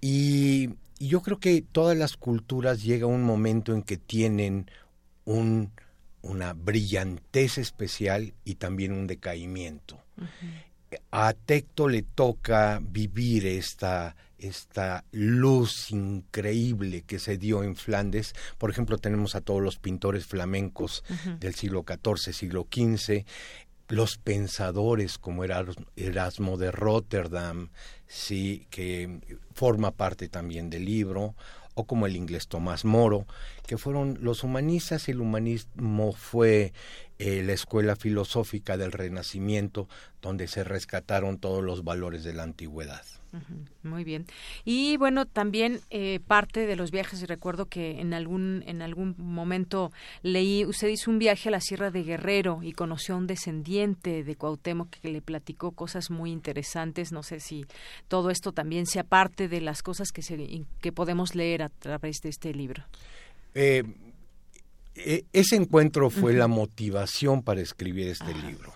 [0.00, 4.70] Y yo creo que todas las culturas llega un momento en que tienen
[5.24, 5.72] un,
[6.22, 10.02] una brillantez especial y también un decaimiento
[11.10, 18.34] a Tecto le toca vivir esta, esta luz increíble que se dio en Flandes.
[18.58, 21.04] Por ejemplo, tenemos a todos los pintores flamencos
[21.38, 23.24] del siglo XIV, siglo XV,
[23.88, 27.70] los pensadores como Erasmo de Rotterdam,
[28.06, 29.20] sí, que
[29.54, 31.34] forma parte también del libro,
[31.74, 33.26] o como el inglés Tomás Moro,
[33.66, 36.72] que fueron los humanistas, el humanismo fue
[37.18, 39.88] eh, la escuela filosófica del Renacimiento,
[40.20, 43.04] donde se rescataron todos los valores de la antigüedad.
[43.82, 44.26] Muy bien.
[44.64, 49.14] Y bueno, también eh, parte de los viajes, y recuerdo que en algún, en algún
[49.16, 49.90] momento
[50.22, 54.22] leí, usted hizo un viaje a la Sierra de Guerrero y conoció a un descendiente
[54.22, 57.12] de Cuauhtémoc que le platicó cosas muy interesantes.
[57.12, 57.64] No sé si
[58.08, 62.20] todo esto también sea parte de las cosas que, se, que podemos leer a través
[62.22, 62.84] de este libro.
[63.54, 63.82] Eh,
[64.94, 68.74] e, ese encuentro fue la motivación para escribir este ah, libro.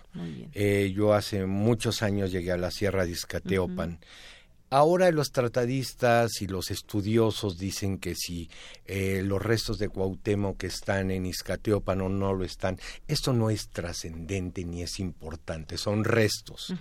[0.55, 3.99] Eh, yo hace muchos años llegué a la Sierra de Izcateopan.
[4.69, 8.51] Ahora los tratadistas y los estudiosos dicen que si
[8.85, 13.51] eh, los restos de Cuauhtémoc que están en Izcateopan o no lo están, esto no
[13.51, 16.75] es trascendente ni es importante, son restos.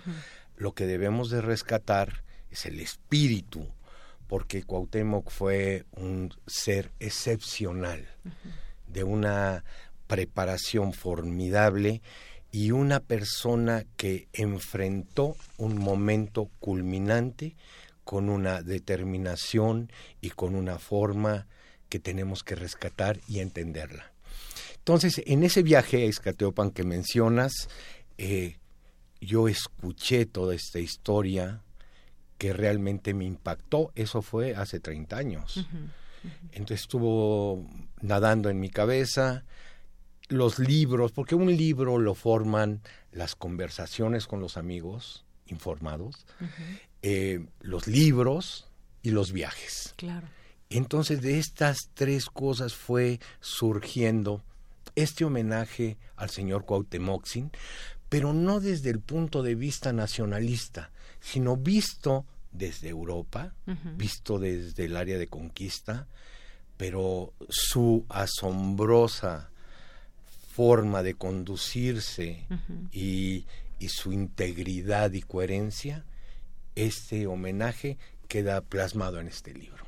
[0.56, 3.68] Lo que debemos de rescatar es el espíritu,
[4.26, 8.08] porque Cuauhtémoc fue un ser excepcional,
[8.88, 9.62] de una
[10.08, 12.02] preparación formidable
[12.56, 17.54] y una persona que enfrentó un momento culminante
[18.02, 19.92] con una determinación
[20.22, 21.48] y con una forma
[21.90, 24.10] que tenemos que rescatar y entenderla.
[24.76, 27.52] Entonces, en ese viaje a Escateopan que mencionas,
[28.16, 28.56] eh,
[29.20, 31.60] yo escuché toda esta historia
[32.38, 33.92] que realmente me impactó.
[33.94, 35.66] Eso fue hace 30 años.
[36.52, 37.68] Entonces estuvo
[38.00, 39.44] nadando en mi cabeza
[40.28, 42.80] los libros, porque un libro lo forman
[43.12, 46.26] las conversaciones con los amigos informados,
[47.02, 48.68] eh, los libros
[49.02, 49.94] y los viajes.
[49.96, 50.28] Claro.
[50.68, 54.42] Entonces de estas tres cosas fue surgiendo
[54.96, 57.26] este homenaje al señor Cuauhtémoc,
[58.08, 60.90] pero no desde el punto de vista nacionalista,
[61.20, 63.52] sino visto desde Europa,
[63.96, 66.08] visto desde el área de conquista,
[66.76, 69.50] pero su asombrosa
[70.56, 72.46] forma de conducirse
[72.90, 73.44] y,
[73.78, 76.02] y, su integridad y coherencia
[76.76, 79.84] este homenaje queda plasmado en este libro.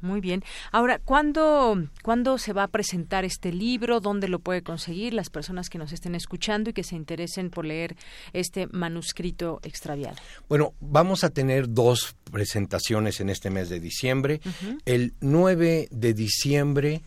[0.00, 0.44] Muy bien.
[0.70, 4.00] Ahora, ¿cuándo, ¿cuándo se va a presentar este libro?
[4.00, 7.64] ¿Dónde lo puede conseguir las personas que nos estén escuchando y que se interesen por
[7.64, 7.96] leer
[8.32, 10.16] este manuscrito extraviado?
[10.48, 14.40] Bueno, vamos a tener dos presentaciones en este mes de diciembre.
[14.84, 17.02] El 9 de diciembre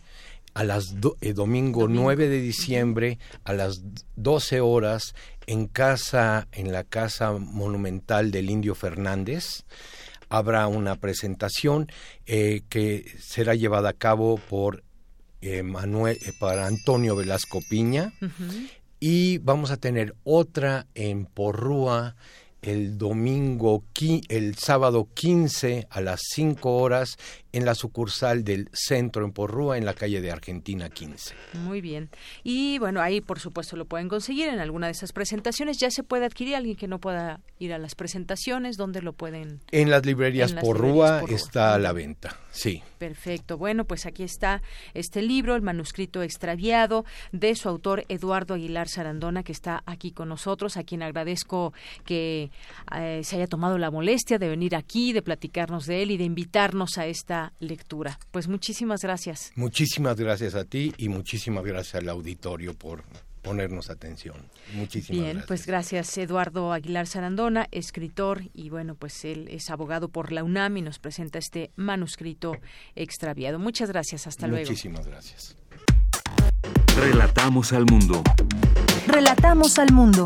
[0.54, 3.82] a las eh, domingo, 9 de diciembre a las
[4.16, 5.14] 12 horas
[5.46, 9.64] en casa en la casa monumental del Indio Fernández
[10.32, 11.92] habrá una presentación
[12.24, 14.82] eh, que será llevada a cabo por
[15.42, 18.14] eh, Manuel para Antonio Velasco Piña.
[18.98, 22.16] Y vamos a tener otra en Porrúa
[22.62, 23.82] el domingo,
[24.28, 27.18] el sábado 15 a las 5 horas
[27.52, 31.34] en la sucursal del centro en Porrúa, en la calle de Argentina 15.
[31.64, 32.08] Muy bien.
[32.42, 35.78] Y bueno, ahí por supuesto lo pueden conseguir en alguna de esas presentaciones.
[35.78, 38.76] Ya se puede adquirir alguien que no pueda ir a las presentaciones.
[38.76, 39.60] ¿Dónde lo pueden?
[39.70, 42.82] En las librerías, Porrúa, está a la venta, sí.
[42.98, 43.58] Perfecto.
[43.58, 44.62] Bueno, pues aquí está
[44.94, 50.28] este libro, el manuscrito extraviado de su autor Eduardo Aguilar Sarandona, que está aquí con
[50.28, 51.74] nosotros, a quien agradezco
[52.06, 52.50] que
[52.96, 56.24] eh, se haya tomado la molestia de venir aquí, de platicarnos de él y de
[56.24, 58.18] invitarnos a esta lectura.
[58.30, 59.52] Pues muchísimas gracias.
[59.56, 63.02] Muchísimas gracias a ti y muchísimas gracias al auditorio por
[63.42, 64.36] ponernos atención.
[64.74, 70.32] Muchísimas Bien, pues gracias Eduardo Aguilar Sarandona, escritor y bueno, pues él es abogado por
[70.32, 72.56] la UNAM y nos presenta este manuscrito
[72.94, 73.58] extraviado.
[73.58, 74.66] Muchas gracias, hasta luego.
[74.66, 75.56] Muchísimas gracias.
[76.96, 78.22] Relatamos al mundo.
[79.08, 80.24] Relatamos al mundo.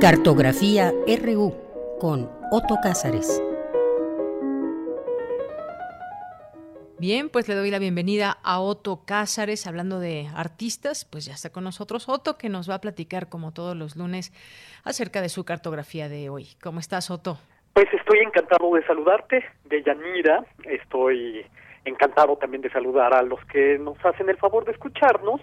[0.00, 0.92] Cartografía
[1.24, 1.52] RU
[1.98, 3.42] con Otto Cázares.
[7.00, 11.50] Bien, pues le doy la bienvenida a Otto Cázares, hablando de artistas, pues ya está
[11.50, 14.32] con nosotros Otto, que nos va a platicar como todos los lunes
[14.84, 16.46] acerca de su cartografía de hoy.
[16.62, 17.38] ¿Cómo estás, Otto?
[17.72, 21.44] Pues estoy encantado de saludarte, de Yanira, estoy
[21.84, 25.40] encantado también de saludar a los que nos hacen el favor de escucharnos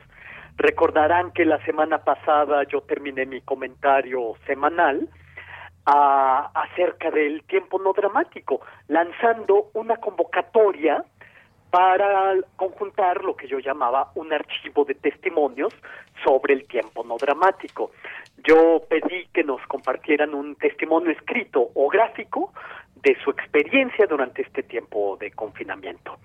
[0.58, 5.10] Recordarán que la semana pasada yo terminé mi comentario semanal
[5.86, 11.04] a, acerca del tiempo no dramático, lanzando una convocatoria
[11.70, 15.74] para conjuntar lo que yo llamaba un archivo de testimonios
[16.24, 17.92] sobre el tiempo no dramático.
[18.48, 22.54] Yo pedí que nos compartieran un testimonio escrito o gráfico
[22.96, 26.18] de su experiencia durante este tiempo de confinamiento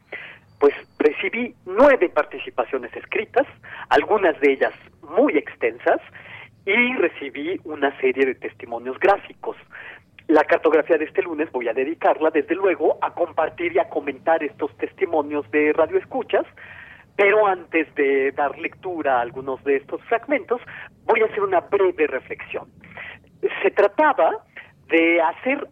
[0.61, 3.47] pues recibí nueve participaciones escritas,
[3.89, 6.01] algunas de ellas muy extensas,
[6.67, 9.57] y recibí una serie de testimonios gráficos.
[10.29, 14.45] La cartografía de este lunes voy a dedicarla, desde luego, a compartir y a comentar
[14.45, 16.45] estos testimonios de radioescuchas,
[17.17, 20.61] pero antes de dar lectura a algunos de estos fragmentos,
[21.07, 22.69] voy a hacer una breve reflexión.
[23.63, 24.45] Se trataba
[24.89, 25.67] de hacer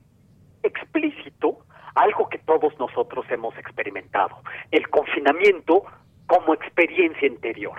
[0.62, 1.58] explícito
[1.94, 4.38] algo que todos nosotros hemos experimentado,
[4.70, 5.84] el confinamiento
[6.26, 7.78] como experiencia interior.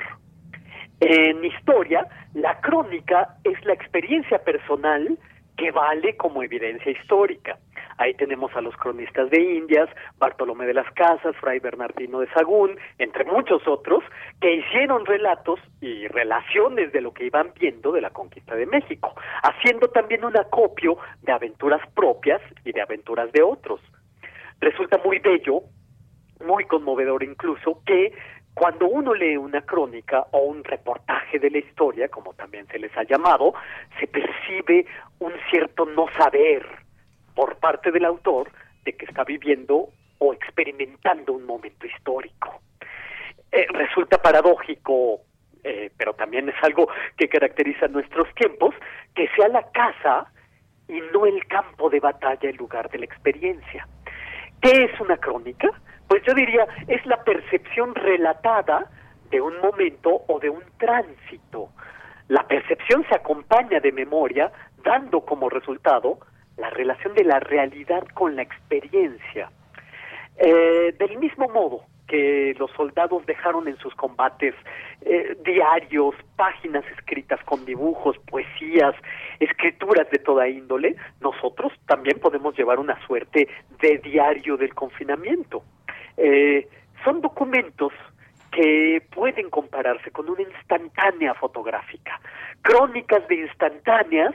[0.99, 5.17] En historia, la crónica es la experiencia personal
[5.55, 7.57] que vale como evidencia histórica.
[7.97, 12.77] Ahí tenemos a los cronistas de Indias, Bartolomé de las Casas, Fray Bernardino de Sagún,
[12.97, 14.03] entre muchos otros,
[14.39, 19.13] que hicieron relatos y relaciones de lo que iban viendo de la conquista de México,
[19.43, 23.81] haciendo también un acopio de aventuras propias y de aventuras de otros
[24.59, 25.61] resulta muy bello,
[26.45, 28.13] muy conmovedor incluso, que
[28.53, 32.95] cuando uno lee una crónica o un reportaje de la historia, como también se les
[32.97, 33.53] ha llamado,
[33.99, 34.85] se percibe
[35.19, 36.65] un cierto no saber
[37.35, 38.51] por parte del autor
[38.83, 42.61] de que está viviendo o experimentando un momento histórico.
[43.51, 45.21] Eh, resulta paradójico,
[45.63, 46.87] eh, pero también es algo
[47.17, 48.75] que caracteriza nuestros tiempos,
[49.15, 50.31] que sea la casa
[50.87, 53.87] y no el campo de batalla el lugar de la experiencia.
[54.61, 55.69] ¿Qué es una crónica?
[56.07, 58.87] Pues yo diría, es la percepción relatada
[59.29, 61.69] de un momento o de un tránsito.
[62.27, 64.51] La percepción se acompaña de memoria,
[64.83, 66.19] dando como resultado
[66.57, 69.49] la relación de la realidad con la experiencia.
[70.37, 74.55] Eh, del mismo modo que los soldados dejaron en sus combates
[75.01, 78.95] eh, diarios, páginas escritas con dibujos, poesías,
[79.39, 83.47] escrituras de toda índole, nosotros también podemos llevar una suerte
[83.79, 85.63] de diario del confinamiento.
[86.17, 86.67] Eh,
[87.05, 87.93] son documentos
[88.51, 92.19] que pueden compararse con una instantánea fotográfica,
[92.63, 94.33] crónicas de instantáneas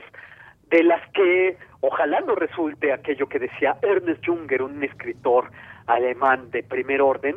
[0.70, 5.50] de las que ojalá no resulte aquello que decía Ernest Junger, un escritor
[5.86, 7.36] alemán de primer orden,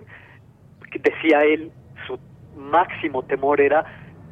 [0.93, 1.71] decía él,
[2.05, 2.19] su
[2.55, 3.85] máximo temor era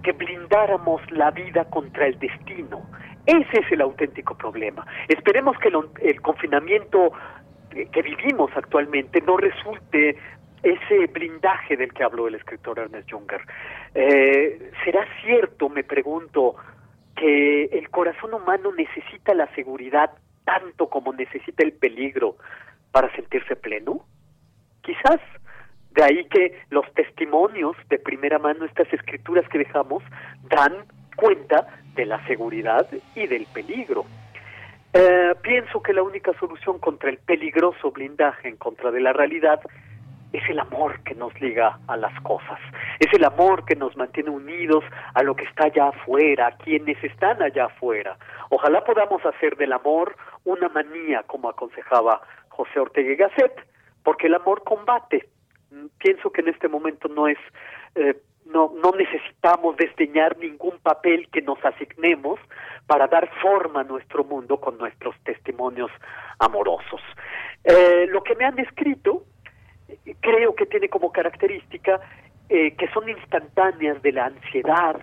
[0.04, 2.88] que blindáramos la vida contra el destino.
[3.26, 4.86] Ese es el auténtico problema.
[5.08, 5.72] Esperemos que
[6.02, 7.12] el, confinamiento
[7.70, 10.16] que vivimos actualmente no resulte
[10.62, 13.42] ese blindaje del que habló el escritor Ernest Junger.
[13.94, 16.56] Eh, ¿Será cierto, me pregunto,
[17.16, 20.12] que el corazón humano necesita la seguridad
[20.44, 22.38] tanto como necesita el peligro
[22.92, 24.06] para sentirse pleno?
[24.82, 25.20] Quizás
[25.96, 30.04] de ahí que los testimonios de primera mano, estas escrituras que dejamos,
[30.50, 30.86] dan
[31.16, 34.06] cuenta de la seguridad y del peligro.
[34.94, 39.62] Eh, pienso que la única solución contra el peligroso blindaje en contra de la realidad
[40.34, 42.60] es el amor que nos liga a las cosas,
[43.00, 47.02] es el amor que nos mantiene unidos a lo que está allá afuera, a quienes
[47.02, 48.18] están allá afuera.
[48.50, 53.66] Ojalá podamos hacer del amor una manía, como aconsejaba José Ortega y Gasset,
[54.04, 55.30] porque el amor combate,
[55.98, 57.38] pienso que en este momento no es
[57.96, 58.16] eh,
[58.46, 62.40] no, no necesitamos desdeñar ningún papel que nos asignemos
[62.86, 65.90] para dar forma a nuestro mundo con nuestros testimonios
[66.38, 67.02] amorosos.
[67.64, 69.24] Eh, lo que me han escrito
[70.20, 72.00] creo que tiene como característica
[72.50, 75.00] eh, que son instantáneas de la ansiedad,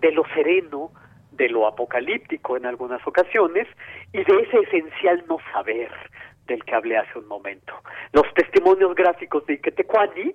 [0.00, 0.92] de lo sereno,
[1.32, 3.66] de lo apocalíptico en algunas ocasiones
[4.12, 5.90] y de ese esencial no saber,
[6.46, 7.74] del que hablé hace un momento.
[8.12, 10.34] Los testimonios gráficos de Iquetecuani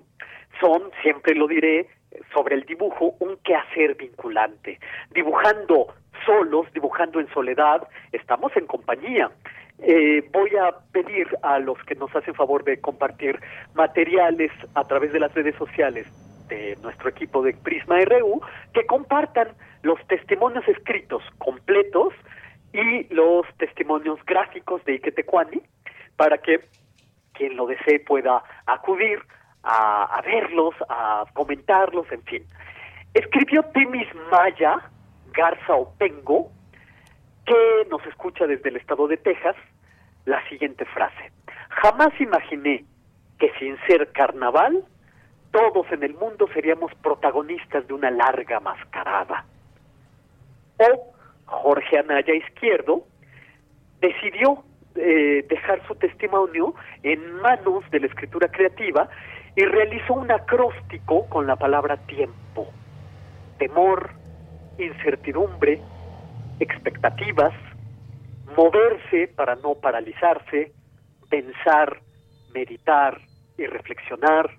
[0.60, 1.88] son, siempre lo diré,
[2.34, 4.78] sobre el dibujo, un quehacer vinculante.
[5.10, 5.94] Dibujando
[6.26, 9.30] solos, dibujando en soledad, estamos en compañía.
[9.78, 13.40] Eh, voy a pedir a los que nos hacen favor de compartir
[13.74, 16.06] materiales a través de las redes sociales
[16.48, 18.42] de nuestro equipo de Prisma RU
[18.74, 19.48] que compartan
[19.82, 22.12] los testimonios escritos completos
[22.72, 25.62] y los testimonios gráficos de Iquetecuani
[26.20, 26.60] para que
[27.32, 29.22] quien lo desee pueda acudir
[29.62, 32.44] a, verlos, a comentarlos, en fin.
[33.14, 34.82] Escribió Timis Maya
[35.32, 36.52] Garza Opengo,
[37.46, 39.56] que nos escucha desde el estado de Texas,
[40.26, 41.32] la siguiente frase.
[41.70, 42.84] Jamás imaginé
[43.38, 44.84] que sin ser carnaval,
[45.52, 49.46] todos en el mundo seríamos protagonistas de una larga mascarada.
[50.76, 51.14] O
[51.46, 53.06] Jorge Anaya Izquierdo
[54.02, 54.64] decidió
[55.00, 59.08] eh, dejar su testimonio en manos de la escritura creativa
[59.56, 62.68] y realizó un acróstico con la palabra tiempo,
[63.58, 64.10] temor,
[64.78, 65.80] incertidumbre,
[66.60, 67.54] expectativas,
[68.56, 70.72] moverse para no paralizarse,
[71.28, 72.00] pensar,
[72.52, 73.18] meditar
[73.56, 74.50] y reflexionar,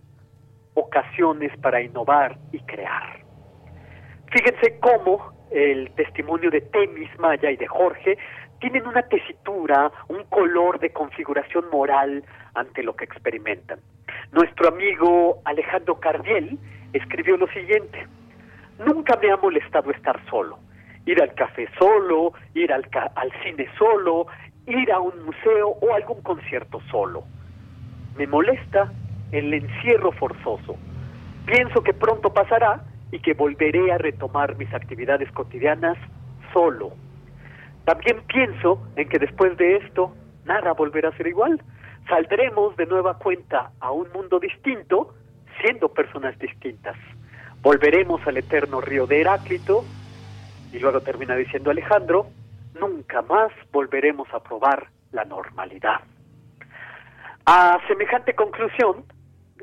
[0.73, 3.21] ocasiones para innovar y crear.
[4.31, 8.17] Fíjense cómo el testimonio de Temis Maya y de Jorge
[8.61, 12.23] tienen una tesitura, un color de configuración moral
[12.53, 13.79] ante lo que experimentan.
[14.31, 16.57] Nuestro amigo Alejandro Cardiel
[16.93, 18.07] escribió lo siguiente,
[18.85, 20.59] nunca me ha molestado estar solo,
[21.05, 24.27] ir al café solo, ir al, al cine solo,
[24.67, 27.23] ir a un museo o algún concierto solo.
[28.15, 28.91] Me molesta
[29.31, 30.75] el encierro forzoso.
[31.45, 35.97] Pienso que pronto pasará y que volveré a retomar mis actividades cotidianas
[36.53, 36.91] solo.
[37.85, 40.13] También pienso en que después de esto
[40.45, 41.61] nada volverá a ser igual.
[42.07, 45.13] Saldremos de nueva cuenta a un mundo distinto,
[45.61, 46.95] siendo personas distintas.
[47.61, 49.83] Volveremos al eterno río de Heráclito,
[50.71, 52.27] y luego termina diciendo Alejandro,
[52.79, 56.01] nunca más volveremos a probar la normalidad.
[57.45, 59.03] A semejante conclusión,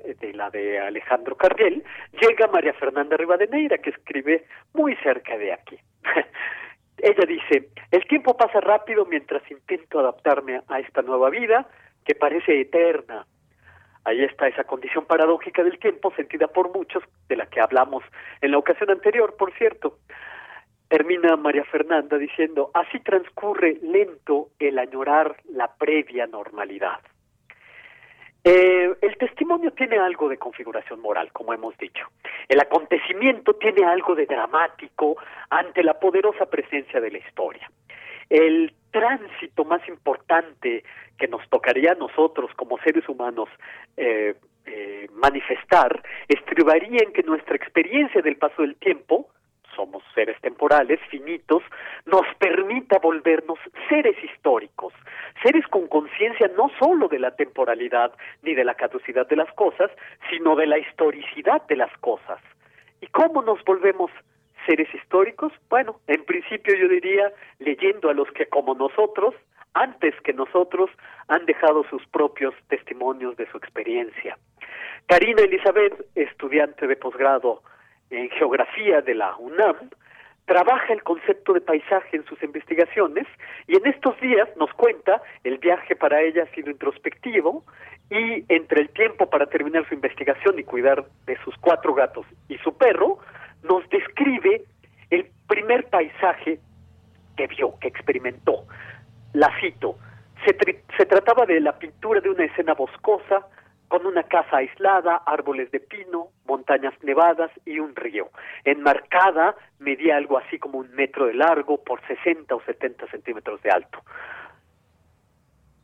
[0.05, 1.85] eh, de la de Alejandro Cardiel,
[2.21, 5.79] llega María Fernanda Rivadeneira, que escribe muy cerca de aquí.
[6.99, 11.69] Ella dice, el tiempo pasa rápido mientras intento adaptarme a esta nueva vida
[12.05, 13.27] que parece eterna.
[14.05, 18.03] Ahí está esa condición paradójica del tiempo sentida por muchos, de la que hablamos
[18.41, 19.99] en la ocasión anterior, por cierto.
[20.89, 27.01] Termina María Fernanda diciendo, así transcurre lento el añorar la previa normalidad.
[28.51, 32.07] Eh, el testimonio tiene algo de configuración moral, como hemos dicho.
[32.49, 35.19] El acontecimiento tiene algo de dramático
[35.51, 37.71] ante la poderosa presencia de la historia.
[38.31, 40.83] El tránsito más importante
[41.19, 43.51] que nos tocaría a nosotros como seres humanos
[43.99, 44.35] eh,
[44.65, 49.29] eh, manifestar estribaría en que nuestra experiencia del paso del tiempo
[49.79, 51.63] somos seres temporales, finitos,
[52.05, 54.93] nos permita volvernos seres históricos,
[55.41, 59.89] seres con conciencia no sólo de la temporalidad ni de la caducidad de las cosas,
[60.29, 62.41] sino de la historicidad de las cosas.
[63.01, 64.11] ¿Y cómo nos volvemos
[64.67, 65.53] seres históricos?
[65.71, 69.37] Bueno, en principio yo diría leyendo a los que como nosotros,
[69.75, 70.91] antes que nosotros,
[71.29, 74.37] han dejado sus propios testimonios de su experiencia.
[75.07, 77.63] Karina Elizabeth, estudiante de posgrado
[78.11, 79.91] en geografía de la UNAM,
[80.49, 83.27] trabaja el concepto de paisaje en sus investigaciones
[83.67, 87.65] y en estos días nos cuenta el viaje para ella ha sido introspectivo
[88.11, 92.57] y entre el tiempo para terminar su investigación y cuidar de sus cuatro gatos y
[92.59, 93.19] su perro,
[93.63, 94.63] nos describe
[95.11, 96.59] el primer paisaje
[97.37, 98.65] que vio, que experimentó.
[99.35, 99.99] La cito,
[100.47, 100.57] se,
[100.97, 103.47] se trataba de la pintura de una escena boscosa,
[103.89, 108.29] con una casa aislada, árboles de pino, montañas nevadas y un río.
[108.65, 113.71] Enmarcada medía algo así como un metro de largo por 60 o 70 centímetros de
[113.71, 114.03] alto.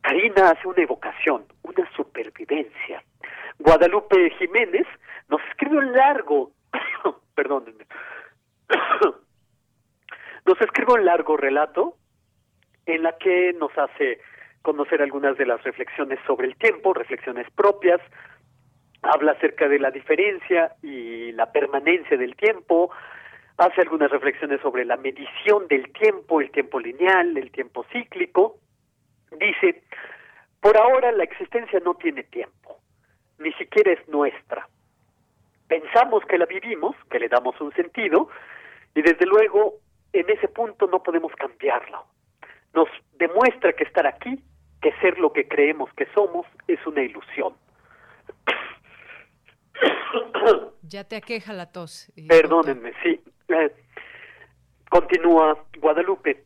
[0.01, 3.03] Karina hace una evocación, una supervivencia.
[3.57, 4.85] Guadalupe Jiménez
[5.29, 6.51] nos escribe un largo,
[7.35, 7.87] perdónenme,
[10.45, 11.97] nos escribe un largo relato
[12.85, 14.19] en la que nos hace
[14.65, 18.01] conocer algunas de las reflexiones sobre el tiempo, reflexiones propias,
[19.03, 22.89] habla acerca de la diferencia y la permanencia del tiempo,
[23.57, 28.57] hace algunas reflexiones sobre la medición del tiempo, el tiempo lineal, el tiempo cíclico.
[29.39, 29.83] Dice,
[30.59, 32.79] por ahora la existencia no tiene tiempo,
[33.37, 34.67] ni siquiera es nuestra.
[35.67, 38.29] Pensamos que la vivimos, que le damos un sentido,
[38.95, 39.75] y desde luego
[40.11, 42.03] en ese punto no podemos cambiarlo.
[42.73, 42.89] Nos
[43.19, 44.43] demuestra que estar aquí
[44.85, 47.55] que ser lo que creemos que somos es una ilusión.
[50.83, 52.11] Ya te aqueja la tos.
[52.29, 53.19] Perdónenme, sí.
[53.47, 53.71] Eh,
[54.87, 56.43] continúa Guadalupe.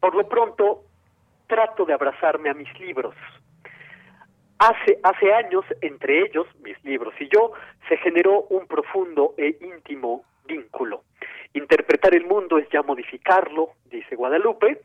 [0.00, 0.84] Por lo pronto,
[1.46, 3.14] trato de abrazarme a mis libros.
[4.58, 7.52] Hace, hace años, entre ellos, mis libros y yo,
[7.90, 11.04] se generó un profundo e íntimo vínculo.
[11.52, 14.80] Interpretar el mundo es ya modificarlo, dice Guadalupe,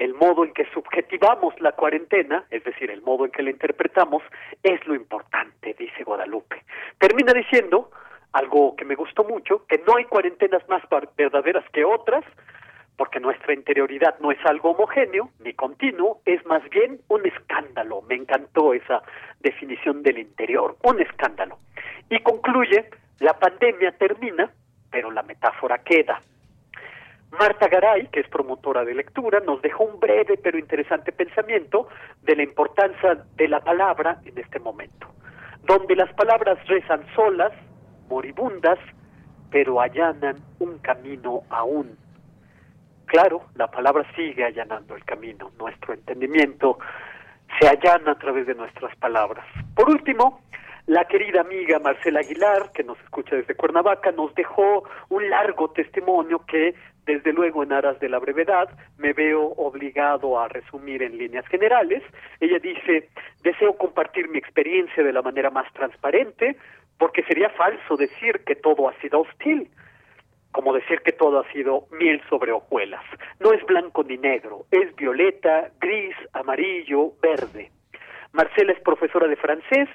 [0.00, 4.22] el modo en que subjetivamos la cuarentena, es decir, el modo en que la interpretamos,
[4.62, 6.64] es lo importante, dice Guadalupe.
[6.98, 7.90] Termina diciendo
[8.32, 10.82] algo que me gustó mucho, que no hay cuarentenas más
[11.18, 12.24] verdaderas que otras,
[12.96, 18.00] porque nuestra interioridad no es algo homogéneo ni continuo, es más bien un escándalo.
[18.08, 19.02] Me encantó esa
[19.40, 21.58] definición del interior, un escándalo.
[22.08, 24.50] Y concluye, la pandemia termina,
[24.90, 26.22] pero la metáfora queda.
[27.38, 31.88] Marta Garay, que es promotora de lectura, nos dejó un breve pero interesante pensamiento
[32.22, 35.06] de la importancia de la palabra en este momento,
[35.62, 37.52] donde las palabras rezan solas,
[38.08, 38.78] moribundas,
[39.50, 41.96] pero allanan un camino aún.
[43.06, 46.78] Claro, la palabra sigue allanando el camino, nuestro entendimiento
[47.58, 49.44] se allana a través de nuestras palabras.
[49.74, 50.40] Por último,
[50.86, 56.44] la querida amiga Marcela Aguilar, que nos escucha desde Cuernavaca, nos dejó un largo testimonio
[56.46, 56.74] que
[57.06, 62.02] desde luego, en aras de la brevedad, me veo obligado a resumir en líneas generales.
[62.38, 63.08] Ella dice,
[63.42, 66.56] deseo compartir mi experiencia de la manera más transparente,
[66.98, 69.68] porque sería falso decir que todo ha sido hostil,
[70.52, 73.04] como decir que todo ha sido miel sobre hojuelas.
[73.40, 77.70] No es blanco ni negro, es violeta, gris, amarillo, verde.
[78.32, 79.88] Marcela es profesora de francés,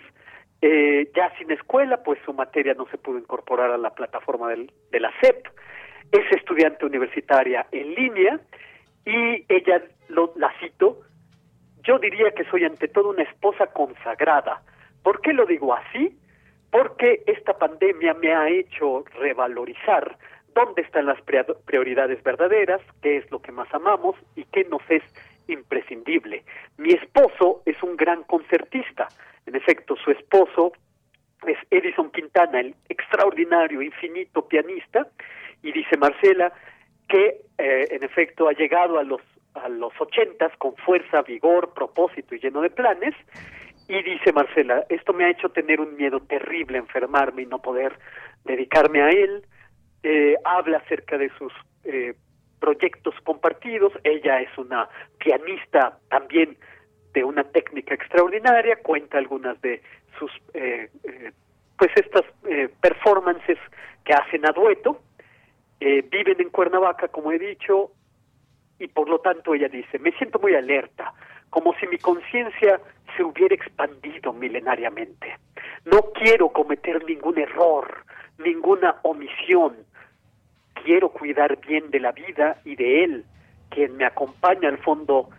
[0.61, 4.71] eh, ya sin escuela, pues su materia no se pudo incorporar a la plataforma del,
[4.91, 5.47] de la CEP
[6.11, 8.39] es estudiante universitaria en línea
[9.05, 11.01] y ella, lo, la cito,
[11.83, 14.61] yo diría que soy ante todo una esposa consagrada.
[15.03, 16.17] ¿Por qué lo digo así?
[16.71, 20.17] Porque esta pandemia me ha hecho revalorizar
[20.53, 21.19] dónde están las
[21.65, 25.03] prioridades verdaderas, qué es lo que más amamos y qué nos es
[25.47, 26.43] imprescindible.
[26.77, 29.07] Mi esposo es un gran concertista.
[29.45, 30.73] En efecto, su esposo
[31.47, 35.07] es Edison Quintana, el extraordinario, infinito pianista,
[35.61, 36.51] y dice Marcela
[37.07, 39.21] que eh, en efecto ha llegado a los
[39.55, 43.15] a los ochentas con fuerza, vigor, propósito y lleno de planes.
[43.87, 47.97] Y dice Marcela, esto me ha hecho tener un miedo terrible, enfermarme y no poder
[48.43, 49.45] dedicarme a él.
[50.03, 51.53] Eh, habla acerca de sus
[51.83, 52.15] eh,
[52.59, 53.93] proyectos compartidos.
[54.03, 54.89] Ella es una
[55.19, 56.57] pianista también
[57.15, 58.75] de una técnica extraordinaria.
[58.83, 59.81] Cuenta algunas de
[60.19, 62.25] sus, pues estas
[62.79, 63.57] performances
[64.03, 65.01] que hacen a dueto
[65.79, 67.91] eh, viven en Cuernavaca, como he dicho,
[68.79, 71.13] y por lo tanto ella dice, me siento muy alerta,
[71.49, 72.79] como si mi conciencia
[73.15, 75.37] se hubiera expandido milenariamente.
[75.85, 78.05] No quiero cometer ningún error,
[78.37, 79.75] ninguna omisión.
[80.83, 83.25] Quiero cuidar bien de la vida y de él,
[83.69, 85.29] quien me acompaña al fondo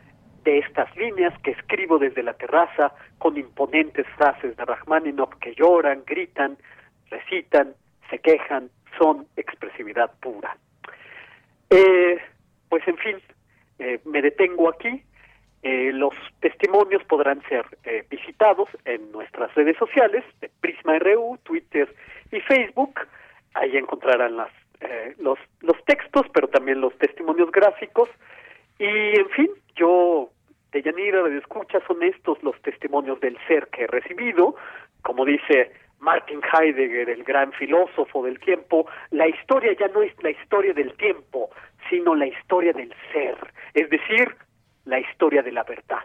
[0.47, 6.05] de estas líneas que escribo desde la terraza con imponentes frases de Rachmaninoff que lloran,
[6.06, 6.56] gritan,
[7.10, 7.74] recitan,
[8.09, 10.56] se quejan, son expresividad pura.
[11.68, 12.18] Eh,
[12.70, 13.16] pues en fin,
[13.78, 15.02] eh, me detengo aquí.
[15.62, 17.64] Eh, los testimonios podrán ser
[18.09, 21.93] visitados en nuestras redes sociales, de Prisma RU, Twitter
[22.31, 23.01] y Facebook.
[23.55, 24.51] ahí encontrarán las,
[24.81, 28.09] eh, los, los textos, pero también los testimonios gráficos.
[28.78, 30.31] Y, en fin, yo,
[30.82, 34.57] de escucha, son estos los testimonios del ser que he recibido.
[35.03, 40.31] Como dice Martin Heidegger, el gran filósofo del tiempo, la historia ya no es la
[40.31, 41.51] historia del tiempo,
[41.89, 43.36] sino la historia del ser,
[43.74, 44.35] es decir,
[44.85, 46.05] la historia de la verdad.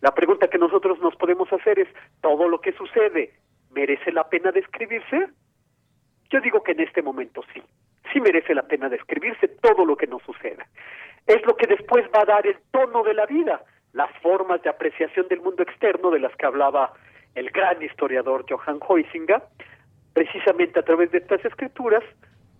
[0.00, 1.88] La pregunta que nosotros nos podemos hacer es,
[2.22, 3.34] ¿todo lo que sucede
[3.70, 5.28] merece la pena describirse?
[6.30, 7.62] Yo digo que en este momento sí,
[8.12, 10.66] sí merece la pena describirse todo lo que nos suceda.
[11.26, 13.62] Es lo que después va a dar el tono de la vida,
[13.92, 16.92] las formas de apreciación del mundo externo de las que hablaba
[17.34, 19.42] el gran historiador Johann Huizinga,
[20.12, 22.02] precisamente a través de estas escrituras,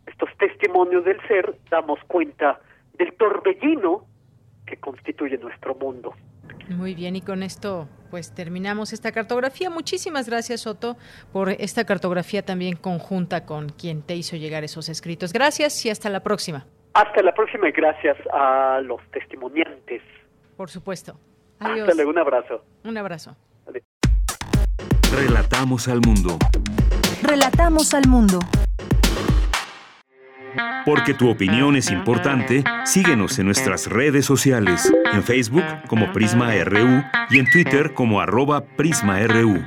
[0.07, 2.61] estos testimonios del ser, damos cuenta
[2.95, 4.07] del torbellino
[4.67, 6.15] que constituye nuestro mundo.
[6.69, 9.71] Muy bien, y con esto pues terminamos esta cartografía.
[9.71, 10.97] Muchísimas gracias, Otto,
[11.33, 15.33] por esta cartografía también conjunta con quien te hizo llegar esos escritos.
[15.33, 16.67] Gracias y hasta la próxima.
[16.95, 20.03] Hasta la próxima y gracias a los testimoniantes.
[20.61, 21.19] Por supuesto.
[21.59, 21.89] Adiós.
[21.89, 22.63] Hasta luego, un abrazo.
[22.85, 23.35] Un abrazo.
[25.11, 26.37] Relatamos al mundo.
[27.23, 28.39] Relatamos al mundo.
[30.85, 37.05] Porque tu opinión es importante, síguenos en nuestras redes sociales, en Facebook como Prisma RU
[37.31, 39.67] y en Twitter como arroba PrismaRU.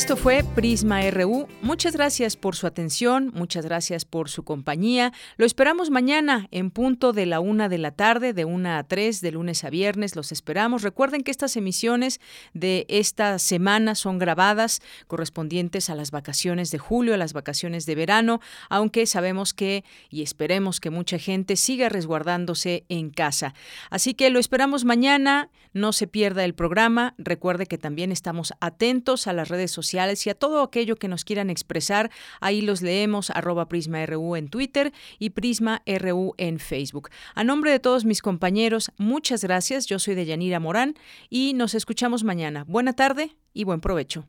[0.00, 1.46] Esto fue Prisma RU.
[1.60, 5.12] Muchas gracias por su atención, muchas gracias por su compañía.
[5.36, 9.20] Lo esperamos mañana en punto de la una de la tarde, de una a tres,
[9.20, 10.16] de lunes a viernes.
[10.16, 10.80] Los esperamos.
[10.80, 12.18] Recuerden que estas emisiones
[12.54, 17.94] de esta semana son grabadas correspondientes a las vacaciones de julio, a las vacaciones de
[17.94, 18.40] verano,
[18.70, 23.52] aunque sabemos que y esperemos que mucha gente siga resguardándose en casa.
[23.90, 25.50] Así que lo esperamos mañana.
[25.72, 27.14] No se pierda el programa.
[27.18, 31.08] Recuerde que también estamos atentos a las redes sociales sociales y a todo aquello que
[31.08, 32.10] nos quieran expresar.
[32.40, 37.10] Ahí los leemos arroba PrismaRU en Twitter y Prisma RU en Facebook.
[37.34, 39.86] A nombre de todos mis compañeros, muchas gracias.
[39.86, 40.94] Yo soy Deyanira Morán
[41.28, 42.64] y nos escuchamos mañana.
[42.68, 44.26] Buena tarde y buen provecho.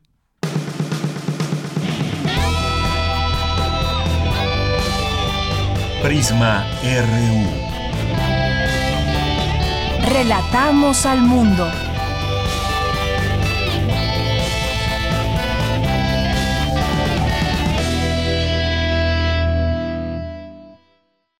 [6.02, 7.72] Prisma RU.
[10.12, 11.70] Relatamos al mundo.